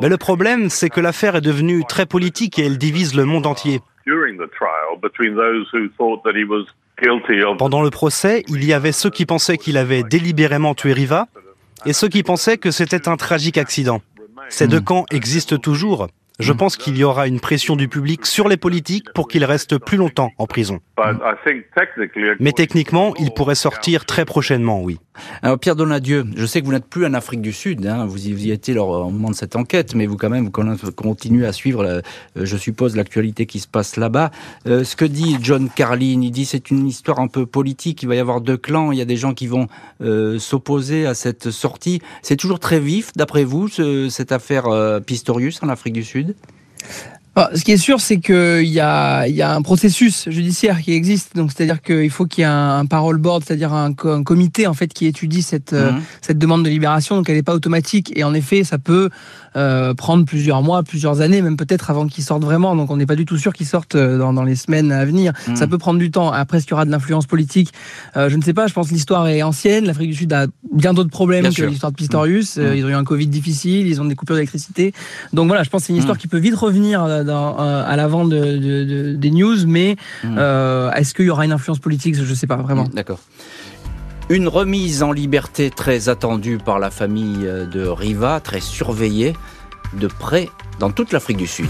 Mais 0.02 0.10
le 0.10 0.18
problème, 0.18 0.70
c'est 0.70 0.90
que 0.90 1.00
l'affaire 1.00 1.38
est 1.38 1.42
devenue 1.42 1.84
très 1.88 2.06
politique 2.06 2.60
et 2.60 2.66
elle 2.66 2.78
divise 2.78 3.16
le 3.16 3.24
monde 3.24 3.48
entier. 3.48 3.80
Pendant 7.58 7.82
le 7.82 7.90
procès, 7.90 8.44
il 8.48 8.64
y 8.64 8.74
avait 8.74 8.92
ceux 8.92 9.10
qui 9.10 9.26
pensaient 9.26 9.58
qu'il 9.58 9.78
avait 9.78 10.04
délibérément 10.04 10.76
tué 10.76 10.94
Riva 10.94 11.28
et 11.86 11.94
ceux 11.94 12.08
qui 12.08 12.24
pensaient 12.24 12.58
que 12.58 12.72
c'était 12.72 13.08
un 13.08 13.18
tragique 13.18 13.58
accident. 13.58 14.02
Ces 14.50 14.68
deux 14.68 14.82
camps 14.82 15.06
existent 15.12 15.58
toujours, 15.58 16.08
je 16.40 16.54
mm. 16.54 16.58
pense 16.58 16.78
qu'il 16.78 16.98
y 16.98 17.04
aura 17.04 17.28
une 17.28 17.40
pression 17.40 17.76
du 17.76 17.88
public 17.88 18.26
sur 18.26 18.48
les 18.48 18.58
politiques 18.58 19.12
pour 19.14 19.28
qu'ils 19.28 19.46
restent 19.46 19.78
plus 19.78 19.98
longtemps 19.98 20.32
en 20.38 20.46
prison. 20.46 20.80
Mais 22.40 22.52
techniquement, 22.52 23.14
il 23.20 23.32
pourrait 23.32 23.56
sortir 23.56 24.06
très 24.06 24.26
prochainement, 24.26 24.82
oui. 24.82 25.00
Alors 25.42 25.60
Pierre 25.60 25.76
Donadieu, 25.76 26.26
je 26.36 26.46
sais 26.46 26.62
que 26.62 26.66
vous 26.66 26.72
n'êtes 26.72 26.86
plus 26.86 27.06
en 27.06 27.14
Afrique 27.14 27.42
du 27.42 27.54
Sud, 27.54 27.86
hein, 27.86 28.06
vous, 28.06 28.28
y, 28.28 28.52
étiez 28.52 28.78
au 28.78 29.10
moment 29.10 29.30
de 29.30 29.36
cette 29.36 29.56
enquête, 29.56 29.96
mais 29.96 30.06
vous 30.06 30.18
quand 30.18 30.30
même 30.30 30.46
vous 30.46 30.92
continuez 30.92 31.46
à 31.46 31.54
suivre, 31.54 31.84
euh, 31.86 32.02
je 32.36 32.58
suppose, 32.58 32.96
l'actualité 32.96 33.46
qui 33.46 33.60
se 33.60 33.68
passe 33.68 33.98
là-bas. 33.98 34.32
Euh, 34.68 34.84
ce 34.84 34.96
que 34.96 35.06
dit 35.06 35.38
John 35.42 35.70
Carlin, 35.74 36.22
il 36.22 36.32
dit 36.32 36.46
c'est 36.46 36.72
une 36.72 36.88
histoire 36.88 37.20
un 37.20 37.28
peu 37.28 37.46
politique, 37.46 38.04
il 38.04 38.08
va 38.08 38.16
y 38.16 38.20
avoir 38.20 38.42
deux 38.42 38.58
clans, 38.58 38.92
il 38.92 38.98
y 38.98 39.02
a 39.02 39.06
des 39.06 39.18
gens 39.18 39.34
qui 39.34 39.48
vont 39.48 39.68
euh, 40.02 40.40
s'opposer 40.40 41.06
à 41.06 41.14
cette 41.14 41.52
sortie. 41.52 42.02
C'est 42.22 42.38
toujours 42.38 42.60
très 42.60 42.80
vif, 42.80 43.12
d'après 43.16 43.44
vous, 43.44 43.68
cette 43.68 44.32
affaire 44.32 44.66
Pistorius 45.06 45.62
en 45.64 45.70
Afrique 45.70 45.94
du 45.94 46.04
Sud? 46.04 46.36
Ce 47.54 47.64
qui 47.64 47.74
est 47.74 47.78
sûr, 47.78 48.00
c'est 48.00 48.20
qu'il 48.20 48.64
y 48.64 48.80
a, 48.80 49.28
y 49.28 49.42
a 49.42 49.54
un 49.54 49.62
processus 49.62 50.30
judiciaire 50.30 50.82
qui 50.82 50.94
existe. 50.94 51.36
Donc, 51.36 51.52
c'est-à-dire 51.52 51.82
qu'il 51.82 52.10
faut 52.10 52.26
qu'il 52.26 52.44
y 52.44 52.46
ait 52.46 52.50
un, 52.50 52.86
parole 52.86 53.18
board, 53.18 53.44
c'est-à-dire 53.46 53.74
un, 53.74 53.94
comité 53.94 54.68
en 54.68 54.74
fait 54.74 54.88
qui 54.88 55.06
étudie 55.06 55.42
cette, 55.42 55.74
mmh. 55.74 56.02
cette 56.22 56.38
demande 56.38 56.64
de 56.64 56.70
libération. 56.70 57.16
Donc, 57.18 57.30
elle 57.30 57.36
n'est 57.36 57.44
pas 57.44 57.54
automatique. 57.54 58.14
Et 58.16 58.24
en 58.24 58.34
effet, 58.34 58.64
ça 58.64 58.78
peut 58.78 59.10
euh, 59.56 59.94
prendre 59.94 60.26
plusieurs 60.26 60.62
mois, 60.62 60.84
plusieurs 60.84 61.22
années, 61.22 61.42
même 61.42 61.58
peut-être 61.58 61.90
avant 61.90 62.08
qu'ils 62.08 62.24
sortent 62.24 62.44
vraiment. 62.44 62.76
Donc 62.76 62.92
on 62.92 62.98
n'est 62.98 63.06
pas 63.06 63.16
du 63.16 63.26
tout 63.26 63.38
sûr 63.38 63.54
qu'ils 63.54 63.66
sortent 63.66 63.96
euh, 63.96 64.18
dans, 64.18 64.34
dans, 64.34 64.44
les 64.44 64.56
semaines 64.56 64.92
à 64.92 65.06
venir. 65.06 65.34
Hmm. 65.48 65.56
Ça 65.56 65.68
peut 65.68 65.78
prendre 65.78 66.00
du 66.00 66.12
temps. 66.12 66.32
Après, 66.32 66.58
est-ce 66.58 66.66
qu'il 66.66 66.72
y 66.72 66.74
aura 66.74 66.86
de 66.86 66.92
l'influence 66.92 67.26
politique? 67.26 67.72
Euh, 68.18 68.30
Je 68.30 68.36
ne 68.36 68.42
sais 68.42 68.54
pas. 68.54 68.68
Je 68.68 68.74
pense 68.74 68.90
que 68.90 68.94
l'histoire 68.94 69.28
est 69.28 69.44
ancienne. 69.44 69.86
L'Afrique 69.86 70.10
du 70.12 70.16
Sud 70.16 70.34
a 70.34 70.48
bien 70.74 70.94
d'autres 70.94 71.10
problèmes 71.10 71.54
que 71.54 71.64
l'histoire 71.64 71.92
de 71.92 71.98
Pistorius. 71.98 72.58
Hmm. 72.58 72.74
Ils 72.76 72.86
ont 72.86 72.90
eu 72.90 72.94
un 72.94 73.04
Covid 73.04 73.28
difficile, 73.28 73.88
ils 73.88 74.02
ont 74.02 74.06
des 74.06 74.16
coupures 74.16 74.36
d'électricité. 74.36 74.94
Donc 75.34 75.48
voilà, 75.48 75.64
je 75.64 75.70
pense 75.70 75.82
que 75.82 75.88
c'est 75.88 75.94
une 75.94 76.00
histoire 76.00 76.18
hmm. 76.18 76.20
qui 76.20 76.28
peut 76.28 76.40
vite 76.40 76.56
revenir 76.56 77.24
dans, 77.24 77.58
à 77.58 77.96
l'avant 77.96 78.26
de, 78.26 78.58
de, 78.58 79.14
des 79.14 79.32
news. 79.32 79.66
Mais 79.68 79.96
est-ce 80.24 81.14
qu'il 81.14 81.26
y 81.26 81.30
aura 81.30 81.46
une 81.46 81.54
influence 81.54 81.80
politique? 81.80 82.16
Je 82.16 82.30
ne 82.30 82.36
sais 82.36 82.48
pas 82.48 82.58
vraiment. 82.58 82.86
D'accord. 82.94 83.20
Une 84.28 84.48
remise 84.48 85.04
en 85.04 85.12
liberté 85.12 85.70
très 85.70 86.10
attendue 86.10 86.58
par 86.58 86.80
la 86.80 86.90
famille 86.90 87.48
de 87.72 87.88
Riva, 87.88 88.40
très 88.40 88.60
surveillée 88.60 89.34
de 89.94 90.08
près 90.08 90.50
dans 90.80 90.90
toute 90.90 91.12
l'Afrique 91.12 91.38
du 91.38 91.46
Sud. 91.46 91.70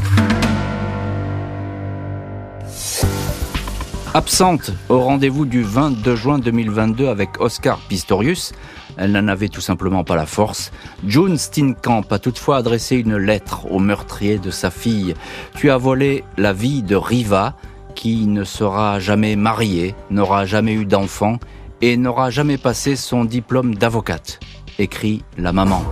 Absente 4.14 4.72
au 4.88 5.02
rendez-vous 5.02 5.46
du 5.46 5.64
22 5.64 6.16
juin 6.16 6.40
2022 6.40 7.10
avec 7.10 7.42
Oscar 7.42 7.78
Pistorius, 7.90 8.54
elle 8.96 9.12
n'en 9.12 9.28
avait 9.28 9.50
tout 9.50 9.60
simplement 9.60 10.06
pas 10.06 10.16
la 10.16 10.26
force. 10.26 10.72
June 11.06 11.38
Steenkamp 11.38 12.06
a 12.10 12.20
toutefois 12.20 12.56
adressé 12.56 12.96
une 12.96 13.18
lettre 13.18 13.70
au 13.70 13.80
meurtrier 13.80 14.38
de 14.38 14.50
sa 14.50 14.72
fille. 14.72 15.14
Tu 15.56 15.72
as 15.72 15.78
volé 15.78 16.24
la 16.38 16.54
vie 16.54 16.84
de 16.84 16.96
Riva, 16.96 17.58
qui 17.96 18.28
ne 18.28 18.46
sera 18.46 19.02
jamais 19.02 19.36
mariée, 19.36 19.94
n'aura 20.10 20.46
jamais 20.46 20.74
eu 20.74 20.86
d'enfant 20.86 21.38
et 21.86 21.98
n'aura 21.98 22.32
jamais 22.32 22.58
passé 22.58 22.96
son 22.96 23.26
diplôme 23.26 23.76
d'avocate, 23.76 24.40
écrit 24.80 25.24
la 25.38 25.54
maman. 25.54 25.84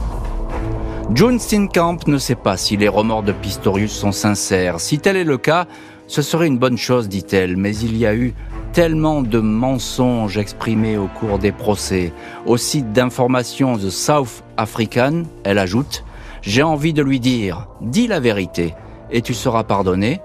June 1.13 1.37
Steenkamp 1.37 1.99
ne 2.07 2.17
sait 2.17 2.33
pas 2.33 2.57
si 2.57 2.77
les 2.77 2.87
remords 2.87 3.21
de 3.21 3.31
Pistorius 3.31 3.91
sont 3.91 4.11
sincères. 4.11 4.79
Si 4.79 4.97
tel 4.97 5.17
est 5.17 5.23
le 5.23 5.37
cas, 5.37 5.67
ce 6.07 6.23
serait 6.23 6.47
une 6.47 6.57
bonne 6.57 6.79
chose, 6.79 7.09
dit-elle, 7.09 7.57
mais 7.57 7.77
il 7.77 7.95
y 7.95 8.07
a 8.07 8.15
eu 8.15 8.33
tellement 8.71 9.21
de 9.21 9.39
mensonges 9.39 10.39
exprimés 10.39 10.97
au 10.97 11.05
cours 11.05 11.37
des 11.37 11.51
procès. 11.51 12.11
Au 12.47 12.57
site 12.57 12.91
d'information 12.91 13.77
The 13.77 13.91
South 13.91 14.43
African, 14.57 15.25
elle 15.43 15.59
ajoute, 15.59 16.03
j'ai 16.41 16.63
envie 16.63 16.93
de 16.93 17.03
lui 17.03 17.19
dire, 17.19 17.67
dis 17.81 18.07
la 18.07 18.19
vérité, 18.19 18.73
et 19.11 19.21
tu 19.21 19.35
seras 19.35 19.63
pardonné. 19.63 20.21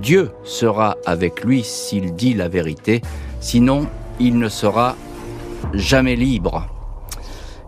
Dieu 0.00 0.32
sera 0.42 0.96
avec 1.06 1.44
lui 1.44 1.62
s'il 1.62 2.16
dit 2.16 2.34
la 2.34 2.48
vérité, 2.48 3.02
sinon 3.38 3.86
il 4.18 4.36
ne 4.38 4.48
sera 4.48 4.96
jamais 5.72 6.16
libre. 6.16 6.68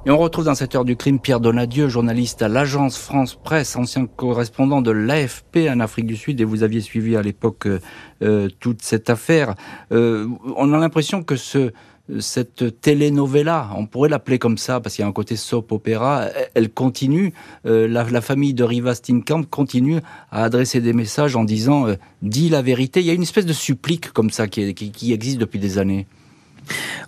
Et 0.07 0.11
on 0.11 0.19
retrouve 0.19 0.45
dans 0.45 0.55
cette 0.55 0.75
heure 0.75 0.85
du 0.85 0.97
crime 0.97 1.19
Pierre 1.19 1.41
Donadieu, 1.41 1.89
journaliste 1.89 2.43
à 2.43 2.49
l'agence 2.49 2.99
France 2.99 3.37
Presse, 3.43 3.75
ancien 3.75 4.05
correspondant 4.05 4.83
de 4.83 4.91
l'AFP 4.91 5.71
en 5.71 5.81
Afrique 5.81 6.05
du 6.05 6.17
Sud, 6.17 6.43
et 6.43 6.45
vous 6.45 6.63
aviez 6.63 6.83
suivi 6.83 7.17
à 7.17 7.23
l'époque 7.23 7.67
euh, 7.67 7.81
euh, 8.23 8.51
toute 8.61 8.83
cette 8.83 9.09
affaire. 9.09 9.55
Euh, 9.93 10.29
on 10.57 10.75
a 10.75 10.79
l'impression 10.79 11.23
que 11.23 11.37
ce, 11.37 11.73
cette 12.19 12.83
telenovela, 12.83 13.71
on 13.79 13.87
pourrait 13.87 14.11
l'appeler 14.11 14.39
comme 14.39 14.59
ça 14.59 14.79
parce 14.79 14.95
qu'il 14.95 15.03
y 15.03 15.07
a 15.07 15.09
un 15.09 15.13
côté 15.13 15.37
soap 15.37 15.73
opéra, 15.73 16.27
elle 16.53 16.69
continue, 16.69 17.33
la, 17.65 18.21
famille 18.21 18.53
de 18.53 18.63
Riva 18.63 18.95
Steenkamp 18.95 19.45
continue 19.45 20.01
à 20.31 20.45
adresser 20.45 20.83
des 20.83 20.93
messages 20.93 21.35
en 21.35 21.45
disant 21.45 21.87
dis 22.21 22.51
la 22.51 22.61
vérité. 22.61 23.01
Il 23.01 23.07
y 23.07 23.11
a 23.11 23.15
une 23.15 23.23
espèce 23.23 23.47
de 23.47 23.55
supplique 23.55 24.11
comme 24.11 24.29
ça 24.29 24.49
qui, 24.49 24.75
qui 24.75 25.13
existe 25.15 25.39
depuis 25.39 25.59
des 25.59 25.79
années. 25.79 26.07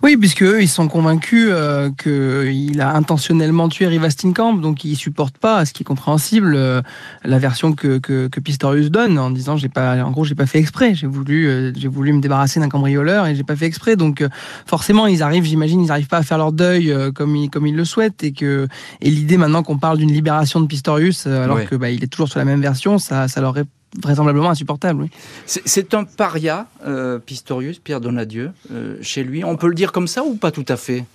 Oui, 0.03 0.17
puisque 0.17 0.43
eux, 0.43 0.61
ils 0.61 0.67
sont 0.67 0.87
convaincus 0.87 1.49
euh, 1.51 1.89
qu'il 1.97 2.79
a 2.81 2.95
intentionnellement 2.95 3.69
tué 3.69 3.87
Riva 3.87 4.09
Steenkamp, 4.09 4.57
donc 4.57 4.83
ils 4.85 4.95
supportent 4.95 5.37
pas, 5.37 5.65
ce 5.65 5.73
qui 5.73 5.83
est 5.83 5.85
compréhensible, 5.85 6.53
euh, 6.55 6.81
la 7.23 7.39
version 7.39 7.73
que, 7.73 7.97
que, 7.97 8.39
Pistorius 8.39 8.91
donne 8.91 9.17
en 9.17 9.31
disant 9.31 9.57
j'ai 9.57 9.69
pas, 9.69 10.03
en 10.03 10.11
gros, 10.11 10.23
j'ai 10.23 10.35
pas 10.35 10.45
fait 10.45 10.59
exprès, 10.59 10.93
j'ai 10.93 11.07
voulu, 11.07 11.47
euh, 11.47 11.73
j'ai 11.75 11.87
voulu 11.87 12.13
me 12.13 12.21
débarrasser 12.21 12.59
d'un 12.59 12.69
cambrioleur 12.69 13.25
et 13.25 13.35
j'ai 13.35 13.43
pas 13.43 13.55
fait 13.55 13.65
exprès. 13.65 13.95
Donc 13.95 14.23
forcément, 14.65 15.07
ils 15.07 15.23
arrivent, 15.23 15.43
j'imagine, 15.43 15.81
ils 15.81 15.87
n'arrivent 15.87 16.07
pas 16.07 16.17
à 16.17 16.23
faire 16.23 16.37
leur 16.37 16.51
deuil 16.51 16.93
comme 17.15 17.35
ils, 17.35 17.49
comme 17.49 17.65
ils 17.65 17.75
le 17.75 17.85
souhaitent 17.85 18.23
et 18.23 18.31
que 18.31 18.67
et 19.01 19.09
l'idée 19.09 19.37
maintenant 19.37 19.63
qu'on 19.63 19.77
parle 19.77 19.97
d'une 19.97 20.11
libération 20.11 20.61
de 20.61 20.67
Pistorius 20.67 21.27
alors 21.27 21.65
que 21.65 21.75
bah, 21.75 21.89
il 21.89 22.03
est 22.03 22.07
toujours 22.07 22.29
sur 22.29 22.39
la 22.39 22.45
même 22.45 22.61
version, 22.61 22.99
ça, 22.99 23.27
ça 23.27 23.41
leur 23.41 23.53
vraisemblablement 24.01 24.49
insupportable. 24.49 25.07
C'est 25.45 25.93
un 25.93 26.03
paria, 26.03 26.67
euh, 26.85 27.19
Pistorius, 27.19 27.79
Pierre 27.79 28.01
Donadieu, 28.01 28.51
euh, 28.71 28.97
chez 29.01 29.23
lui. 29.23 29.43
On 29.43 29.55
peut 29.55 29.67
le 29.67 29.75
dire 29.75 29.91
comme 29.91 30.07
ça 30.07 30.23
ou 30.23 30.35
pas 30.35 30.51
tout 30.51 30.65
à 30.67 30.77
fait? 30.77 31.05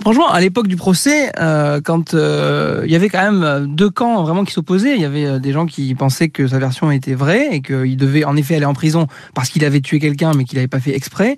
Franchement, 0.00 0.30
à 0.30 0.40
l'époque 0.40 0.66
du 0.66 0.76
procès, 0.76 1.30
euh, 1.38 1.80
quand 1.82 2.12
euh, 2.12 2.82
il 2.84 2.92
y 2.92 2.96
avait 2.96 3.08
quand 3.08 3.22
même 3.22 3.42
euh, 3.42 3.60
deux 3.60 3.88
camps 3.88 4.22
vraiment 4.22 4.44
qui 4.44 4.52
s'opposaient, 4.52 4.94
il 4.94 5.00
y 5.00 5.04
avait 5.04 5.40
des 5.40 5.52
gens 5.52 5.64
qui 5.64 5.94
pensaient 5.94 6.28
que 6.28 6.46
sa 6.46 6.58
version 6.58 6.90
était 6.90 7.14
vraie 7.14 7.48
et 7.52 7.62
qu'il 7.62 7.96
devait 7.96 8.24
en 8.24 8.36
effet 8.36 8.56
aller 8.56 8.66
en 8.66 8.74
prison 8.74 9.06
parce 9.34 9.48
qu'il 9.48 9.64
avait 9.64 9.80
tué 9.80 10.00
quelqu'un 10.00 10.32
mais 10.36 10.44
qu'il 10.44 10.56
n'avait 10.56 10.68
pas 10.68 10.80
fait 10.80 10.94
exprès. 10.94 11.36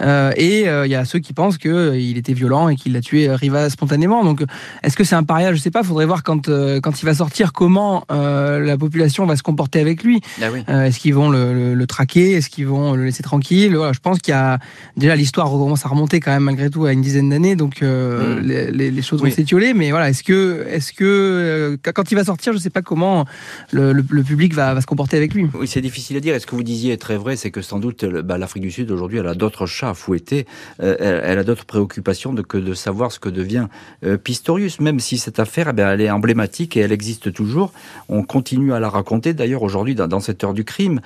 et 0.00 0.64
il 0.64 0.90
y 0.90 0.94
a 0.94 1.04
ceux 1.04 1.18
qui 1.20 1.32
pensent 1.32 1.58
qu'il 1.58 2.18
était 2.18 2.32
violent 2.32 2.68
et 2.68 2.76
qu'il 2.76 2.92
l'a 2.92 3.00
tué 3.00 3.30
Riva 3.30 3.70
spontanément. 3.70 4.24
Donc, 4.24 4.42
est-ce 4.82 4.96
que 4.96 5.04
c'est 5.04 5.14
un 5.14 5.22
paria 5.22 5.52
Je 5.52 5.60
sais 5.60 5.70
pas. 5.70 5.82
Faudrait 5.82 6.06
voir 6.06 6.22
quand 6.22 6.48
quand 6.48 7.02
il 7.02 7.04
va 7.04 7.14
sortir 7.14 7.52
comment 7.52 8.04
la 8.08 8.76
population 8.76 9.26
va 9.26 9.36
se 9.36 9.42
comporter 9.42 9.80
avec 9.80 10.02
lui. 10.02 10.20
Ah 10.42 10.86
est-ce 10.86 10.98
qu'ils 10.98 11.14
vont 11.14 11.30
le, 11.30 11.86
traquer? 11.86 12.32
Est-ce 12.32 12.50
qu'ils 12.50 12.66
vont 12.66 12.94
le 12.94 13.04
laisser 13.04 13.22
tranquille? 13.22 13.76
Voilà, 13.76 13.92
Je 13.92 14.00
pense 14.00 14.18
qu'il 14.18 14.32
y 14.32 14.36
a 14.36 14.58
déjà 14.96 15.14
l'histoire 15.14 15.48
commence 15.50 15.86
à 15.86 15.88
remonter 15.88 16.20
quand 16.20 16.32
même 16.32 16.44
malgré 16.44 16.70
tout 16.70 16.84
à 16.84 16.92
une 16.92 17.02
dizaine 17.02 17.28
d'années. 17.28 17.54
Donc 17.54 17.82
Mm. 18.08 18.40
les, 18.40 19.02
choses 19.02 19.22
vont 19.22 19.30
s'étioler. 19.30 19.74
Mais 19.74 19.90
voilà, 19.90 20.08
est-ce 20.10 20.22
que, 20.22 20.66
est-ce 20.68 20.92
que 20.92 21.04
euh, 21.04 21.76
quand 21.82 22.10
il 22.10 22.14
va 22.14 22.24
sortir, 22.24 22.52
je 22.52 22.58
ne 22.58 22.62
sais 22.62 22.70
pas 22.70 22.82
comment 22.82 23.24
le, 23.72 24.02
public 24.22 24.54
va, 24.54 24.80
se 24.80 24.86
comporter 24.86 25.16
avec 25.16 25.34
lui. 25.34 25.48
Oui, 25.54 25.66
c'est 25.66 25.80
difficile 25.80 26.16
à 26.16 26.20
dire. 26.20 26.34
est 26.34 26.40
ce 26.40 26.46
que 26.46 26.54
vous 26.54 26.62
disiez 26.62 26.92
est 26.92 26.98
très 26.98 27.16
vrai, 27.16 27.36
c'est 27.36 27.50
que 27.50 27.62
sans 27.62 27.78
doute 27.78 28.04
bah, 28.04 28.38
l'Afrique 28.38 28.62
du 28.62 28.70
Sud 28.70 28.90
aujourd'hui, 28.90 29.18
elle 29.18 29.26
a 29.26 29.34
d'autres 29.34 29.66
chats 29.66 29.90
à 29.90 29.94
fouetter. 29.94 30.46
Euh, 30.82 31.20
elle, 31.24 31.38
a 31.38 31.44
d'autres 31.44 31.64
préoccupations 31.64 32.34
que 32.34 32.58
de 32.58 32.74
savoir 32.74 33.12
ce 33.12 33.18
que 33.18 33.28
devient 33.28 33.66
euh, 34.04 34.16
Pistorius. 34.16 34.80
Même 34.80 35.00
si 35.00 35.18
cette 35.18 35.38
affaire, 35.38 35.72
eh 35.76 35.80
elle 35.80 36.00
est 36.00 36.10
emblématique 36.10 36.76
et 36.76 36.80
elle 36.80 36.92
existe 36.92 37.32
toujours. 37.32 37.72
On 38.08 38.22
continue 38.22 38.72
à 38.72 38.80
la 38.80 38.88
raconter. 38.88 39.34
D'ailleurs, 39.34 39.62
aujourd'hui, 39.62 39.94
dans, 39.94 40.20
cette 40.20 40.44
heure 40.44 40.54
du 40.54 40.64
crime, 40.64 41.00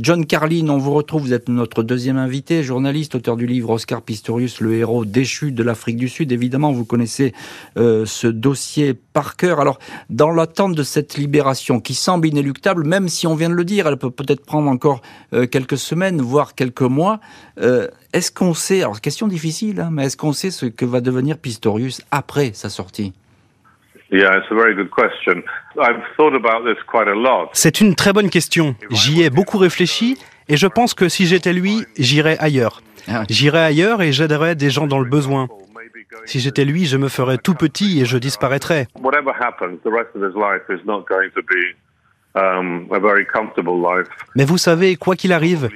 John 0.00 0.26
Carlin, 0.26 0.68
on 0.68 0.78
vous 0.78 0.92
retrouve. 0.92 1.22
Vous 1.22 1.32
êtes 1.32 1.48
notre 1.48 1.82
deuxième 1.82 2.16
invité, 2.16 2.62
journaliste, 2.62 3.14
auteur 3.14 3.36
du 3.36 3.46
livre 3.46 3.70
Oscar 3.70 4.02
Pistorius, 4.02 4.60
le 4.60 4.74
héros 4.74 5.04
déchu 5.04 5.52
de 5.52 5.62
l'Afrique 5.62 5.96
du 5.96 6.08
Sud 6.08 6.27
évidemment, 6.32 6.72
vous 6.72 6.84
connaissez 6.84 7.32
euh, 7.76 8.04
ce 8.06 8.26
dossier 8.26 8.94
par 8.94 9.36
cœur. 9.36 9.60
Alors, 9.60 9.78
dans 10.10 10.30
l'attente 10.30 10.74
de 10.74 10.82
cette 10.82 11.16
libération 11.16 11.80
qui 11.80 11.94
semble 11.94 12.26
inéluctable, 12.26 12.84
même 12.84 13.08
si 13.08 13.26
on 13.26 13.34
vient 13.34 13.50
de 13.50 13.54
le 13.54 13.64
dire, 13.64 13.86
elle 13.86 13.96
peut 13.96 14.10
peut-être 14.10 14.44
prendre 14.44 14.70
encore 14.70 15.00
euh, 15.32 15.46
quelques 15.46 15.78
semaines, 15.78 16.20
voire 16.20 16.54
quelques 16.54 16.82
mois. 16.82 17.20
Euh, 17.60 17.88
est-ce 18.12 18.32
qu'on 18.32 18.54
sait, 18.54 18.82
alors 18.82 19.00
question 19.00 19.28
difficile, 19.28 19.80
hein, 19.80 19.90
mais 19.92 20.06
est-ce 20.06 20.16
qu'on 20.16 20.32
sait 20.32 20.50
ce 20.50 20.66
que 20.66 20.84
va 20.84 21.00
devenir 21.00 21.38
Pistorius 21.38 22.02
après 22.10 22.52
sa 22.54 22.68
sortie? 22.68 23.12
C'est 27.52 27.80
une 27.80 27.94
très 27.94 28.12
bonne 28.12 28.30
question. 28.30 28.74
J'y 28.90 29.22
ai 29.22 29.30
beaucoup 29.30 29.58
réfléchi 29.58 30.16
Et 30.48 30.56
je 30.56 30.66
pense 30.66 30.94
que 30.94 31.08
si 31.08 31.26
j'étais 31.26 31.52
lui, 31.52 31.84
j'irais 31.98 32.38
ailleurs. 32.38 32.80
Ah 33.06 33.24
j'irais 33.28 33.60
ailleurs 33.60 34.02
et 34.02 34.12
j'aiderais 34.12 34.54
des 34.54 34.70
gens 34.70 34.86
dans 34.86 34.98
le 34.98 35.08
besoin. 35.08 35.48
Si 36.24 36.40
j'étais 36.40 36.64
lui, 36.64 36.86
je 36.86 36.96
me 36.96 37.08
ferais 37.08 37.38
tout 37.38 37.54
petit 37.54 38.00
et 38.00 38.04
je 38.04 38.18
disparaîtrais. 38.18 38.86
Um, 42.34 42.86
Mais 44.36 44.44
vous 44.44 44.58
savez, 44.58 44.96
quoi 44.96 45.16
qu'il 45.16 45.32
arrive, 45.32 45.68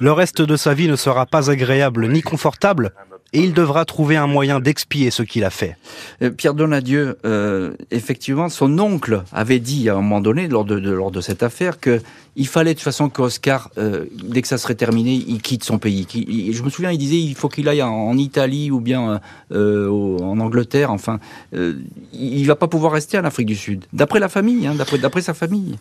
le 0.00 0.12
reste 0.12 0.42
de 0.42 0.56
sa 0.56 0.74
vie 0.74 0.88
ne 0.88 0.96
sera 0.96 1.26
pas 1.26 1.50
agréable 1.50 2.06
ni 2.08 2.22
confortable, 2.22 2.92
et 3.32 3.40
il 3.40 3.52
devra 3.52 3.84
trouver 3.84 4.16
un 4.16 4.26
moyen 4.26 4.58
d'expier 4.60 5.10
ce 5.10 5.22
qu'il 5.22 5.44
a 5.44 5.50
fait. 5.50 5.76
Euh, 6.22 6.30
Pierre 6.30 6.54
Donadieu, 6.54 7.18
euh, 7.24 7.72
effectivement, 7.90 8.48
son 8.48 8.78
oncle 8.78 9.22
avait 9.32 9.58
dit 9.58 9.88
à 9.88 9.94
un 9.94 9.96
moment 9.96 10.20
donné, 10.20 10.48
lors 10.48 10.64
de, 10.64 10.76
lors 10.76 11.10
de 11.10 11.20
cette 11.20 11.42
affaire, 11.42 11.78
que 11.78 12.00
il 12.36 12.46
fallait 12.46 12.72
de 12.72 12.78
toute 12.78 12.84
façon 12.84 13.08
qu'Oscar, 13.08 13.70
euh, 13.78 14.04
dès 14.12 14.42
que 14.42 14.48
ça 14.48 14.58
serait 14.58 14.76
terminé, 14.76 15.12
il 15.26 15.42
quitte 15.42 15.64
son 15.64 15.78
pays. 15.78 16.06
je 16.52 16.62
me 16.62 16.70
souviens, 16.70 16.92
il 16.92 16.98
disait 16.98 17.18
il 17.18 17.34
faut 17.34 17.48
qu'il 17.48 17.68
aille 17.68 17.82
en, 17.82 18.16
Italie 18.16 18.70
ou 18.70 18.80
bien 18.80 19.20
euh, 19.50 19.88
en 19.88 20.38
Angleterre. 20.38 20.92
Enfin, 20.92 21.18
il 21.52 22.44
va 22.46 22.54
pas 22.54 22.68
pouvoir 22.68 22.92
rester 22.92 23.18
en 23.18 23.24
Afrique 23.24 23.46
du 23.46 23.56
Sud. 23.56 23.86
D'après 23.92 24.20
la 24.20 24.28
famille, 24.28 24.68
hein, 24.68 24.76
d'après 25.00 25.20
sa 25.20 25.34
famille. 25.34 25.78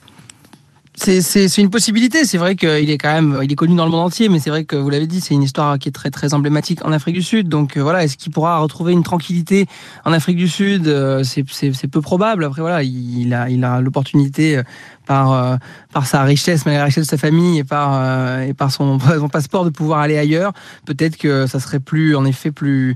C'est 1.00 1.58
une 1.60 1.70
possibilité. 1.70 2.26
C'est 2.26 2.40
vrai 2.40 2.56
qu'il 2.56 2.90
est 2.90 2.98
quand 2.98 3.14
même, 3.14 3.40
il 3.44 3.52
est 3.52 3.56
connu 3.56 3.76
dans 3.76 3.86
le 3.86 3.92
monde 3.92 4.06
entier, 4.06 4.30
mais 4.30 4.40
c'est 4.40 4.50
vrai 4.50 4.66
que 4.66 4.76
vous 4.76 4.90
l'avez 4.90 5.06
dit, 5.06 5.22
c'est 5.22 5.36
une 5.36 5.44
histoire 5.44 5.78
qui 5.78 5.90
est 5.90 5.92
très 5.92 6.10
très 6.10 6.34
emblématique 6.34 6.84
en 6.84 6.92
Afrique 6.92 7.14
du 7.16 7.22
Sud. 7.22 7.50
Donc 7.50 7.78
euh, 7.78 7.84
voilà, 7.84 8.04
est-ce 8.04 8.18
qu'il 8.18 8.32
pourra 8.32 8.58
retrouver 8.60 8.94
une 8.94 9.04
tranquillité 9.04 9.68
en 10.06 10.12
Afrique 10.12 10.38
du 10.38 10.48
Sud? 10.48 10.88
Euh, 10.88 11.24
C'est 11.24 11.88
peu 11.88 12.02
probable. 12.02 12.44
Après 12.44 12.62
voilà, 12.62 12.82
il 12.82 13.32
a 13.34 13.48
il 13.50 13.64
a 13.64 13.80
l'opportunité 13.80 14.60
par, 15.08 15.32
euh, 15.32 15.56
par 15.94 16.06
sa 16.06 16.24
richesse, 16.24 16.66
malgré 16.66 16.80
la 16.80 16.86
richesse 16.86 17.06
de 17.06 17.10
sa 17.10 17.18
famille 17.18 17.60
et 17.60 17.64
par, 17.64 17.92
euh, 17.94 18.42
et 18.42 18.54
par 18.54 18.72
son, 18.72 19.00
son, 19.00 19.30
passeport 19.30 19.66
de 19.66 19.70
pouvoir 19.70 20.00
aller 20.00 20.18
ailleurs. 20.18 20.52
Peut-être 20.86 21.18
que 21.18 21.48
ça 21.48 21.60
serait 21.60 21.80
plus, 21.80 22.16
en 22.16 22.26
effet, 22.26 22.52
plus, 22.52 22.96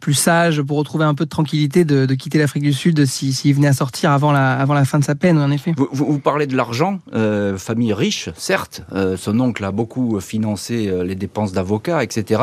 plus 0.00 0.14
sage 0.14 0.60
pour 0.60 0.76
retrouver 0.76 1.04
un 1.04 1.14
peu 1.14 1.24
de 1.24 1.30
tranquillité 1.30 1.84
de, 1.84 2.04
de 2.04 2.14
quitter 2.14 2.38
l'Afrique 2.38 2.64
du 2.64 2.72
Sud 2.72 3.04
s'il 3.06 3.32
si, 3.32 3.52
venait 3.52 3.68
à 3.68 3.72
sortir 3.72 4.10
avant 4.10 4.32
la, 4.32 4.52
avant 4.52 4.74
la 4.74 4.84
fin 4.84 4.98
de 4.98 5.04
sa 5.04 5.14
peine, 5.14 5.38
en 5.38 5.50
effet. 5.50 5.72
Vous, 5.76 5.88
vous, 5.92 6.18
parlez 6.18 6.46
de 6.46 6.56
l'argent, 6.56 6.98
euh, 7.14 7.56
famille 7.56 7.92
riche, 7.92 8.28
certes. 8.36 8.82
son 9.16 9.40
oncle 9.40 9.64
a 9.64 9.70
beaucoup 9.70 10.20
financé 10.20 10.92
les 11.04 11.14
dépenses 11.14 11.52
d'avocats, 11.52 12.02
etc. 12.02 12.42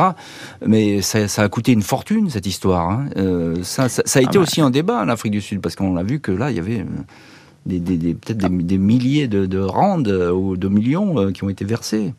Mais 0.66 1.02
ça, 1.02 1.28
ça, 1.28 1.42
a 1.42 1.48
coûté 1.48 1.72
une 1.72 1.82
fortune, 1.82 2.30
cette 2.30 2.46
histoire. 2.46 2.88
Hein. 2.88 3.06
ça, 3.62 3.88
ça, 3.88 4.02
a 4.18 4.22
été 4.22 4.30
ah 4.30 4.34
bah. 4.34 4.40
aussi 4.40 4.60
un 4.60 4.70
débat 4.70 5.02
en 5.02 5.08
Afrique 5.08 5.32
du 5.32 5.40
Sud, 5.40 5.60
parce 5.60 5.76
qu'on 5.76 5.96
a 5.96 6.02
vu 6.02 6.20
que 6.20 6.32
là, 6.32 6.50
il 6.50 6.56
y 6.56 6.60
avait 6.60 6.84
des, 7.66 7.80
peut-être 8.14 8.38
des, 8.38 8.78
milliers 8.78 9.28
de, 9.28 9.46
de 9.46 9.58
randes 9.58 10.08
euh, 10.08 10.32
ou 10.32 10.56
de 10.56 10.68
millions 10.68 11.18
euh, 11.18 11.32
qui 11.32 11.44
ont 11.44 11.48
été 11.48 11.64
versés. 11.64 12.14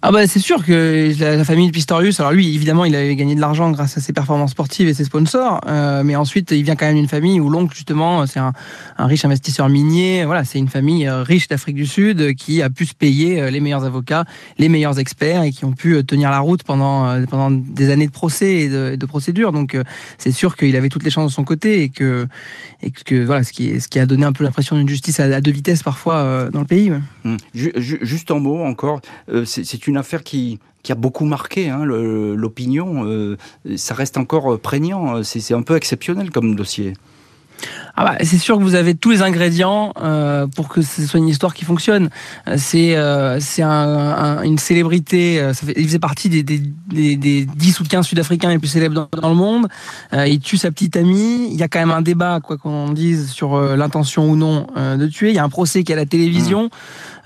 Ah 0.00 0.12
bah 0.12 0.28
c'est 0.28 0.38
sûr 0.38 0.64
que 0.64 1.12
la, 1.18 1.44
famille 1.44 1.66
de 1.66 1.72
Pistorius, 1.72 2.20
alors 2.20 2.30
lui 2.30 2.54
évidemment 2.54 2.84
il 2.84 2.94
avait 2.94 3.16
gagné 3.16 3.34
de 3.34 3.40
l'argent 3.40 3.72
grâce 3.72 3.98
à 3.98 4.00
ses 4.00 4.12
performances 4.12 4.52
sportives 4.52 4.86
et 4.86 4.94
ses 4.94 5.02
sponsors, 5.02 5.60
euh, 5.66 6.04
mais 6.04 6.14
ensuite 6.14 6.52
il 6.52 6.62
vient 6.62 6.76
quand 6.76 6.86
même 6.86 6.94
d'une 6.94 7.08
famille 7.08 7.40
où 7.40 7.50
l'oncle 7.50 7.74
justement 7.74 8.24
c'est 8.24 8.38
un, 8.38 8.52
riche 8.96 9.24
investisseur 9.24 9.68
minier, 9.68 10.24
voilà 10.24 10.44
c'est 10.44 10.60
une 10.60 10.68
famille 10.68 11.08
euh, 11.08 11.24
riche 11.24 11.48
d'Afrique 11.48 11.74
du 11.74 11.84
Sud 11.84 12.36
qui 12.36 12.62
a 12.62 12.70
pu 12.70 12.86
se 12.86 12.94
payer 12.94 13.40
euh, 13.40 13.50
les 13.50 13.58
meilleurs 13.58 13.82
avocats, 13.82 14.24
les 14.58 14.68
meilleurs 14.68 15.00
experts 15.00 15.42
et 15.42 15.50
qui 15.50 15.64
ont 15.64 15.72
pu 15.72 16.04
tenir 16.04 16.30
la 16.30 16.38
route 16.38 16.62
pendant 16.62 17.20
pendant 17.26 17.50
des 17.50 17.90
années 17.90 18.06
de 18.06 18.12
procès 18.12 18.54
et 18.54 18.68
de, 18.68 19.06
procédures. 19.06 19.50
Donc 19.50 19.76
c'est 20.16 20.30
sûr 20.30 20.56
qu'il 20.56 20.76
avait 20.76 20.90
toutes 20.90 21.02
les 21.02 21.10
chances 21.10 21.32
de 21.32 21.34
son 21.34 21.44
côté 21.44 21.82
et 21.82 21.88
que 21.88 22.28
et 22.82 22.92
que 22.92 23.24
voilà 23.24 23.42
ce 23.42 23.52
qui 23.52 23.80
ce 23.80 23.88
qui 23.88 23.98
a 23.98 24.06
donné 24.06 24.26
un 24.26 24.32
peu 24.32 24.44
l'impression 24.44 24.76
d'une 24.76 24.88
justice 24.88 25.18
à, 25.18 25.40
deux 25.40 25.50
vitesses 25.50 25.82
parfois 25.82 26.50
dans 26.52 26.60
le 26.60 26.66
pays. 26.66 26.92
Hum. 27.24 27.36
Juste 27.52 28.30
en 28.30 28.38
mots 28.38 28.62
encore, 28.62 29.00
c'est 29.44 29.87
une 29.88 29.96
affaire 29.96 30.22
qui, 30.22 30.60
qui 30.82 30.92
a 30.92 30.94
beaucoup 30.94 31.24
marqué 31.24 31.68
hein, 31.68 31.84
l'opinion. 31.84 33.04
Euh, 33.04 33.36
ça 33.76 33.94
reste 33.94 34.16
encore 34.16 34.58
prégnant. 34.58 35.22
C'est 35.22 35.54
un 35.54 35.62
peu 35.62 35.76
exceptionnel 35.76 36.30
comme 36.30 36.54
dossier. 36.54 36.94
Ah 37.96 38.04
bah, 38.04 38.24
c'est 38.24 38.38
sûr 38.38 38.56
que 38.56 38.62
vous 38.62 38.76
avez 38.76 38.94
tous 38.94 39.10
les 39.10 39.20
ingrédients 39.20 39.92
euh, 40.00 40.46
pour 40.46 40.68
que 40.68 40.80
ce 40.80 41.04
soit 41.04 41.18
une 41.18 41.26
histoire 41.26 41.52
qui 41.52 41.64
fonctionne. 41.64 42.08
C'est 42.56 42.96
euh, 42.96 43.40
c'est 43.40 43.62
un, 43.62 44.42
une 44.44 44.58
célébrité. 44.58 45.40
Ça 45.52 45.66
fait, 45.66 45.74
il 45.76 45.84
faisait 45.84 45.98
partie 45.98 46.28
des, 46.28 46.44
des, 46.44 46.60
des, 47.16 47.44
10 47.44 47.80
ou 47.80 47.84
15 47.84 48.06
Sud-Africains 48.06 48.50
les 48.50 48.60
plus 48.60 48.68
célèbres 48.68 49.08
dans, 49.10 49.28
le 49.28 49.34
monde. 49.34 49.66
il 50.12 50.38
tue 50.38 50.56
sa 50.56 50.70
petite 50.70 50.96
amie. 50.96 51.48
Il 51.50 51.56
y 51.56 51.64
a 51.64 51.68
quand 51.68 51.80
même 51.80 51.90
un 51.90 52.02
débat, 52.02 52.38
quoi 52.40 52.56
qu'on 52.56 52.92
dise, 52.92 53.30
sur 53.30 53.60
l'intention 53.76 54.30
ou 54.30 54.36
non 54.36 54.68
de 54.76 55.06
tuer. 55.08 55.30
Il 55.30 55.34
y 55.34 55.40
a 55.40 55.44
un 55.44 55.48
procès 55.48 55.82
qui 55.82 55.90
est 55.90 55.96
à 55.96 55.98
la 55.98 56.06
télévision. 56.06 56.66
Mmh. 56.66 56.70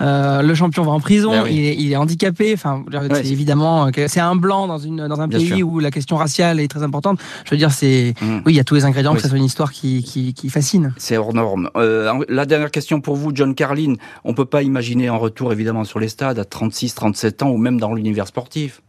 Euh, 0.03 0.43
le 0.43 0.55
champion 0.55 0.83
va 0.83 0.93
en 0.93 1.01
prison, 1.01 1.31
ben 1.31 1.47
il, 1.49 1.93
est, 1.93 1.97
handicapé. 1.97 2.53
Enfin, 2.55 2.85
c'est 3.13 3.27
évidemment, 3.27 3.89
c'est 4.07 4.21
un 4.21 4.37
blanc 4.37 4.67
dans 4.67 4.79
une 4.79 5.07
dans 5.07 5.21
un 5.21 5.29
pays 5.29 5.63
où 5.63 5.79
la 5.79 5.91
question 5.91 6.17
raciale 6.17 6.61
est 6.61 6.69
très 6.69 6.83
importante. 6.83 7.21
Je 7.45 7.51
veux 7.51 7.57
dire, 7.57 7.71
c'est 7.71 8.15
mm. 8.21 8.39
oui, 8.45 8.53
il 8.53 8.57
y 8.57 8.61
a 8.61 8.65
tous 8.65 8.75
les 8.75 8.85
ingrédients 8.85 9.15
que 9.15 9.21
ça 9.21 9.29
soit 9.29 9.39
une 9.39 9.45
histoire 9.45 9.73
qui, 9.73 10.03
qui, 10.03 10.49
fascine. 10.49 10.93
C'est 10.97 11.17
hors 11.17 11.33
norme. 11.33 11.71
Euh, 11.77 12.25
la 12.29 12.47
dernière 12.47 12.71
question 12.71 13.01
pour 13.01 13.17
vous, 13.17 13.31
John 13.35 13.55
Carlin. 13.55 13.95
On 14.25 14.35
peut 14.35 14.45
pas 14.45 14.63
imaginer 14.63 15.09
un 15.09 15.17
retour 15.17 15.53
évidemment 15.53 15.85
sur 15.85 15.99
les 15.99 16.09
stades 16.09 16.39
à 16.39 16.45
36, 16.45 16.95
37 16.95 17.43
ans 17.43 17.51
ou 17.51 17.57
même 17.57 17.79
dans 17.79 17.95
l'univers 17.95 18.27
sportif. 18.27 18.83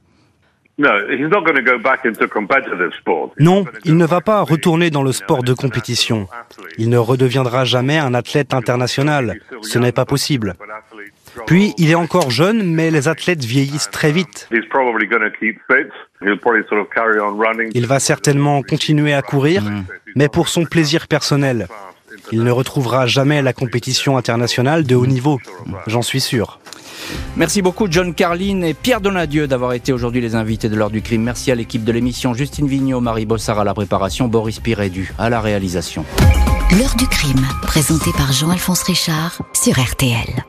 Non, 3.40 3.66
il 3.86 3.98
ne 3.98 4.06
va 4.06 4.22
pas 4.22 4.42
retourner 4.42 4.90
dans 4.90 5.04
le 5.04 5.12
sport 5.12 5.44
de 5.44 5.54
compétition. 5.54 6.28
Il 6.80 6.90
ne 6.90 6.98
redeviendra 6.98 7.64
jamais 7.64 8.00
un 8.00 8.16
athlète 8.16 8.56
international. 8.56 9.40
Ce 9.62 9.78
n'est 9.78 9.92
pas 9.92 10.06
possible. 10.06 10.56
Puis, 11.46 11.74
il 11.78 11.90
est 11.90 11.96
encore 11.96 12.32
jeune, 12.32 12.64
mais 12.64 12.92
les 12.92 13.08
athlètes 13.08 13.44
vieillissent 13.44 13.90
très 13.92 14.12
vite. 14.12 14.50
Il 17.74 17.88
va 17.88 18.00
certainement 18.00 18.62
continuer 18.62 19.14
à 19.14 19.22
courir, 19.22 19.64
mais 20.16 20.30
pour 20.30 20.48
son 20.48 20.66
plaisir 20.66 21.08
personnel. 21.08 21.68
Il 22.32 22.44
ne 22.44 22.52
retrouvera 22.52 23.06
jamais 23.08 23.42
la 23.42 23.54
compétition 23.54 24.18
internationale 24.18 24.84
de 24.86 24.96
haut 24.96 25.08
niveau, 25.08 25.40
j'en 25.88 26.02
suis 26.02 26.22
sûr. 26.22 26.60
Merci 27.36 27.62
beaucoup 27.62 27.88
John 27.90 28.14
Carlin 28.14 28.62
et 28.62 28.74
Pierre 28.74 29.02
Donadieu 29.02 29.48
d'avoir 29.48 29.74
été 29.74 29.92
aujourd'hui 29.92 30.22
les 30.22 30.36
invités 30.36 30.70
de 30.70 30.76
l'heure 30.76 30.90
du 30.90 31.02
crime. 31.02 31.24
Merci 31.24 31.52
à 31.52 31.56
l'équipe 31.56 31.84
de 31.84 31.92
l'émission 31.92 32.34
Justine 32.34 32.68
Vignot, 32.68 33.02
Marie 33.02 33.26
Bossard 33.26 33.60
à 33.60 33.64
la 33.64 33.74
préparation, 33.74 34.28
Boris 34.28 34.60
Pirédu 34.60 35.12
à 35.18 35.30
la 35.30 35.42
réalisation. 35.42 36.06
L'heure 36.80 36.96
du 36.96 37.08
crime, 37.08 37.46
présenté 37.64 38.12
par 38.16 38.32
Jean-Alphonse 38.32 38.84
Richard 38.84 39.42
sur 39.54 39.74
RTL. 39.74 40.44